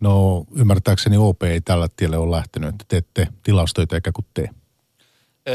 No 0.00 0.44
ymmärtääkseni 0.56 1.16
OP 1.16 1.42
ei 1.42 1.60
tällä 1.60 1.88
tielle 1.96 2.18
ole 2.18 2.36
lähtenyt, 2.36 2.68
että 2.68 2.84
teette 2.88 3.28
tilastoita 3.42 3.94
eikä 3.94 4.12
kuin 4.12 4.26
tee. 4.34 4.48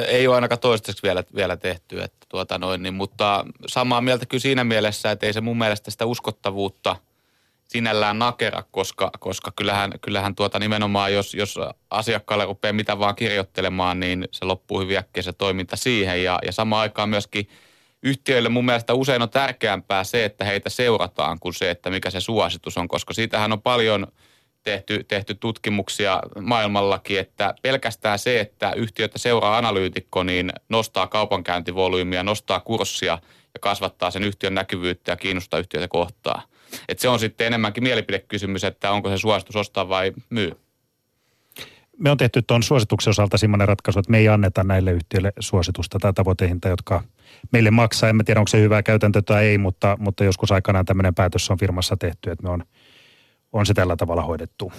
Ei 0.08 0.28
ole 0.28 0.36
ainakaan 0.36 0.60
toistaiseksi 0.60 1.04
vielä, 1.04 1.24
vielä 1.36 1.58
tehty, 1.58 2.02
että 2.02 2.26
tuota 2.30 2.58
noin, 2.58 2.84
niin, 2.84 2.94
mutta 2.94 3.46
samaa 3.68 4.02
mieltä 4.02 4.26
kyllä 4.26 4.42
siinä 4.42 4.64
mielessä, 4.64 5.12
että 5.12 5.26
ei 5.26 5.34
se 5.34 5.42
mun 5.42 5.58
mielestä 5.58 5.92
sitä 5.92 6.06
uskottavuutta 6.06 6.96
sinällään 7.64 8.20
nakera, 8.20 8.64
koska, 8.72 9.12
koska 9.20 9.52
kyllähän, 9.56 9.92
kyllähän 10.02 10.36
tuota 10.36 10.60
nimenomaan, 10.60 11.14
jos, 11.14 11.34
jos 11.34 11.60
asiakkaalle 11.90 12.46
rupeaa 12.46 12.74
mitä 12.74 13.00
vaan 13.00 13.16
kirjoittelemaan, 13.16 14.00
niin 14.00 14.28
se 14.32 14.46
loppuu 14.46 14.80
hyvin 14.80 14.98
äkkiä 14.98 15.24
se 15.24 15.34
toiminta 15.34 15.76
siihen. 15.76 16.24
Ja, 16.24 16.40
ja 16.46 16.52
samaan 16.52 16.82
aikaan 16.82 17.10
myöskin– 17.10 17.50
yhtiöille 18.04 18.50
mun 18.50 18.66
mielestä 18.66 18.94
usein 18.94 19.22
on 19.22 19.30
tärkeämpää 19.30 20.04
se, 20.04 20.26
että 20.26 20.46
heitä 20.46 20.70
seurataan 20.70 21.40
kuin 21.40 21.54
se, 21.54 21.72
että 21.72 21.90
mikä 21.90 22.10
se 22.10 22.20
suositus 22.20 22.78
on, 22.78 22.88
koska 22.88 23.14
siitähän 23.14 23.52
on 23.52 23.62
paljon 23.62 24.08
tehty, 24.64 25.04
tehty 25.08 25.36
tutkimuksia 25.36 26.22
maailmallakin, 26.42 27.20
että 27.20 27.54
pelkästään 27.62 28.20
se, 28.20 28.40
että 28.40 28.74
yhtiötä 28.76 29.18
seuraa 29.18 29.58
analyytikko, 29.58 30.24
niin 30.24 30.52
nostaa 30.70 31.08
kaupankäyntivolyymiä, 31.08 32.24
nostaa 32.24 32.60
kurssia 32.60 33.18
ja 33.54 33.60
kasvattaa 33.60 34.12
sen 34.12 34.24
yhtiön 34.24 34.56
näkyvyyttä 34.56 35.12
ja 35.12 35.16
kiinnostaa 35.16 35.60
yhtiötä 35.60 35.88
kohtaa. 35.88 36.42
Et 36.90 37.00
se 37.00 37.10
on 37.10 37.20
sitten 37.20 37.48
enemmänkin 37.48 37.84
mielipidekysymys, 37.84 38.64
että 38.64 38.92
onko 38.92 39.10
se 39.10 39.18
suositus 39.18 39.56
ostaa 39.56 39.90
vai 39.90 40.14
myy. 40.30 40.52
Me 41.98 42.12
on 42.12 42.18
tehty 42.18 42.42
tuon 42.42 42.64
suosituksen 42.64 43.12
osalta 43.12 43.38
sellainen 43.38 43.68
ratkaisu, 43.68 44.00
että 44.00 44.12
me 44.12 44.18
ei 44.18 44.28
anneta 44.28 44.64
näille 44.64 44.92
yhtiöille 44.92 45.34
suositusta 45.40 46.00
tai 46.00 46.14
tavoitehinta, 46.14 46.68
jotka 46.68 47.04
meille 47.52 47.72
maksaa. 47.72 48.10
En 48.10 48.26
tiedä, 48.26 48.40
onko 48.40 48.48
se 48.48 48.62
hyvä 48.62 48.84
käytäntö 48.84 49.22
tai 49.22 49.46
ei, 49.46 49.58
mutta, 49.58 49.98
mutta 50.00 50.24
joskus 50.24 50.52
aikanaan 50.52 50.86
tämmöinen 50.86 51.16
päätös 51.16 51.52
on 51.52 51.58
firmassa 51.58 51.98
tehty, 51.98 52.32
että 52.32 52.44
me 52.44 52.50
on, 52.50 52.64
on 53.54 53.66
se 53.66 53.74
tällä 53.74 53.96
tavalla 53.96 54.22
hoidettu. 54.22 54.72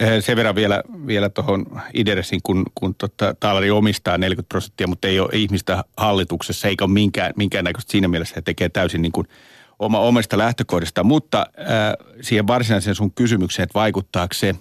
Eh, 0.00 0.24
sen 0.24 0.36
verran 0.36 0.54
vielä, 0.54 0.82
vielä 1.06 1.28
tuohon 1.28 1.82
Idersin, 1.94 2.40
kun, 2.42 2.64
kun 2.74 2.94
tota, 2.94 3.34
Taalari 3.40 3.70
omistaa 3.70 4.18
40 4.18 4.48
prosenttia, 4.48 4.86
mutta 4.86 5.08
ei 5.08 5.20
ole 5.20 5.30
ihmistä 5.32 5.84
hallituksessa, 5.96 6.68
eikä 6.68 6.84
ole 6.84 6.92
minkään, 6.92 7.32
minkäännäköistä 7.36 7.92
siinä 7.92 8.08
mielessä, 8.08 8.34
että 8.38 8.44
tekee 8.44 8.68
täysin 8.68 9.02
niin 9.02 9.12
kuin 9.12 9.26
oma, 9.78 10.00
omasta 10.00 10.38
lähtökohdista. 10.38 11.04
Mutta 11.04 11.46
äh, 11.58 12.16
siihen 12.20 12.46
varsinaiseen 12.46 12.96
sun 12.96 13.12
kysymykseen, 13.12 13.64
että 13.64 13.78
vaikuttaako 13.78 14.34
se, 14.34 14.54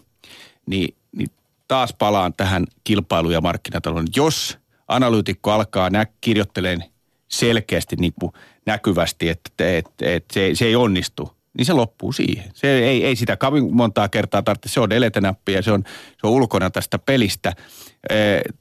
niin, 0.65 0.95
niin 1.11 1.29
taas 1.67 1.93
palaan 1.99 2.33
tähän 2.33 2.65
kilpailu- 2.83 3.31
ja 3.31 3.41
markkinatalouden. 3.41 4.07
Jos 4.15 4.57
analyytikko 4.87 5.51
alkaa 5.51 5.89
nä- 5.89 6.07
kirjoitteleen 6.21 6.83
selkeästi 7.27 7.95
niin 7.95 8.13
kuin 8.19 8.31
näkyvästi, 8.65 9.29
että, 9.29 9.77
että, 9.77 10.11
että 10.11 10.33
se, 10.33 10.51
se 10.53 10.65
ei 10.65 10.75
onnistu, 10.75 11.34
niin 11.57 11.65
se 11.65 11.73
loppuu 11.73 12.11
siihen. 12.11 12.51
Se 12.53 12.79
ei, 12.79 13.05
ei 13.05 13.15
sitä 13.15 13.37
kovin 13.37 13.75
montaa 13.75 14.09
kertaa 14.09 14.41
tarvitse. 14.41 14.69
Se 14.69 14.79
on 14.79 14.89
deletenappi 14.89 15.53
ja 15.53 15.61
se 15.61 15.71
on, 15.71 15.83
se 15.87 16.27
on 16.27 16.31
ulkona 16.31 16.69
tästä 16.69 16.99
pelistä. 16.99 17.53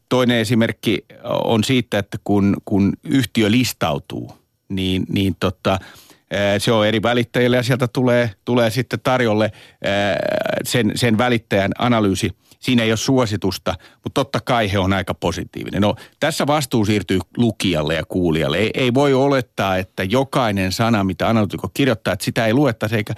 Toinen 0.09 0.39
esimerkki 0.39 1.05
on 1.45 1.65
siitä, 1.65 1.99
että 1.99 2.19
kun, 2.25 2.57
kun 2.65 2.93
yhtiö 3.05 3.51
listautuu, 3.51 4.39
niin, 4.69 5.05
niin 5.09 5.37
tota, 5.41 5.79
se 6.59 6.73
on 6.73 6.87
eri 6.87 7.03
välittäjille 7.03 7.57
ja 7.57 7.63
sieltä 7.63 7.89
tulee, 7.89 8.31
tulee 8.45 8.71
sitten 8.71 9.01
tarjolle 9.03 9.53
sen, 10.65 10.93
sen 10.95 11.19
välittäjän 11.19 11.73
analyysi– 11.79 12.31
siinä 12.65 12.83
ei 12.83 12.91
ole 12.91 12.97
suositusta, 12.97 13.75
mutta 14.05 14.25
totta 14.25 14.41
kai 14.41 14.73
he 14.73 14.79
on 14.79 14.93
aika 14.93 15.15
positiivinen. 15.15 15.83
No 15.83 15.95
tässä 16.21 16.47
vastuu 16.47 16.85
siirtyy 16.85 17.19
lukijalle 17.37 17.95
ja 17.95 18.05
kuulijalle. 18.05 18.59
Ei, 18.59 18.71
ei 18.75 18.95
voi 18.95 19.15
olettaa, 19.15 19.77
että 19.77 20.05
jokainen 20.05 20.73
sana, 20.73 21.05
mitä 21.05 21.29
analytikko 21.29 21.71
kirjoittaa, 21.75 22.13
että 22.13 22.25
sitä 22.25 22.47
ei 22.47 22.55
luettaisi. 22.55 22.97
Eikä, 22.97 23.15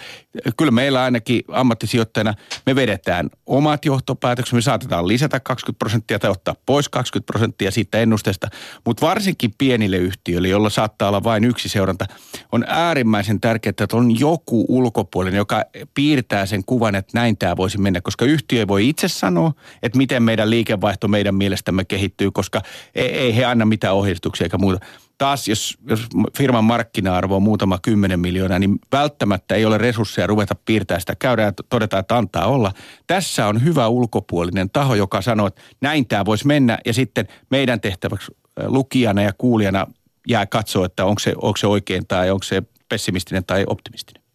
kyllä 0.56 0.70
meillä 0.70 1.02
ainakin 1.02 1.42
ammattisijoittajana 1.52 2.34
me 2.66 2.74
vedetään 2.74 3.30
omat 3.46 3.84
johtopäätöksemme. 3.84 4.58
Me 4.58 4.62
saatetaan 4.62 5.08
lisätä 5.08 5.40
20 5.40 5.78
prosenttia 5.78 6.18
tai 6.18 6.30
ottaa 6.30 6.54
pois 6.66 6.88
20 6.88 7.26
prosenttia 7.32 7.70
siitä 7.70 7.98
ennusteesta. 7.98 8.48
Mutta 8.86 9.06
varsinkin 9.06 9.54
pienille 9.58 9.96
yhtiöille, 9.96 10.48
jolla 10.48 10.70
saattaa 10.70 11.08
olla 11.08 11.24
vain 11.24 11.44
yksi 11.44 11.68
seuranta, 11.68 12.06
on 12.52 12.64
äärimmäisen 12.68 13.40
tärkeää, 13.40 13.70
että 13.70 13.96
on 13.96 14.20
joku 14.20 14.64
ulkopuolinen, 14.68 15.38
joka 15.38 15.64
piirtää 15.94 16.46
sen 16.46 16.64
kuvan, 16.64 16.94
että 16.94 17.10
näin 17.14 17.36
tämä 17.36 17.56
voisi 17.56 17.78
mennä. 17.78 18.00
Koska 18.00 18.24
yhtiö 18.24 18.58
ei 18.58 18.68
voi 18.68 18.88
itse 18.88 19.08
sanoa, 19.08 19.35
sanoa, 19.36 19.52
että 19.82 19.98
miten 19.98 20.22
meidän 20.22 20.50
liikevaihto 20.50 21.08
meidän 21.08 21.34
mielestämme 21.34 21.84
kehittyy, 21.84 22.30
koska 22.30 22.62
ei, 22.94 23.08
ei 23.08 23.36
he 23.36 23.44
anna 23.44 23.64
mitään 23.64 23.94
ohjeistuksia 23.94 24.44
eikä 24.44 24.58
muuta. 24.58 24.86
Taas 25.18 25.48
jos, 25.48 25.78
jos 25.88 26.06
firman 26.36 26.64
markkina-arvo 26.64 27.36
on 27.36 27.42
muutama 27.42 27.78
kymmenen 27.82 28.20
miljoonaa, 28.20 28.58
niin 28.58 28.78
välttämättä 28.92 29.54
ei 29.54 29.64
ole 29.64 29.78
resursseja 29.78 30.26
ruveta 30.26 30.54
piirtää 30.64 31.00
sitä. 31.00 31.14
Käydään 31.18 31.46
ja 31.46 31.64
todeta, 31.68 31.98
että 31.98 32.16
antaa 32.16 32.46
olla. 32.46 32.72
Tässä 33.06 33.46
on 33.46 33.64
hyvä 33.64 33.88
ulkopuolinen 33.88 34.70
taho, 34.70 34.94
joka 34.94 35.22
sanoo, 35.22 35.46
että 35.46 35.62
näin 35.80 36.06
tämä 36.06 36.24
voisi 36.24 36.46
mennä 36.46 36.78
ja 36.86 36.94
sitten 36.94 37.28
meidän 37.50 37.80
tehtäväksi 37.80 38.32
lukijana 38.66 39.22
ja 39.22 39.32
kuulijana 39.38 39.86
jää 40.28 40.46
katsoa, 40.46 40.86
että 40.86 41.04
onko 41.04 41.18
se, 41.18 41.32
onko 41.36 41.56
se 41.56 41.66
oikein 41.66 42.06
tai 42.06 42.30
onko 42.30 42.42
se 42.42 42.62
pessimistinen 42.88 43.44
tai 43.44 43.64
optimistinen. 43.66 44.25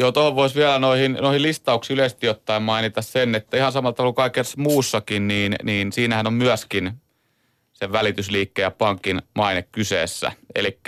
Joo, 0.00 0.12
tuohon 0.12 0.36
voisi 0.36 0.54
vielä 0.54 0.78
noihin, 0.78 1.18
noihin 1.20 1.42
listauksiin 1.42 1.94
yleisesti 1.94 2.28
ottaen 2.28 2.62
mainita 2.62 3.02
sen, 3.02 3.34
että 3.34 3.56
ihan 3.56 3.72
samalla 3.72 3.94
tavalla 3.94 4.12
kaikessa 4.12 4.60
muussakin, 4.60 5.28
niin, 5.28 5.56
niin 5.62 5.92
siinähän 5.92 6.26
on 6.26 6.32
myöskin 6.32 6.92
sen 7.72 7.92
välitysliikkeen 7.92 8.66
ja 8.66 8.70
pankin 8.70 9.22
maine 9.34 9.62
kyseessä. 9.72 10.32
Eli 10.54 10.78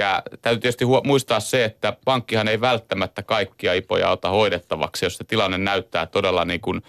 täytyy 0.43 0.61
tietysti 0.61 0.85
muistaa 1.05 1.41
se, 1.41 1.65
että 1.65 1.97
pankkihan 2.05 2.49
ei 2.49 2.61
välttämättä 2.61 3.23
kaikkia 3.23 3.75
ipoja 3.75 4.11
ota 4.11 4.29
hoidettavaksi, 4.29 5.07
jos 5.07 5.17
se 5.17 5.25
tilanne 5.25 5.59
näyttää 5.59 6.07
todella 6.07 6.45
niin 6.45 6.61
kuin 6.61 6.83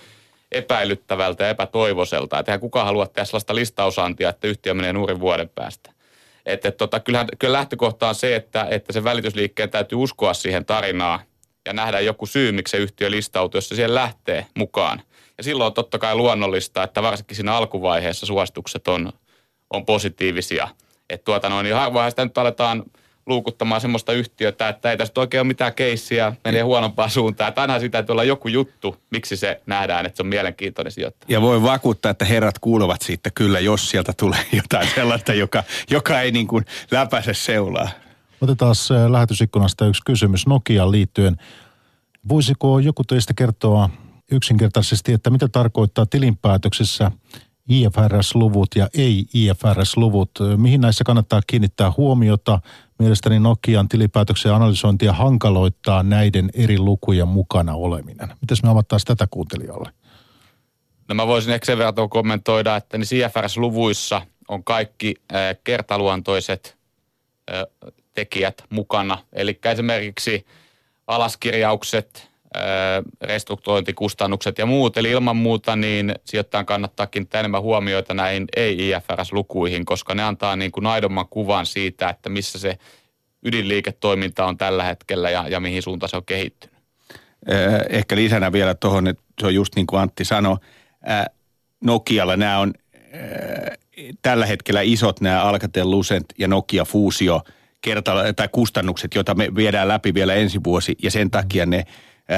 epäilyttävältä 0.51 1.43
ja 1.43 1.49
epätoivoiselta. 1.49 2.39
Että 2.39 2.51
eihän 2.51 2.59
kukaan 2.59 2.85
halua 2.85 3.07
tehdä 3.07 3.25
sellaista 3.25 3.55
listausantia, 3.55 4.29
että 4.29 4.47
yhtiö 4.47 4.73
menee 4.73 4.93
nuorin 4.93 5.19
vuoden 5.19 5.49
päästä. 5.49 5.91
Että 6.45 6.71
tota, 6.71 6.99
kyllähän, 6.99 7.27
kyllä 7.39 7.57
lähtökohta 7.57 8.09
on 8.09 8.15
se, 8.15 8.35
että, 8.35 8.67
että 8.69 8.93
se 8.93 9.03
välitysliikkeen 9.03 9.69
täytyy 9.69 9.97
uskoa 9.97 10.33
siihen 10.33 10.65
tarinaan 10.65 11.19
ja 11.65 11.73
nähdä 11.73 11.99
joku 11.99 12.25
syy, 12.25 12.51
miksi 12.51 12.71
se 12.71 12.77
yhtiö 12.77 13.11
listautuu, 13.11 13.57
jos 13.57 13.69
se 13.69 13.75
siihen 13.75 13.95
lähtee 13.95 14.45
mukaan. 14.55 15.01
Ja 15.37 15.43
silloin 15.43 15.65
on 15.65 15.73
totta 15.73 15.99
kai 15.99 16.15
luonnollista, 16.15 16.83
että 16.83 17.01
varsinkin 17.01 17.35
siinä 17.35 17.55
alkuvaiheessa 17.55 18.25
suositukset 18.25 18.87
on, 18.87 19.13
on 19.69 19.85
positiivisia. 19.85 20.67
Että 21.09 21.25
tuota 21.25 21.49
noin, 21.49 21.63
niin 21.63 21.75
harvoinhan 21.75 22.11
sitä 22.11 22.25
nyt 22.25 22.37
aletaan 22.37 22.83
luukuttamaan 23.25 23.81
semmoista 23.81 24.13
yhtiötä, 24.13 24.69
että 24.69 24.91
ei 24.91 24.97
tästä 24.97 25.21
oikein 25.21 25.41
ole 25.41 25.47
mitään 25.47 25.73
keissiä, 25.73 26.33
menee 26.45 26.61
huonompaan 26.61 27.09
suuntaan. 27.09 27.49
Että 27.49 27.61
aina 27.61 27.79
sitä 27.79 27.91
täytyy 27.91 28.13
olla 28.13 28.23
joku 28.23 28.47
juttu, 28.47 28.97
miksi 29.09 29.37
se 29.37 29.61
nähdään, 29.65 30.05
että 30.05 30.17
se 30.17 30.23
on 30.23 30.27
mielenkiintoinen 30.27 30.91
sijoittaja. 30.91 31.27
Ja 31.33 31.41
voi 31.41 31.63
vakuuttaa, 31.63 32.11
että 32.11 32.25
herrat 32.25 32.59
kuuluvat 32.59 33.01
siitä 33.01 33.29
kyllä, 33.35 33.59
jos 33.59 33.89
sieltä 33.89 34.13
tulee 34.17 34.45
jotain 34.61 34.87
sellaista, 34.95 35.33
joka, 35.33 35.63
joka 35.89 36.21
ei 36.21 36.31
niin 36.31 36.47
kuin 36.47 36.65
läpäise 36.91 37.33
seulaa. 37.33 37.89
Otetaan 38.43 38.75
äh, 38.91 39.11
lähetysikkunasta 39.11 39.85
yksi 39.85 40.01
kysymys 40.05 40.47
Nokiaan 40.47 40.91
liittyen. 40.91 41.37
Voisiko 42.29 42.79
joku 42.79 43.03
teistä 43.03 43.33
kertoa 43.33 43.89
yksinkertaisesti, 44.31 45.13
että 45.13 45.29
mitä 45.29 45.47
tarkoittaa 45.47 46.05
tilinpäätöksessä 46.05 47.11
IFRS-luvut 47.69 48.67
ja 48.75 48.87
ei-IFRS-luvut? 48.97 50.31
Mihin 50.57 50.81
näissä 50.81 51.03
kannattaa 51.03 51.41
kiinnittää 51.47 51.91
huomiota? 51.97 52.59
Mielestäni 52.99 53.39
Nokian 53.39 53.89
tilipäätöksen 53.89 54.53
analysointia 54.53 55.13
hankaloittaa 55.13 56.03
näiden 56.03 56.49
eri 56.53 56.79
lukujen 56.79 57.27
mukana 57.27 57.75
oleminen. 57.75 58.29
Miten 58.41 58.57
me 58.63 58.69
avattaisiin 58.69 59.07
tätä 59.07 59.27
kuuntelijalle? 59.31 59.91
No 61.09 61.15
mä 61.15 61.27
voisin 61.27 61.53
ehkä 61.53 61.65
sen 61.65 61.77
verran 61.77 62.09
kommentoida, 62.09 62.75
että 62.75 62.97
niin 62.97 63.07
IFRS-luvuissa 63.11 64.21
on 64.47 64.63
kaikki 64.63 65.15
kertaluontoiset 65.63 66.77
tekijät 68.13 68.63
mukana. 68.69 69.17
Eli 69.33 69.59
esimerkiksi 69.65 70.45
alaskirjaukset, 71.07 72.33
restrukturointikustannukset 73.21 74.57
ja 74.57 74.65
muut. 74.65 74.97
Eli 74.97 75.11
ilman 75.11 75.35
muuta 75.35 75.75
niin 75.75 76.15
sijoittajan 76.25 76.65
kannattaa 76.65 77.07
kiinnittää 77.07 77.39
enemmän 77.39 77.61
huomioita 77.61 78.13
näihin 78.13 78.45
ei-IFRS-lukuihin, 78.55 79.85
koska 79.85 80.15
ne 80.15 80.23
antaa 80.23 80.55
niin 80.55 80.71
kuin 80.71 80.85
aidomman 80.85 81.27
kuvan 81.29 81.65
siitä, 81.65 82.09
että 82.09 82.29
missä 82.29 82.59
se 82.59 82.77
ydinliiketoiminta 83.45 84.45
on 84.45 84.57
tällä 84.57 84.83
hetkellä 84.83 85.29
ja, 85.29 85.47
ja 85.47 85.59
mihin 85.59 85.81
suuntaan 85.83 86.09
se 86.09 86.17
on 86.17 86.25
kehittynyt. 86.25 86.77
Ehkä 87.89 88.15
lisänä 88.15 88.51
vielä 88.51 88.75
tuohon, 88.75 89.07
että 89.07 89.23
se 89.41 89.47
on 89.47 89.55
just 89.55 89.75
niin 89.75 89.87
kuin 89.87 89.99
Antti 89.99 90.25
sanoi, 90.25 90.57
Nokialla 91.81 92.37
nämä 92.37 92.59
on 92.59 92.73
tällä 94.21 94.45
hetkellä 94.45 94.81
isot 94.81 95.21
nämä 95.21 95.43
Alcatel 95.43 95.91
Lucent 95.91 96.25
ja 96.37 96.47
Nokia 96.47 96.85
Kerta, 97.83 98.13
tai 98.35 98.49
kustannukset, 98.51 99.15
joita 99.15 99.35
me 99.35 99.55
viedään 99.55 99.87
läpi 99.87 100.13
vielä 100.13 100.33
ensi 100.33 100.59
vuosi 100.63 100.95
ja 101.03 101.11
sen 101.11 101.31
takia 101.31 101.65
ne 101.65 101.85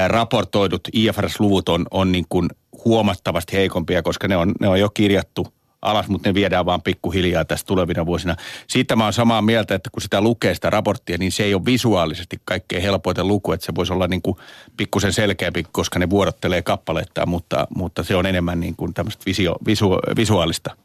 raportoidut 0.08 0.88
IFRS-luvut 0.92 1.68
on, 1.68 1.86
on 1.90 2.12
niin 2.12 2.24
kuin 2.28 2.48
huomattavasti 2.84 3.56
heikompia, 3.56 4.02
koska 4.02 4.28
ne 4.28 4.36
on, 4.36 4.52
ne 4.60 4.68
on 4.68 4.80
jo 4.80 4.90
kirjattu 4.90 5.46
alas, 5.82 6.08
mutta 6.08 6.28
ne 6.28 6.34
viedään 6.34 6.66
vaan 6.66 6.82
pikkuhiljaa 6.82 7.44
tässä 7.44 7.66
tulevina 7.66 8.06
vuosina. 8.06 8.36
Siitä 8.66 8.96
mä 8.96 9.04
oon 9.04 9.12
samaa 9.12 9.42
mieltä, 9.42 9.74
että 9.74 9.90
kun 9.90 10.02
sitä 10.02 10.20
lukee 10.20 10.54
sitä 10.54 10.70
raporttia, 10.70 11.18
niin 11.18 11.32
se 11.32 11.44
ei 11.44 11.54
ole 11.54 11.64
visuaalisesti 11.64 12.36
kaikkein 12.44 12.82
helpoiten 12.82 13.28
luku, 13.28 13.52
että 13.52 13.66
se 13.66 13.74
voisi 13.74 13.92
olla 13.92 14.06
niin 14.06 14.22
kuin 14.22 14.36
pikkusen 14.76 15.12
selkeämpi, 15.12 15.64
koska 15.72 15.98
ne 15.98 16.10
vuorottelee 16.10 16.62
kappaletta, 16.62 17.26
mutta, 17.26 17.66
mutta 17.76 18.02
se 18.02 18.16
on 18.16 18.26
enemmän 18.26 18.60
niin 18.60 18.76
kuin 18.76 18.94
tämmöistä 18.94 19.22
visio, 19.26 19.56
visu, 19.66 19.90
visuaalista 20.16 20.76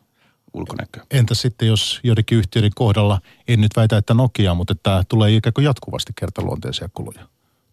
ulkonäköä. 0.53 1.03
Entä 1.11 1.35
sitten, 1.35 1.67
jos 1.67 1.99
joidenkin 2.03 2.37
yhtiöiden 2.37 2.71
kohdalla, 2.75 3.21
en 3.47 3.61
nyt 3.61 3.71
väitä, 3.75 3.97
että 3.97 4.13
Nokia, 4.13 4.53
mutta 4.53 4.71
että 4.73 5.03
tulee 5.09 5.35
ikään 5.35 5.53
kuin 5.53 5.65
jatkuvasti 5.65 6.13
kertaluonteisia 6.15 6.89
kuluja? 6.93 7.27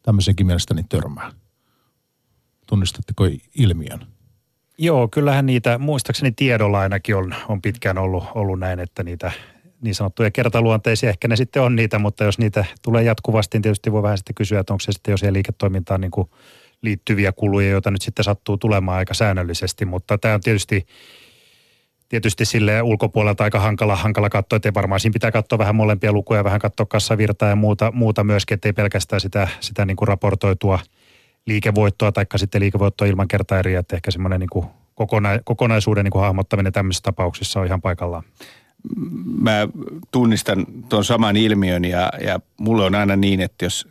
tämmöisenkin 0.08 0.46
mielestäni 0.46 0.82
törmää. 0.88 1.32
Tunnistatteko 2.66 3.24
ilmiön? 3.54 4.06
Joo, 4.78 5.08
kyllähän 5.08 5.46
niitä, 5.46 5.78
muistaakseni 5.78 6.32
tiedolla 6.32 6.80
ainakin 6.80 7.16
on, 7.16 7.34
on 7.48 7.62
pitkään 7.62 7.98
ollut, 7.98 8.24
ollut 8.34 8.58
näin, 8.58 8.80
että 8.80 9.02
niitä 9.02 9.32
niin 9.80 9.94
sanottuja 9.94 10.30
kertaluonteisia, 10.30 11.08
ehkä 11.08 11.28
ne 11.28 11.36
sitten 11.36 11.62
on 11.62 11.76
niitä, 11.76 11.98
mutta 11.98 12.24
jos 12.24 12.38
niitä 12.38 12.64
tulee 12.82 13.02
jatkuvasti, 13.02 13.56
niin 13.56 13.62
tietysti 13.62 13.92
voi 13.92 14.02
vähän 14.02 14.18
sitten 14.18 14.34
kysyä, 14.34 14.60
että 14.60 14.72
onko 14.72 14.80
se 14.80 14.92
sitten 14.92 15.12
jo 15.12 15.16
siihen 15.16 15.34
liiketoimintaan 15.34 16.00
niin 16.00 16.10
kuin 16.10 16.30
liittyviä 16.82 17.32
kuluja, 17.32 17.70
joita 17.70 17.90
nyt 17.90 18.02
sitten 18.02 18.24
sattuu 18.24 18.56
tulemaan 18.56 18.98
aika 18.98 19.14
säännöllisesti, 19.14 19.84
mutta 19.84 20.18
tämä 20.18 20.34
on 20.34 20.40
tietysti 20.40 20.86
tietysti 22.08 22.44
sille 22.44 22.82
ulkopuolelta 22.82 23.44
aika 23.44 23.60
hankala, 23.60 23.96
hankala 23.96 24.30
katsoa, 24.30 24.56
että 24.56 24.74
varmaan 24.74 25.00
siinä 25.00 25.12
pitää 25.12 25.32
katsoa 25.32 25.58
vähän 25.58 25.76
molempia 25.76 26.12
lukuja, 26.12 26.44
vähän 26.44 26.60
katsoa 26.60 26.86
kassavirtaa 26.86 27.48
ja 27.48 27.56
muuta, 27.56 27.92
muuta 27.92 28.24
myöskin, 28.24 28.54
ettei 28.54 28.72
pelkästään 28.72 29.20
sitä, 29.20 29.48
sitä 29.60 29.84
niin 29.84 29.96
kuin 29.96 30.08
raportoitua 30.08 30.78
liikevoittoa 31.46 32.12
tai 32.12 32.24
sitten 32.36 32.60
liikevoittoa 32.60 33.06
ilman 33.06 33.28
kertaeriä, 33.28 33.80
että 33.80 33.96
ehkä 33.96 34.10
semmoinen 34.10 34.40
niin 34.40 34.50
kuin 34.50 34.66
kokona, 34.94 35.28
kokonaisuuden 35.44 36.04
niin 36.04 36.12
kuin 36.12 36.22
hahmottaminen 36.22 36.72
tämmöisissä 36.72 37.02
tapauksissa 37.02 37.60
on 37.60 37.66
ihan 37.66 37.80
paikallaan. 37.80 38.22
Mä 39.40 39.68
tunnistan 40.10 40.66
tuon 40.88 41.04
saman 41.04 41.36
ilmiön 41.36 41.84
ja, 41.84 42.12
ja 42.20 42.40
mulle 42.56 42.84
on 42.84 42.94
aina 42.94 43.16
niin, 43.16 43.40
että 43.40 43.64
jos 43.64 43.88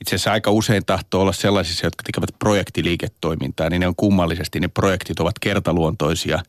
itse 0.00 0.14
asiassa 0.14 0.32
aika 0.32 0.50
usein 0.50 0.84
tahtoo 0.86 1.20
olla 1.22 1.32
sellaisissa, 1.32 1.86
jotka 1.86 2.02
tekevät 2.02 2.30
projektiliiketoimintaa, 2.38 3.70
niin 3.70 3.80
ne 3.80 3.86
on 3.86 3.96
kummallisesti, 3.96 4.60
ne 4.60 4.68
projektit 4.68 5.20
ovat 5.20 5.38
kertaluontoisia– 5.38 6.38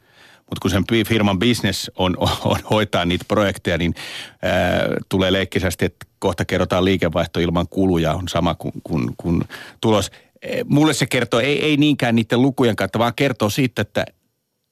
mutta 0.50 0.62
kun 0.62 0.72
sen 0.72 1.06
firman 1.08 1.40
business 1.40 1.92
on, 1.96 2.18
on 2.44 2.60
hoitaa 2.70 3.06
niitä 3.06 3.26
projekteja, 3.28 3.78
niin 3.78 3.96
ää, 4.42 4.88
tulee 5.10 5.34
leikkisästi, 5.34 5.86
että 5.86 6.06
kohta 6.20 6.46
kerrotaan 6.46 6.86
liikevaihto 6.86 7.40
ilman 7.40 7.68
kuluja 7.70 8.14
on 8.14 8.28
sama 8.28 8.56
kuin, 8.56 8.74
kuin, 8.84 9.14
kuin 9.18 9.42
tulos. 9.82 10.12
E, 10.42 10.64
mulle 10.64 10.94
se 10.94 11.06
kertoo, 11.06 11.40
ei, 11.40 11.66
ei 11.66 11.78
niinkään 11.78 12.16
niiden 12.16 12.42
lukujen 12.42 12.76
kautta, 12.76 13.00
vaan 13.00 13.16
kertoo 13.16 13.50
siitä, 13.50 13.82
että 13.82 14.06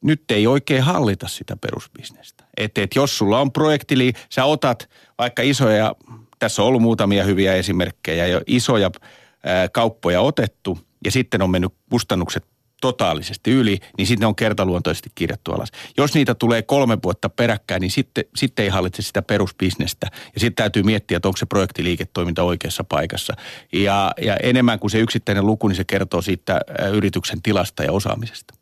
nyt 0.03 0.31
ei 0.31 0.47
oikein 0.47 0.83
hallita 0.83 1.27
sitä 1.27 1.57
perusbisnestä. 1.57 2.43
Että 2.57 2.81
et 2.81 2.95
jos 2.95 3.17
sulla 3.17 3.39
on 3.39 3.51
projekti, 3.51 3.93
eli 3.93 4.13
sä 4.29 4.45
otat 4.45 4.89
vaikka 5.17 5.41
isoja, 5.41 5.95
tässä 6.39 6.61
on 6.61 6.67
ollut 6.67 6.81
muutamia 6.81 7.23
hyviä 7.23 7.53
esimerkkejä, 7.53 8.27
jo 8.27 8.41
isoja 8.47 8.91
ää, 9.43 9.69
kauppoja 9.69 10.21
otettu, 10.21 10.79
ja 11.05 11.11
sitten 11.11 11.41
on 11.41 11.49
mennyt 11.49 11.73
kustannukset 11.89 12.45
totaalisesti 12.81 13.51
yli, 13.51 13.79
niin 13.97 14.07
sitten 14.07 14.21
ne 14.21 14.27
on 14.27 14.35
kertaluontoisesti 14.35 15.09
kirjattu 15.15 15.51
alas. 15.51 15.71
Jos 15.97 16.13
niitä 16.13 16.35
tulee 16.35 16.61
kolme 16.61 16.97
vuotta 17.03 17.29
peräkkäin, 17.29 17.81
niin 17.81 17.91
sitten, 17.91 18.23
sitten 18.35 18.63
ei 18.63 18.69
hallitse 18.69 19.01
sitä 19.01 19.21
perusbisnestä. 19.21 20.07
Ja 20.33 20.39
sitten 20.39 20.55
täytyy 20.55 20.83
miettiä, 20.83 21.17
että 21.17 21.27
onko 21.27 21.37
se 21.37 21.45
projektiliiketoiminta 21.45 22.43
oikeassa 22.43 22.83
paikassa. 22.83 23.33
Ja, 23.73 24.11
ja 24.21 24.37
enemmän 24.43 24.79
kuin 24.79 24.91
se 24.91 24.99
yksittäinen 24.99 25.45
luku, 25.45 25.67
niin 25.67 25.75
se 25.75 25.83
kertoo 25.83 26.21
siitä 26.21 26.61
yrityksen 26.93 27.41
tilasta 27.41 27.83
ja 27.83 27.91
osaamisesta. 27.91 28.53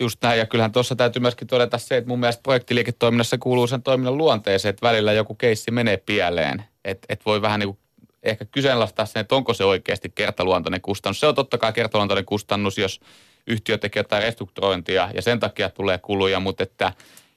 Just 0.00 0.18
näin, 0.22 0.38
ja 0.38 0.46
kyllähän 0.46 0.72
tuossa 0.72 0.96
täytyy 0.96 1.22
myöskin 1.22 1.48
todeta 1.48 1.78
se, 1.78 1.96
että 1.96 2.08
mun 2.08 2.20
mielestä 2.20 2.42
projektiliiketoiminnassa 2.42 3.38
kuuluu 3.38 3.66
sen 3.66 3.82
toiminnan 3.82 4.18
luonteeseen, 4.18 4.70
että 4.70 4.86
välillä 4.86 5.12
joku 5.12 5.34
keissi 5.34 5.70
menee 5.70 5.96
pieleen. 5.96 6.64
Että 6.84 7.06
et 7.08 7.26
voi 7.26 7.42
vähän 7.42 7.60
niin 7.60 7.68
kuin 7.68 7.78
ehkä 8.24 8.44
kyseenalaistaa 8.44 9.06
sen, 9.06 9.20
että 9.20 9.34
onko 9.34 9.54
se 9.54 9.64
oikeasti 9.64 10.12
kertaluontoinen 10.14 10.80
kustannus. 10.80 11.20
Se 11.20 11.26
on 11.26 11.34
totta 11.34 11.58
kai 11.58 11.72
kertaluontoinen 11.72 12.24
kustannus, 12.24 12.78
jos 12.78 13.00
yhtiö 13.46 13.78
tekee 13.78 14.00
jotain 14.00 14.22
restrukturointia 14.22 15.08
ja 15.14 15.22
sen 15.22 15.40
takia 15.40 15.70
tulee 15.70 15.98
kuluja, 15.98 16.40
mutta 16.40 16.62
että 16.62 16.92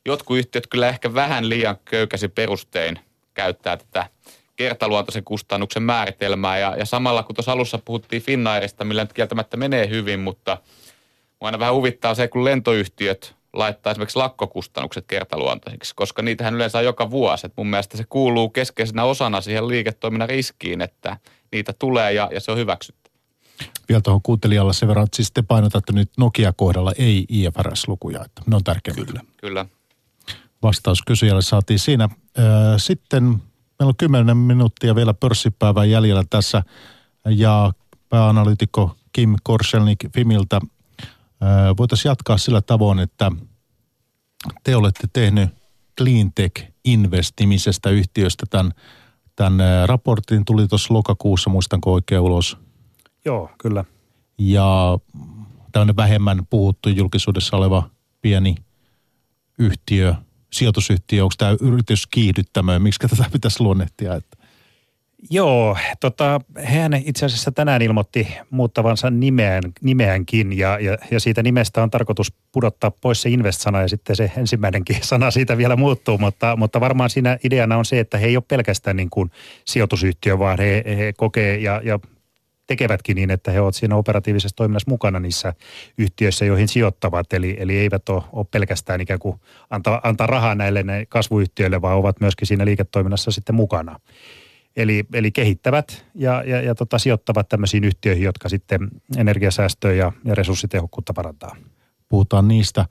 jotkut 0.05 0.37
yhtiöt 0.37 0.67
kyllä 0.67 0.89
ehkä 0.89 1.13
vähän 1.13 1.49
liian 1.49 1.77
köykäsi 1.85 2.27
perustein 2.27 2.99
käyttää 3.33 3.77
tätä 3.77 4.09
kertaluontoisen 4.55 5.23
kustannuksen 5.23 5.83
määritelmää. 5.83 6.57
Ja, 6.57 6.75
ja 6.77 6.85
samalla 6.85 7.23
kun 7.23 7.35
tuossa 7.35 7.51
alussa 7.51 7.77
puhuttiin 7.77 8.21
Finnairista, 8.21 8.85
millä 8.85 9.03
nyt 9.03 9.13
kieltämättä 9.13 9.57
menee 9.57 9.89
hyvin, 9.89 10.19
mutta 10.19 10.57
aina 11.41 11.59
vähän 11.59 11.75
huvittaa 11.75 12.15
se, 12.15 12.27
kun 12.27 12.45
lentoyhtiöt 12.45 13.36
laittaa 13.57 13.91
esimerkiksi 13.91 14.17
lakkokustannukset 14.17 15.05
kertaluontoisiksi, 15.07 15.95
koska 15.95 16.21
niitähän 16.21 16.55
yleensä 16.55 16.77
on 16.77 16.83
joka 16.83 17.11
vuosi. 17.11 17.47
Et 17.47 17.53
mun 17.57 17.67
mielestä 17.67 17.97
se 17.97 18.03
kuuluu 18.09 18.49
keskeisenä 18.49 19.03
osana 19.03 19.41
siihen 19.41 19.67
liiketoiminnan 19.67 20.29
riskiin, 20.29 20.81
että 20.81 21.17
niitä 21.51 21.73
tulee 21.73 22.13
ja, 22.13 22.29
ja 22.33 22.39
se 22.39 22.51
on 22.51 22.57
hyväksytty. 22.57 23.11
Vielä 23.89 24.01
tuohon 24.01 24.21
kuuntelijalle 24.21 24.73
sen 24.73 24.87
verran, 24.87 25.05
että 25.05 25.15
siis 25.15 25.31
te 25.31 25.41
painotatte 25.41 25.93
nyt 25.93 26.11
Nokia-kohdalla 26.17 26.91
ei 26.97 27.25
IFRS-lukuja, 27.29 28.25
että 28.25 28.41
ne 28.45 28.55
on 28.55 28.63
tärkeitä. 28.63 29.05
Kyllä. 29.05 29.21
Kyllä. 29.37 29.65
Vastaus 30.63 31.01
kysyjälle 31.01 31.41
saatiin 31.41 31.79
siinä. 31.79 32.09
Sitten 32.77 33.23
meillä 33.23 33.89
on 33.89 33.97
kymmenen 33.97 34.37
minuuttia 34.37 34.95
vielä 34.95 35.13
pörssipäivän 35.13 35.89
jäljellä 35.89 36.23
tässä 36.29 36.63
ja 37.25 37.71
pääanalyytikko 38.09 38.95
Kim 39.13 39.35
Korselnik 39.43 39.99
Fimiltä 40.13 40.59
voitaisiin 41.77 42.09
jatkaa 42.09 42.37
sillä 42.37 42.61
tavoin, 42.61 42.99
että 42.99 43.31
te 44.63 44.75
olette 44.75 45.07
tehnyt 45.13 45.49
Cleantech 45.97 46.71
Invest-nimisestä 46.85 47.89
yhtiöstä. 47.89 48.45
Tämän, 48.49 48.71
tämän 49.35 49.89
raportin 49.89 50.45
tuli 50.45 50.67
tuossa 50.67 50.93
lokakuussa, 50.93 51.49
muistanko 51.49 51.93
oikein 51.93 52.21
ulos? 52.21 52.57
Joo, 53.25 53.49
kyllä. 53.57 53.85
Ja 54.37 54.99
tämmöinen 55.71 55.95
vähemmän 55.95 56.47
puhuttu 56.49 56.89
julkisuudessa 56.89 57.57
oleva 57.57 57.89
pieni 58.21 58.55
yhtiö, 59.59 60.15
sijoitusyhtiö, 60.53 61.23
onko 61.23 61.33
tämä 61.37 61.55
yritys 61.61 62.07
kiihdyttämöön, 62.07 62.81
miksi 62.81 62.99
tätä 62.99 63.29
pitäisi 63.31 63.63
luonnehtia? 63.63 64.15
Että 64.15 64.36
Joo, 65.29 65.77
tota, 65.99 66.41
hän 66.63 66.93
itse 66.93 67.25
asiassa 67.25 67.51
tänään 67.51 67.81
ilmoitti 67.81 68.27
muuttavansa 68.49 69.09
nimeään, 69.09 69.63
nimeänkin 69.81 70.57
ja, 70.57 70.79
ja, 70.79 70.97
ja 71.11 71.19
siitä 71.19 71.43
nimestä 71.43 71.83
on 71.83 71.89
tarkoitus 71.89 72.33
pudottaa 72.51 72.91
pois 72.91 73.21
se 73.21 73.29
invest-sana 73.29 73.81
ja 73.81 73.87
sitten 73.87 74.15
se 74.15 74.31
ensimmäinenkin 74.37 74.97
sana 75.11 75.31
siitä 75.31 75.57
vielä 75.57 75.75
muuttuu, 75.75 76.17
mutta, 76.17 76.55
mutta 76.55 76.79
varmaan 76.79 77.09
siinä 77.09 77.37
ideana 77.43 77.77
on 77.77 77.85
se, 77.85 77.99
että 77.99 78.17
he 78.17 78.27
ei 78.27 78.37
ole 78.37 78.43
pelkästään 78.47 78.95
niin 78.95 79.09
kuin 79.09 79.31
sijoitusyhtiö, 79.65 80.39
vaan 80.39 80.59
he, 80.59 80.83
he 80.97 81.13
kokee 81.13 81.57
ja, 81.57 81.81
ja 81.83 81.99
tekevätkin 82.67 83.15
niin, 83.15 83.31
että 83.31 83.51
he 83.51 83.61
ovat 83.61 83.75
siinä 83.75 83.95
operatiivisessa 83.95 84.55
toiminnassa 84.55 84.91
mukana 84.91 85.19
niissä 85.19 85.53
yhtiöissä, 85.97 86.45
joihin 86.45 86.67
sijoittavat. 86.67 87.33
Eli, 87.33 87.57
eli 87.59 87.77
eivät 87.77 88.09
ole, 88.09 88.23
ole 88.31 88.45
pelkästään 88.51 89.01
ikään 89.01 89.19
kuin 89.19 89.39
antaa, 89.69 90.01
antaa 90.03 90.27
rahaa 90.27 90.55
näille 90.55 90.83
kasvuyhtiöille, 91.09 91.81
vaan 91.81 91.97
ovat 91.97 92.21
myöskin 92.21 92.47
siinä 92.47 92.65
liiketoiminnassa 92.65 93.31
sitten 93.31 93.55
mukana. 93.55 93.99
Eli, 94.75 95.05
eli 95.13 95.31
kehittävät 95.31 96.05
ja, 96.15 96.43
ja, 96.43 96.61
ja 96.61 96.75
tota, 96.75 96.99
sijoittavat 96.99 97.49
tämmöisiin 97.49 97.83
yhtiöihin, 97.83 98.23
jotka 98.23 98.49
sitten 98.49 98.89
energiasäästöä 99.17 99.93
ja, 99.93 100.11
ja 100.25 100.35
resurssitehokkuutta 100.35 101.13
parantaa. 101.13 101.55
Puhutaan 102.09 102.47
niistä. 102.47 102.85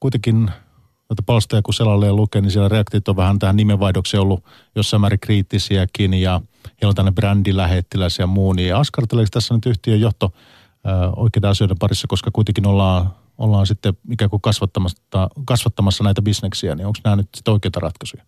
Kuitenkin 0.00 0.50
noita 1.08 1.22
palstoja 1.26 1.62
kun 1.62 1.74
selalle 1.74 2.12
lukee, 2.12 2.40
niin 2.40 2.50
siellä 2.50 2.68
reaktit 2.68 3.08
on 3.08 3.16
vähän 3.16 3.38
tähän 3.38 3.56
nimenvaihdokseen 3.56 4.20
ollut 4.20 4.44
jossain 4.76 5.00
määrin 5.00 5.20
kriittisiäkin 5.20 6.14
ja 6.14 6.40
heillä 6.64 6.90
on 6.90 6.94
tänne 6.94 7.12
brändilähettiläs 7.12 8.18
ja 8.18 8.26
muu. 8.26 8.52
Niin 8.52 8.76
askarteleeko 8.76 9.28
tässä 9.32 9.54
nyt 9.54 9.66
yhtiön 9.66 10.00
johto 10.00 10.32
oikeiden 11.16 11.50
asioiden 11.50 11.78
parissa, 11.78 12.06
koska 12.08 12.30
kuitenkin 12.32 12.66
ollaan, 12.66 13.10
ollaan 13.38 13.66
sitten 13.66 13.94
ikään 14.10 14.30
kuin 14.30 14.42
kasvattamassa, 14.42 15.02
kasvattamassa 15.44 16.04
näitä 16.04 16.22
bisneksiä, 16.22 16.74
niin 16.74 16.86
onko 16.86 16.98
nämä 17.04 17.16
nyt 17.16 17.28
sitten 17.36 17.52
oikeita 17.52 17.80
ratkaisuja? 17.80 18.24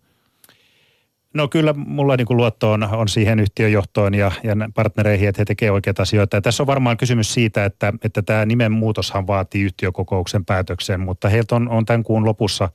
No 1.37 1.47
kyllä 1.47 1.73
mulla 1.73 2.17
niin 2.17 2.27
kuin 2.27 2.37
luotto 2.37 2.71
on, 2.71 2.83
on 2.83 3.07
siihen 3.07 3.39
yhtiöjohtoon 3.39 4.13
ja, 4.13 4.31
ja 4.43 4.55
partnereihin, 4.75 5.29
että 5.29 5.41
he 5.41 5.45
tekevät 5.45 5.73
oikeita 5.73 6.01
asioita. 6.01 6.37
Ja 6.37 6.41
tässä 6.41 6.63
on 6.63 6.67
varmaan 6.67 6.97
kysymys 6.97 7.33
siitä, 7.33 7.65
että, 7.65 7.93
että 8.03 8.21
tämä 8.21 8.45
nimenmuutoshan 8.45 9.27
vaatii 9.27 9.63
yhtiökokouksen 9.63 10.45
päätöksen, 10.45 10.99
mutta 10.99 11.29
heiltä 11.29 11.55
on, 11.55 11.69
on 11.69 11.85
tämän 11.85 12.03
kuun 12.03 12.25
lopussa 12.25 12.69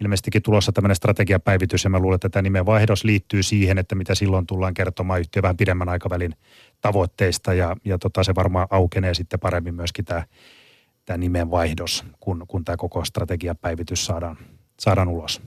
ilmeisestikin 0.00 0.42
tulossa 0.42 0.72
tämmöinen 0.72 0.96
strategiapäivitys 0.96 1.84
ja 1.84 1.90
mä 1.90 1.98
luulen, 1.98 2.14
että 2.14 2.28
tämä 2.28 2.42
nimenvaihdos 2.42 3.04
liittyy 3.04 3.42
siihen, 3.42 3.78
että 3.78 3.94
mitä 3.94 4.14
silloin 4.14 4.46
tullaan 4.46 4.74
kertomaan 4.74 5.20
yhtiö 5.20 5.42
vähän 5.42 5.56
pidemmän 5.56 5.88
aikavälin 5.88 6.34
tavoitteista 6.80 7.54
ja, 7.54 7.76
ja 7.84 7.98
tota, 7.98 8.24
se 8.24 8.34
varmaan 8.34 8.66
aukenee 8.70 9.14
sitten 9.14 9.40
paremmin 9.40 9.74
myöskin 9.74 10.04
tämä, 10.04 10.24
tämä 11.04 11.16
nimenvaihdos, 11.16 12.04
kun, 12.20 12.44
kun 12.48 12.64
tämä 12.64 12.76
koko 12.76 13.04
strategiapäivitys 13.04 14.06
saadaan, 14.06 14.36
saadaan 14.80 15.08
ulos. 15.08 15.42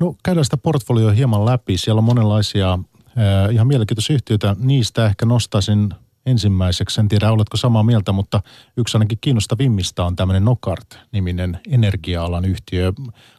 No 0.00 0.14
käydään 0.24 0.44
sitä 0.44 0.56
portfolioa 0.56 1.12
hieman 1.12 1.46
läpi. 1.46 1.78
Siellä 1.78 1.98
on 1.98 2.04
monenlaisia 2.04 2.72
äh, 2.72 3.52
ihan 3.52 3.66
mielenkiintoisia 3.66 4.14
yhtiöitä. 4.14 4.56
Niistä 4.58 5.06
ehkä 5.06 5.26
nostaisin 5.26 5.94
ensimmäiseksi. 6.26 7.00
En 7.00 7.08
tiedä, 7.08 7.32
oletko 7.32 7.56
samaa 7.56 7.82
mieltä, 7.82 8.12
mutta 8.12 8.42
yksi 8.76 8.96
ainakin 8.96 9.18
kiinnostavimmista 9.20 10.04
on 10.04 10.16
tämmöinen 10.16 10.44
Nokart-niminen 10.44 11.60
energia-alan 11.68 12.44
yhtiö. 12.44 12.92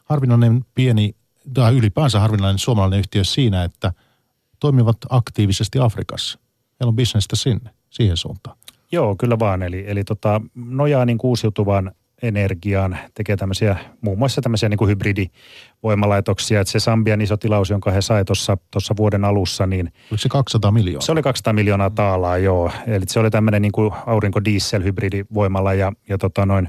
Harvinainen 0.04 0.64
pieni, 0.74 1.14
tai 1.54 1.76
ylipäänsä 1.76 2.20
harvinainen 2.20 2.58
suomalainen 2.58 2.98
yhtiö 2.98 3.24
siinä, 3.24 3.64
että 3.64 3.92
toimivat 4.60 4.96
aktiivisesti 5.08 5.78
Afrikassa. 5.78 6.38
Meillä 6.80 6.88
on 6.88 6.96
bisnestä 6.96 7.36
sinne, 7.36 7.70
siihen 7.90 8.16
suuntaan. 8.16 8.56
Joo, 8.92 9.16
kyllä 9.16 9.38
vaan. 9.38 9.62
Eli, 9.62 9.84
eli 9.86 10.04
tota, 10.04 10.40
nojaa 10.54 11.04
niin 11.04 11.18
uusiutuvan 11.22 11.92
energiaan, 12.22 12.98
tekee 13.14 13.36
tämmöisiä, 13.36 13.76
muun 14.00 14.18
muassa 14.18 14.40
tämmöisiä 14.42 14.68
niin 14.68 14.78
kuin 14.78 14.90
hybridivoimalaitoksia. 15.82 16.60
Että 16.60 16.72
se 16.72 16.80
Sambian 16.80 17.20
iso 17.20 17.36
tilaus, 17.36 17.70
jonka 17.70 17.90
he 17.90 18.00
sai 18.00 18.24
tuossa 18.70 18.96
vuoden 18.96 19.24
alussa, 19.24 19.66
niin... 19.66 19.92
Oliko 20.10 20.22
se 20.22 20.28
200 20.28 20.70
miljoonaa? 20.70 21.00
Se 21.00 21.12
oli 21.12 21.22
200 21.22 21.52
miljoonaa 21.52 21.90
taalaa, 21.90 22.38
joo. 22.38 22.70
Eli 22.86 23.04
se 23.08 23.20
oli 23.20 23.30
tämmöinen 23.30 23.62
niin 23.62 23.72
kuin 23.72 23.92
aurinko-diesel-hybridivoimala 24.06 25.74
ja, 25.74 25.92
ja 26.08 26.18
tota 26.18 26.46
noin, 26.46 26.68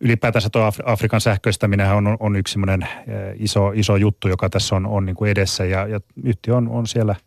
ylipäätänsä 0.00 0.50
tuo 0.50 0.72
Afrikan 0.84 1.20
sähköistäminen 1.20 1.92
on, 1.92 2.16
on 2.20 2.36
yksi 2.36 2.52
semmoinen 2.52 2.88
iso, 3.38 3.72
iso 3.74 3.96
juttu, 3.96 4.28
joka 4.28 4.48
tässä 4.50 4.76
on, 4.76 4.86
on 4.86 5.06
niin 5.06 5.16
kuin 5.16 5.30
edessä 5.30 5.64
ja, 5.64 5.86
ja 5.86 6.00
yhtiö 6.24 6.56
on, 6.56 6.68
on 6.68 6.86
siellä– 6.86 7.14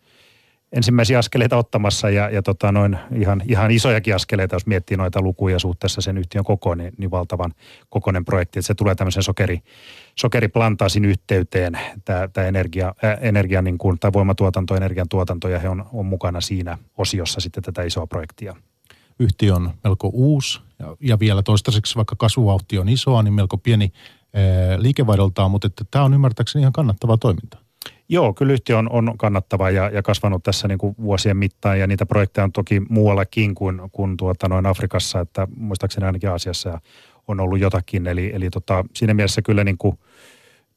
ensimmäisiä 0.75 1.19
askeleita 1.19 1.57
ottamassa 1.57 2.09
ja, 2.09 2.29
ja 2.29 2.41
tota 2.41 2.71
noin 2.71 2.97
ihan, 3.15 3.41
ihan 3.47 3.71
isojakin 3.71 4.15
askeleita, 4.15 4.55
jos 4.55 4.65
miettii 4.65 4.97
noita 4.97 5.21
lukuja 5.21 5.59
suhteessa 5.59 6.01
sen 6.01 6.17
yhtiön 6.17 6.43
kokoon, 6.43 6.77
niin, 6.77 6.93
niin 6.97 7.11
valtavan 7.11 7.53
kokoinen 7.89 8.25
projekti. 8.25 8.59
Että 8.59 8.67
se 8.67 8.75
tulee 8.75 8.95
tämmöisen 8.95 9.23
sokeri, 9.23 9.59
sokeriplantaasin 10.15 11.05
yhteyteen, 11.05 11.79
tämä, 12.05 12.47
energia, 12.47 12.95
ää, 13.03 13.13
energia 13.21 13.61
niin 13.61 13.77
kuin, 13.77 13.99
tai 13.99 14.13
voimatuotanto, 14.13 14.75
energian 14.75 15.09
tuotanto, 15.09 15.49
ja 15.49 15.59
he 15.59 15.69
on, 15.69 15.85
on 15.93 16.05
mukana 16.05 16.41
siinä 16.41 16.77
osiossa 16.97 17.39
sitten 17.41 17.63
tätä 17.63 17.83
isoa 17.83 18.07
projektia. 18.07 18.55
Yhtiö 19.19 19.55
on 19.55 19.71
melko 19.83 20.09
uusi 20.13 20.61
ja, 20.79 20.95
ja 20.99 21.19
vielä 21.19 21.43
toistaiseksi, 21.43 21.95
vaikka 21.95 22.15
kasvuvauhti 22.15 22.79
on 22.79 22.89
isoa, 22.89 23.23
niin 23.23 23.33
melko 23.33 23.57
pieni 23.57 23.91
liikevaihdoltaan, 24.77 25.51
mutta 25.51 25.67
että 25.67 25.85
tämä 25.91 26.05
on 26.05 26.13
ymmärtääkseni 26.13 26.61
ihan 26.61 26.73
kannattavaa 26.73 27.17
toimintaa. 27.17 27.64
Joo, 28.09 28.33
kyllä 28.33 28.53
yhtiö 28.53 28.77
on, 28.77 28.91
on 28.91 29.17
kannattava 29.17 29.69
ja, 29.69 29.89
ja 29.89 30.03
kasvanut 30.03 30.43
tässä 30.43 30.67
niin 30.67 30.77
kuin 30.77 30.95
vuosien 31.01 31.37
mittaan 31.37 31.79
ja 31.79 31.87
niitä 31.87 32.05
projekteja 32.05 32.43
on 32.43 32.51
toki 32.51 32.79
muuallakin 32.89 33.55
kuin, 33.55 33.81
kuin 33.91 34.17
tuota 34.17 34.49
noin 34.49 34.65
Afrikassa, 34.65 35.19
että 35.19 35.47
muistaakseni 35.57 36.05
ainakin 36.05 36.29
Aasiassa 36.29 36.81
on 37.27 37.39
ollut 37.39 37.59
jotakin. 37.59 38.07
Eli, 38.07 38.31
eli 38.33 38.49
tota, 38.49 38.85
siinä 38.93 39.13
mielessä 39.13 39.41
kyllä 39.41 39.63
niin 39.63 39.77
kuin 39.77 39.99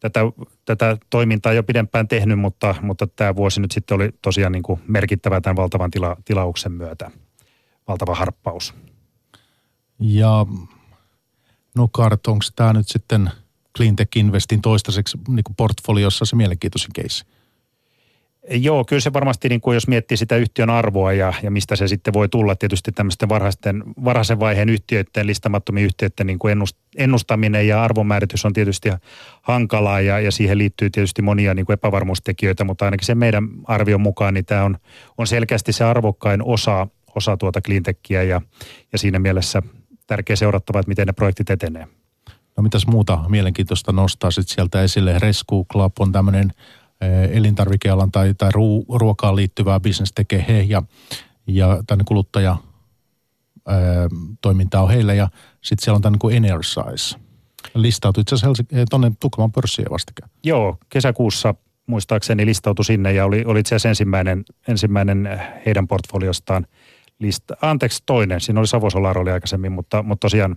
tätä, 0.01 0.21
tätä 0.65 0.97
toimintaa 1.11 1.53
jo 1.53 1.63
pidempään 1.63 2.09
tehnyt, 2.09 2.39
mutta, 2.39 2.75
mutta 2.83 3.07
tämä 3.07 3.37
vuosi 3.37 3.61
nyt 3.61 3.73
sitten 3.73 3.95
oli 3.95 4.11
tosiaan 4.23 4.53
niin 4.53 4.63
kuin 4.63 4.81
merkittävä 4.87 5.41
tämän 5.41 5.57
valtavan 5.57 5.91
tila, 5.91 6.17
tilauksen 6.25 6.73
myötä. 6.73 7.11
Valtava 7.89 8.15
harppaus. 8.15 8.75
Ja 10.01 10.47
no 11.77 11.89
Kart, 11.89 12.27
onko 12.27 12.45
tämä 12.57 12.73
nyt 12.73 12.89
sitten– 12.89 13.31
Cleantech 13.79 14.17
Investin 14.17 14.63
toistaiseksi 14.63 15.19
niin 15.29 15.45
kuin 15.45 15.57
portfoliossa 15.57 16.25
se 16.25 16.37
mielenkiintoisin 16.37 16.91
keissi? 16.95 17.25
Joo, 18.51 18.85
kyllä 18.85 19.01
se 19.01 19.13
varmasti, 19.13 19.49
niin 19.49 19.61
kuin 19.61 19.75
jos 19.75 19.89
miettii 19.89 20.17
sitä 20.17 20.37
yhtiön 20.37 20.71
arvoa 20.71 21.13
ja, 21.13 21.33
ja 21.43 21.51
mistä 21.51 21.77
se 21.77 21.89
sitten 21.89 22.15
voi 22.15 22.29
tulla, 22.29 22.57
tietysti 22.57 22.93
tämmöisten 22.93 23.29
varhaisten, 23.29 23.85
varhaisen 24.05 24.41
vaiheen 24.41 24.69
yhtiöiden, 24.69 25.27
listamattomien 25.27 25.87
yhtiöiden 25.87 26.27
niin 26.27 26.39
kuin 26.39 26.59
ennustaminen 26.97 27.69
ja 27.69 27.83
arvomääritys 27.83 28.45
on 28.45 28.53
tietysti 28.53 28.89
hankalaa 29.43 30.01
ja, 30.01 30.21
ja 30.21 30.31
siihen 30.31 30.59
liittyy 30.59 30.91
tietysti 30.91 31.23
monia 31.23 31.55
niin 31.55 31.67
kuin 31.67 31.75
epävarmuustekijöitä, 31.75 32.65
mutta 32.65 32.85
ainakin 32.85 33.07
se 33.07 33.15
meidän 33.15 33.49
arvion 33.65 34.01
mukaan 34.01 34.35
niin 34.35 34.45
tämä 34.45 34.65
on, 34.65 34.79
on 35.19 35.27
selkeästi 35.27 35.73
se 35.73 35.85
arvokkain 35.85 36.43
osa, 36.43 36.87
osa 37.17 37.37
tuota 37.37 37.61
cleantechia 37.61 38.23
ja, 38.23 38.41
ja 38.93 38.99
siinä 38.99 39.19
mielessä 39.19 39.63
tärkeä 40.07 40.37
seurattava, 40.37 40.81
että 40.81 40.89
miten 40.89 41.07
ne 41.07 41.13
projektit 41.13 41.51
etenee. 41.51 41.98
No 42.59 42.63
mitäs 42.63 42.87
muuta 42.87 43.25
mielenkiintoista 43.29 43.93
nostaa 43.93 44.31
sitten 44.31 44.55
sieltä 44.55 44.83
esille? 44.83 45.19
Rescue 45.19 45.65
Club 45.73 45.93
on 45.99 46.13
tämmöinen 46.13 46.53
eh, 47.01 47.37
elintarvikealan 47.37 48.13
tai, 48.13 48.35
tai 48.35 48.51
ruu, 48.53 48.87
ruokaan 48.99 49.37
liittyvää 49.37 49.81
bisnes 49.81 50.13
tekee 50.13 50.45
he 50.49 50.61
ja, 50.61 50.83
ja 51.47 51.83
tänne 51.87 52.05
kuluttaja 52.05 52.57
eh, 53.69 53.77
toiminta 54.41 54.81
on 54.81 54.91
heillä 54.91 55.15
ja 55.15 55.29
sitten 55.63 55.85
siellä 55.85 55.97
on 55.97 56.03
tämä 56.03 56.17
niin 56.23 56.37
Energize. 56.37 57.19
Listautui 57.75 58.21
itse 58.21 58.35
asiassa 58.35 58.65
eh, 58.73 58.85
tuonne 58.91 59.13
Tukholman 59.21 59.53
pörssiin 59.53 59.91
vastikään. 59.91 60.31
Joo, 60.45 60.79
kesäkuussa 60.89 61.55
muistaakseni 61.87 62.47
listautui 62.47 62.85
sinne 62.85 63.13
ja 63.13 63.25
oli, 63.25 63.45
oli 63.47 63.61
itse 63.61 63.75
asiassa 63.75 63.89
ensimmäinen, 63.89 64.45
ensimmäinen 64.69 65.41
heidän 65.67 65.89
portfoliostaan– 65.89 66.67
lista, 67.19 67.57
anteeksi 67.63 68.03
toinen, 68.07 68.41
siinä 68.41 68.61
oli 68.61 68.67
Savo 68.67 68.91
Solar 68.91 69.19
oli 69.19 69.31
aikaisemmin, 69.31 69.73
mutta, 69.73 70.03
mutta 70.03 70.21
tosiaan 70.21 70.57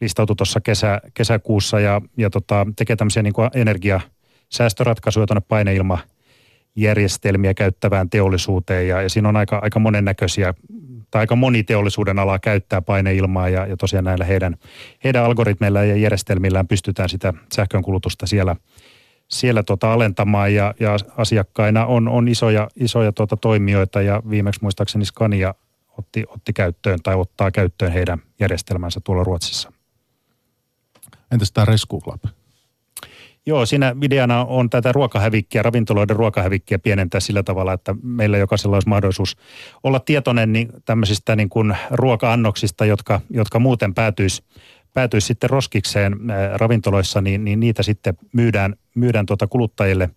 listautui 0.00 0.36
tuossa 0.36 0.60
kesä, 0.60 1.00
kesäkuussa 1.14 1.80
ja, 1.80 2.02
ja 2.16 2.30
tota, 2.30 2.66
tekee 2.76 2.96
tämmöisiä 2.96 3.22
niin 3.22 3.34
energiasäästöratkaisuja 3.54 5.26
tuonne 5.26 5.42
paineilma 5.48 5.98
järjestelmiä 6.76 7.54
käyttävään 7.54 8.10
teollisuuteen 8.10 8.88
ja, 8.88 9.02
ja 9.02 9.08
siinä 9.08 9.28
on 9.28 9.36
aika, 9.36 9.58
aika 9.62 9.78
monennäköisiä 9.78 10.54
tai 11.10 11.20
aika 11.20 11.36
moni 11.36 11.62
teollisuuden 11.62 12.18
ala 12.18 12.38
käyttää 12.38 12.82
paineilmaa 12.82 13.48
ja, 13.48 13.66
ja 13.66 13.76
tosiaan 13.76 14.04
näillä 14.04 14.24
heidän, 14.24 14.56
heidän 15.04 15.24
algoritmeilla 15.24 15.84
ja 15.84 15.96
järjestelmillään 15.96 16.68
pystytään 16.68 17.08
sitä 17.08 17.34
sähkönkulutusta 17.54 18.26
siellä, 18.26 18.56
siellä 19.28 19.62
tota 19.62 19.92
alentamaan 19.92 20.54
ja, 20.54 20.74
ja 20.80 20.96
asiakkaina 21.16 21.86
on, 21.86 22.08
on 22.08 22.28
isoja, 22.28 22.68
isoja 22.76 23.12
tota 23.12 23.36
toimijoita 23.36 24.02
ja 24.02 24.22
viimeksi 24.30 24.60
muistaakseni 24.62 25.04
Scania 25.04 25.54
otti, 25.98 26.24
otti 26.28 26.52
käyttöön 26.52 26.98
tai 27.02 27.14
ottaa 27.14 27.50
käyttöön 27.50 27.92
heidän 27.92 28.22
järjestelmänsä 28.40 29.00
tuolla 29.04 29.24
Ruotsissa. 29.24 29.72
Entäs 31.32 31.52
tämä 31.52 31.64
Rescue 31.64 32.00
Club? 32.00 32.24
Joo, 33.46 33.66
siinä 33.66 33.96
ideana 34.02 34.44
on 34.44 34.70
tätä 34.70 34.92
ruokahävikkiä, 34.92 35.62
ravintoloiden 35.62 36.16
ruokahävikkiä 36.16 36.78
pienentää 36.78 37.20
sillä 37.20 37.42
tavalla, 37.42 37.72
että 37.72 37.94
meillä 38.02 38.38
jokaisella 38.38 38.76
olisi 38.76 38.88
mahdollisuus 38.88 39.36
olla 39.84 40.00
tietoinen 40.00 40.52
niin 40.52 40.68
tämmöisistä 40.84 41.36
niin 41.36 41.48
kuin 41.48 41.76
ruoka-annoksista, 41.90 42.84
jotka, 42.84 43.20
jotka 43.30 43.58
muuten 43.58 43.94
päätyisi 43.94 44.42
päätyisi 44.94 45.26
sitten 45.26 45.50
roskikseen 45.50 46.16
ravintoloissa, 46.54 47.20
niin, 47.20 47.44
niin 47.44 47.60
niitä 47.60 47.82
sitten 47.82 48.14
myydään, 48.32 48.74
myydään 48.94 49.26
tuota 49.26 49.46
kuluttajille 49.46 50.10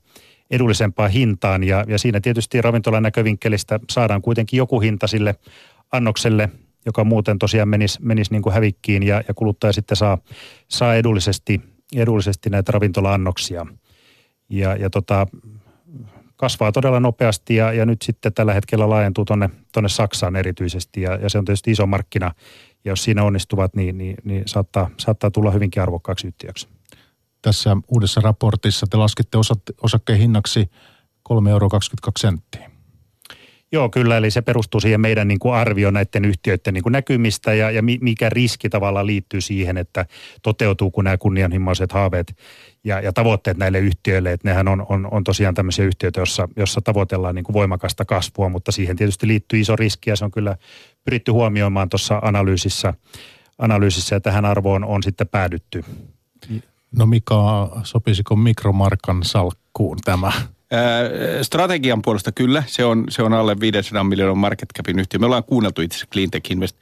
edullisempaan 0.51 1.11
hintaan. 1.11 1.63
Ja, 1.63 1.85
ja 1.87 1.99
siinä 1.99 2.21
tietysti 2.21 2.61
ravintolan 2.61 3.03
näkövinkkelistä 3.03 3.79
saadaan 3.89 4.21
kuitenkin 4.21 4.57
joku 4.57 4.79
hinta 4.79 5.07
sille 5.07 5.35
annokselle, 5.91 6.49
joka 6.85 7.03
muuten 7.03 7.39
tosiaan 7.39 7.69
menisi, 7.69 7.99
menisi 8.01 8.31
niin 8.31 8.41
kuin 8.41 8.53
hävikkiin 8.53 9.03
ja, 9.03 9.21
ja 9.27 9.33
kuluttaja 9.33 9.73
sitten 9.73 9.97
saa, 9.97 10.17
saa 10.67 10.95
edullisesti, 10.95 11.61
edullisesti 11.95 12.49
näitä 12.49 12.71
ravintola-annoksia. 12.71 13.65
Ja, 14.49 14.75
ja 14.75 14.89
tota, 14.89 15.27
kasvaa 16.35 16.71
todella 16.71 16.99
nopeasti 16.99 17.55
ja, 17.55 17.73
ja 17.73 17.85
nyt 17.85 18.01
sitten 18.01 18.33
tällä 18.33 18.53
hetkellä 18.53 18.89
laajentuu 18.89 19.25
tuonne 19.25 19.49
tonne 19.71 19.89
Saksaan 19.89 20.35
erityisesti 20.35 21.01
ja, 21.01 21.15
ja 21.15 21.29
se 21.29 21.37
on 21.37 21.45
tietysti 21.45 21.71
iso 21.71 21.85
markkina. 21.85 22.31
Ja 22.85 22.91
jos 22.91 23.03
siinä 23.03 23.23
onnistuvat, 23.23 23.75
niin, 23.75 23.97
niin, 23.97 24.15
niin 24.23 24.43
saattaa, 24.45 24.89
saattaa 24.97 25.31
tulla 25.31 25.51
hyvinkin 25.51 25.81
arvokkaaksi 25.81 26.27
yhtiöksi. 26.27 26.67
Tässä 27.41 27.77
uudessa 27.87 28.21
raportissa 28.21 28.87
te 28.89 28.97
laskitte 28.97 29.37
osakkeen 29.81 30.19
hinnaksi 30.19 30.69
3,22 31.33 31.49
euroa. 31.49 32.70
Joo, 33.73 33.89
kyllä, 33.89 34.17
eli 34.17 34.31
se 34.31 34.41
perustuu 34.41 34.79
siihen 34.79 35.01
meidän 35.01 35.27
niin 35.27 35.39
kuin 35.39 35.53
arvio 35.53 35.91
näiden 35.91 36.25
yhtiöiden 36.25 36.73
niin 36.73 36.83
kuin 36.83 36.93
näkymistä 36.93 37.53
ja, 37.53 37.71
ja 37.71 37.81
mikä 38.01 38.29
riski 38.29 38.69
tavallaan 38.69 39.07
liittyy 39.07 39.41
siihen, 39.41 39.77
että 39.77 40.05
toteutuuko 40.41 41.01
nämä 41.01 41.17
kunnianhimoiset 41.17 41.91
haaveet 41.91 42.35
ja, 42.83 43.01
ja 43.01 43.13
tavoitteet 43.13 43.57
näille 43.57 43.79
yhtiöille, 43.79 44.31
että 44.31 44.47
nehän 44.47 44.67
on, 44.67 44.85
on, 44.89 45.07
on 45.11 45.23
tosiaan 45.23 45.55
tämmöisiä 45.55 45.85
yhtiöitä, 45.85 46.19
jossa, 46.19 46.49
jossa 46.55 46.81
tavoitellaan 46.81 47.35
niin 47.35 47.43
kuin 47.43 47.53
voimakasta 47.53 48.05
kasvua, 48.05 48.49
mutta 48.49 48.71
siihen 48.71 48.95
tietysti 48.95 49.27
liittyy 49.27 49.59
iso 49.59 49.75
riski 49.75 50.09
ja 50.09 50.15
se 50.15 50.25
on 50.25 50.31
kyllä 50.31 50.57
pyritty 51.05 51.31
huomioimaan 51.31 51.89
tuossa 51.89 52.19
analyysissä, 52.21 52.93
analyysissä 53.57 54.15
ja 54.15 54.21
tähän 54.21 54.45
arvoon 54.45 54.83
on 54.85 55.03
sitten 55.03 55.27
päädytty. 55.27 55.83
No 56.97 57.05
Mika, 57.05 57.69
sopisiko 57.83 58.35
mikromarkan 58.35 59.23
salkkuun 59.23 59.97
tämä? 60.05 60.31
Strategian 61.41 62.01
puolesta 62.01 62.31
kyllä, 62.31 62.63
se 62.67 62.85
on, 62.85 63.05
se 63.09 63.23
on 63.23 63.33
alle 63.33 63.59
500 63.59 64.03
miljoonan 64.03 64.37
market 64.37 64.69
capin 64.77 64.99
yhtiö. 64.99 65.19
Me 65.19 65.25
ollaan 65.25 65.43
kuunneltu 65.43 65.81
itse 65.81 65.95
asiassa 65.95 66.11
Cleantech 66.13 66.51
Invest, 66.51 66.77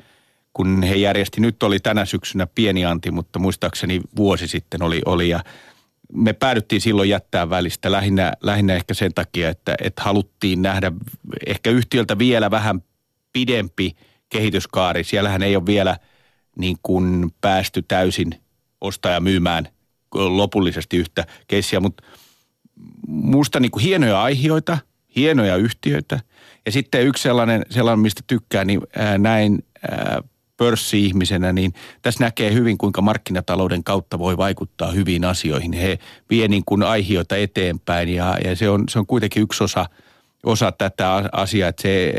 kun 0.54 0.84
he 0.84 0.96
järjesti, 0.96 1.42
nyt 1.42 1.64
oli 1.64 1.80
tänä 1.80 2.06
syksynä 2.06 2.48
pieni 2.48 2.86
anti, 2.86 3.12
mutta 3.12 3.40
muistaakseni 3.40 4.02
vuosi 4.16 4.48
sitten 4.48 4.84
oli, 4.84 5.02
oli 5.06 5.30
ja 5.30 5.44
me 6.14 6.34
päädyttiin 6.34 6.82
silloin 6.82 7.10
jättää 7.10 7.50
välistä 7.50 7.92
lähinnä, 7.92 8.34
lähinnä 8.42 8.74
ehkä 8.74 8.94
sen 8.94 9.14
takia, 9.14 9.50
että, 9.50 9.76
että 9.84 10.02
haluttiin 10.02 10.62
nähdä 10.62 10.92
ehkä 11.48 11.70
yhtiöltä 11.70 12.18
vielä 12.18 12.52
vähän 12.52 12.84
pidempi 13.34 13.96
kehityskaari. 14.30 15.04
Siellähän 15.04 15.44
ei 15.44 15.56
ole 15.56 15.66
vielä 15.66 15.98
niin 16.56 16.78
kuin 16.84 17.34
päästy 17.42 17.82
täysin 17.82 18.42
ostaja 18.82 19.20
myymään 19.20 19.68
lopullisesti 20.14 20.98
yhtä 20.98 21.26
keissiä, 21.48 21.80
mutta 21.80 22.04
musta 23.08 23.60
niin 23.60 23.72
kuin 23.72 23.84
hienoja 23.84 24.24
aiheita, 24.24 24.78
hienoja 25.16 25.56
yhtiöitä. 25.56 26.20
Ja 26.66 26.72
sitten 26.72 27.08
yksi 27.08 27.24
sellainen, 27.24 27.66
sellainen 27.70 28.00
mistä 28.00 28.22
tykkään, 28.28 28.68
niin 28.68 28.82
näin 29.18 29.64
pörssi-ihmisenä, 30.58 31.54
niin 31.54 31.74
tässä 32.02 32.24
näkee 32.24 32.54
hyvin, 32.54 32.78
kuinka 32.78 33.02
markkinatalouden 33.02 33.84
kautta 33.84 34.20
voi 34.20 34.38
vaikuttaa 34.38 34.92
hyviin 34.92 35.26
asioihin. 35.26 35.74
He 35.74 36.00
vie 36.30 36.48
niin 36.48 36.64
kuin 36.66 36.84
aiheita 36.84 37.36
eteenpäin 37.36 38.10
ja, 38.10 38.38
ja 38.44 38.56
se, 38.56 38.70
on, 38.70 38.84
se 38.90 39.00
on 39.00 39.06
kuitenkin 39.06 39.44
yksi 39.44 39.64
osa, 39.64 39.86
osa 40.46 40.72
tätä 40.72 41.14
asiaa, 41.32 41.70
että 41.70 41.82
se, 41.82 42.14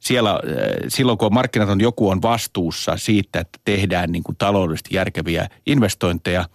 siellä, 0.00 0.40
silloin 0.88 1.18
kun 1.18 1.34
markkinaton 1.34 1.80
joku 1.80 2.08
on 2.08 2.22
vastuussa 2.22 2.96
siitä, 2.96 3.40
että 3.40 3.58
tehdään 3.64 4.12
niin 4.12 4.22
kuin 4.24 4.36
taloudellisesti 4.36 4.96
järkeviä 4.96 5.48
investointeja– 5.66 6.44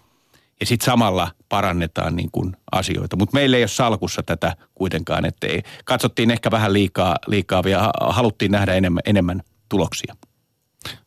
ja 0.60 0.66
sitten 0.66 0.86
samalla 0.86 1.30
parannetaan 1.48 2.16
niin 2.16 2.30
kuin 2.32 2.56
asioita. 2.72 3.16
Mutta 3.16 3.34
meillä 3.34 3.56
ei 3.56 3.62
ole 3.62 3.68
salkussa 3.68 4.22
tätä 4.22 4.56
kuitenkaan, 4.74 5.24
että 5.24 5.46
katsottiin 5.84 6.30
ehkä 6.30 6.50
vähän 6.50 6.72
liikaa, 6.72 7.16
liikaa 7.26 7.64
vielä, 7.64 7.90
haluttiin 8.00 8.50
nähdä 8.52 8.74
enemmän, 8.74 9.02
enemmän 9.06 9.42
tuloksia. 9.68 10.16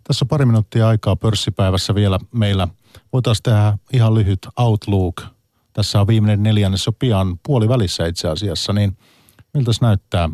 Tässä 0.04 0.26
on 0.26 0.28
pari 0.28 0.46
minuuttia 0.46 0.88
aikaa 0.88 1.16
pörssipäivässä 1.16 1.96
vielä 1.96 2.20
meillä. 2.34 2.68
Voitaisiin 3.14 3.44
tehdä 3.44 3.78
ihan 3.94 4.14
lyhyt 4.14 4.48
outlook. 4.58 5.22
Tässä 5.74 6.02
on 6.02 6.08
viimeinen 6.08 6.44
neljännes 6.44 6.88
on 6.88 6.96
pian 7.00 7.40
puolivälissä 7.46 8.06
itse 8.06 8.28
asiassa, 8.28 8.74
niin 8.74 8.98
miltä 9.54 9.74
se 9.74 9.86
näyttää 9.86 10.30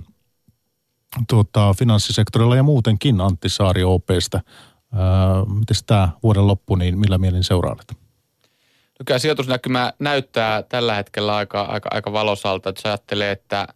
tuota, 1.29 1.73
finanssisektorilla 1.73 2.55
ja 2.55 2.63
muutenkin 2.63 3.21
Antti 3.21 3.49
Saari 3.49 3.83
OPstä. 3.83 4.41
Öö, 4.93 5.45
miten 5.45 5.75
tämä 5.85 6.09
vuoden 6.23 6.47
loppu, 6.47 6.75
niin 6.75 6.99
millä 6.99 7.17
mielin 7.17 7.43
seuraavat? 7.43 8.08
No 8.99 9.03
kyllä 9.05 9.19
sijoitusnäkymä 9.19 9.93
näyttää 9.99 10.63
tällä 10.63 10.95
hetkellä 10.95 11.35
aika, 11.35 11.61
aika, 11.61 11.89
aika 11.93 12.13
valosalta, 12.13 12.69
että 12.69 12.79
jos 12.79 12.85
ajattelee, 12.85 13.31
että 13.31 13.67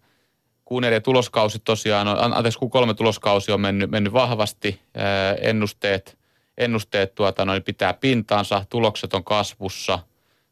Q4 0.69 1.01
tuloskausi 1.03 1.59
tosiaan, 1.59 2.07
on, 2.07 2.33
anteeksi 2.33 2.59
Q3 2.59 2.93
tuloskausi 2.93 3.51
on 3.51 3.61
mennyt, 3.61 3.91
mennyt 3.91 4.13
vahvasti, 4.13 4.81
ennusteet, 5.41 6.17
ennusteet 6.57 7.15
tuota, 7.15 7.45
noin 7.45 7.63
pitää 7.63 7.93
pintaansa, 7.93 8.65
tulokset 8.69 9.13
on 9.13 9.23
kasvussa, 9.23 9.99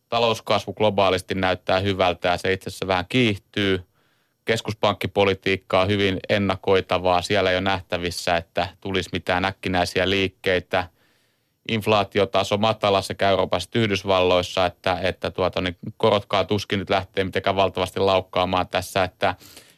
talouskasvu 0.09 0.73
globaalisti 0.73 1.35
näyttää 1.35 1.79
hyvältä 1.79 2.27
ja 2.27 2.37
se 2.37 2.53
itse 2.53 2.69
asiassa 2.69 2.87
vähän 2.87 3.05
kiihtyy. 3.09 3.83
Keskuspankkipolitiikka 4.45 5.81
on 5.81 5.87
hyvin 5.87 6.19
ennakoitavaa, 6.29 7.21
siellä 7.21 7.49
ei 7.49 7.55
ole 7.55 7.61
nähtävissä, 7.61 8.37
että 8.37 8.67
tulisi 8.81 9.09
mitään 9.13 9.45
äkkinäisiä 9.45 10.09
liikkeitä– 10.09 10.87
inflaatiotaso 11.69 12.57
matala 12.57 13.01
sekä 13.01 13.29
Euroopassa 13.29 13.67
että 13.67 13.79
Yhdysvalloissa, 13.79 14.65
että, 14.65 14.99
että 15.03 15.31
tuota, 15.31 15.61
niin 15.61 15.77
korotkaa 15.97 16.43
tuskin 16.43 16.79
nyt 16.79 16.89
lähtee 16.89 17.23
mitenkään 17.23 17.55
valtavasti 17.55 17.99
laukkaamaan 17.99 18.67
tässä, 18.67 19.03
että 19.03 19.35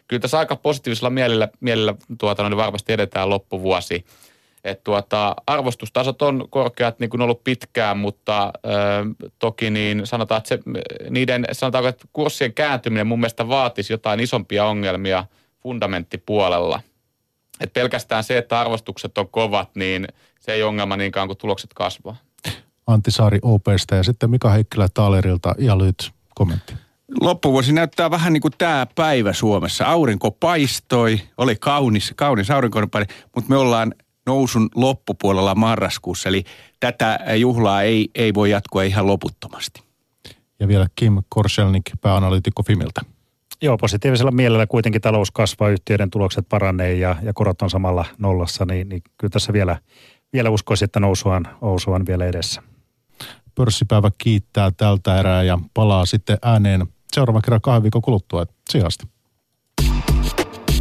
kyllä 0.07 0.19
tässä 0.19 0.39
aika 0.39 0.55
positiivisella 0.55 1.09
mielellä, 1.09 1.47
mielellä 1.59 1.95
tuota, 2.17 2.49
niin 2.49 2.57
varmasti 2.57 2.93
edetään 2.93 3.29
loppuvuosi. 3.29 4.05
Et 4.63 4.83
tuota, 4.83 5.35
arvostustasot 5.47 6.21
on 6.21 6.47
korkeat 6.49 6.99
niin 6.99 7.09
kuin 7.09 7.21
ollut 7.21 7.43
pitkään, 7.43 7.97
mutta 7.97 8.53
ö, 8.65 8.69
toki 9.39 9.69
niin 9.69 10.01
sanotaan, 10.07 10.37
että 10.37 10.49
se, 10.49 10.59
niiden, 11.09 11.45
sanotaanko, 11.51 11.87
että 11.87 12.07
kurssien 12.13 12.53
kääntyminen 12.53 13.07
mun 13.07 13.19
mielestä 13.19 13.47
vaatisi 13.47 13.93
jotain 13.93 14.19
isompia 14.19 14.65
ongelmia 14.65 15.25
fundamenttipuolella. 15.63 16.81
Et 17.59 17.73
pelkästään 17.73 18.23
se, 18.23 18.37
että 18.37 18.59
arvostukset 18.59 19.17
on 19.17 19.29
kovat, 19.29 19.75
niin 19.75 20.07
se 20.45 20.53
ei 20.53 20.63
ongelma 20.63 20.97
niinkään, 20.97 21.27
kun 21.27 21.37
tulokset 21.37 21.73
kasvaa. 21.73 22.15
Antti 22.87 23.11
Saari 23.11 23.39
OPstä 23.41 23.95
ja 23.95 24.03
sitten 24.03 24.29
Mika 24.29 24.49
Heikkilä 24.49 24.87
Taalerilta 24.93 25.55
ja 25.57 25.77
lyhyt 25.77 26.11
kommentti. 26.35 26.73
Loppuvuosi 27.21 27.73
näyttää 27.73 28.11
vähän 28.11 28.33
niin 28.33 28.41
kuin 28.41 28.53
tämä 28.57 28.87
päivä 28.95 29.33
Suomessa. 29.33 29.85
Aurinko 29.85 30.31
paistoi, 30.31 31.21
oli 31.37 31.55
kaunis, 31.55 32.13
kaunis 32.15 32.51
aurinkoinen, 32.51 32.89
mutta 33.35 33.49
me 33.49 33.57
ollaan 33.57 33.93
nousun 34.25 34.69
loppupuolella 34.75 35.55
marraskuussa, 35.55 36.29
eli 36.29 36.43
tätä 36.79 37.19
juhlaa 37.35 37.81
ei, 37.81 38.09
ei 38.15 38.33
voi 38.33 38.49
jatkua 38.49 38.83
ihan 38.83 39.07
loputtomasti. 39.07 39.83
Ja 40.59 40.67
vielä 40.67 40.87
Kim 40.95 41.23
Korselnik, 41.29 41.91
pääanalyytikko 42.01 42.63
Fimiltä. 42.63 43.01
Joo, 43.61 43.77
positiivisella 43.77 44.31
mielellä 44.31 44.67
kuitenkin 44.67 45.01
talous 45.01 45.31
kasvaa, 45.31 45.69
yhtiöiden 45.69 46.09
tulokset 46.09 46.45
paranee 46.49 46.93
ja, 46.93 47.15
ja 47.21 47.33
korot 47.33 47.61
on 47.61 47.69
samalla 47.69 48.05
nollassa, 48.17 48.65
niin, 48.65 48.89
niin 48.89 49.01
kyllä 49.17 49.31
tässä 49.31 49.53
vielä 49.53 49.77
vielä 50.33 50.49
uskoisin, 50.49 50.85
että 50.85 50.99
nousua 50.99 51.35
on, 51.35 51.45
nousua 51.61 51.95
on 51.95 52.05
vielä 52.05 52.25
edessä. 52.25 52.61
Pörssipäivä 53.55 54.11
kiittää 54.17 54.71
tältä 54.71 55.19
erää 55.19 55.43
ja 55.43 55.59
palaa 55.73 56.05
sitten 56.05 56.37
ääneen 56.41 56.87
seuraavan 57.13 57.41
kerran 57.41 57.61
kahden 57.61 57.83
viikon 57.83 58.01
kuluttua. 58.01 58.45
Sijasta. 58.69 59.07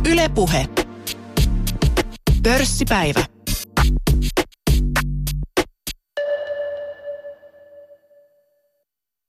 Ylepuhe. 0.08 0.68
Pörssipäivä. 2.42 3.31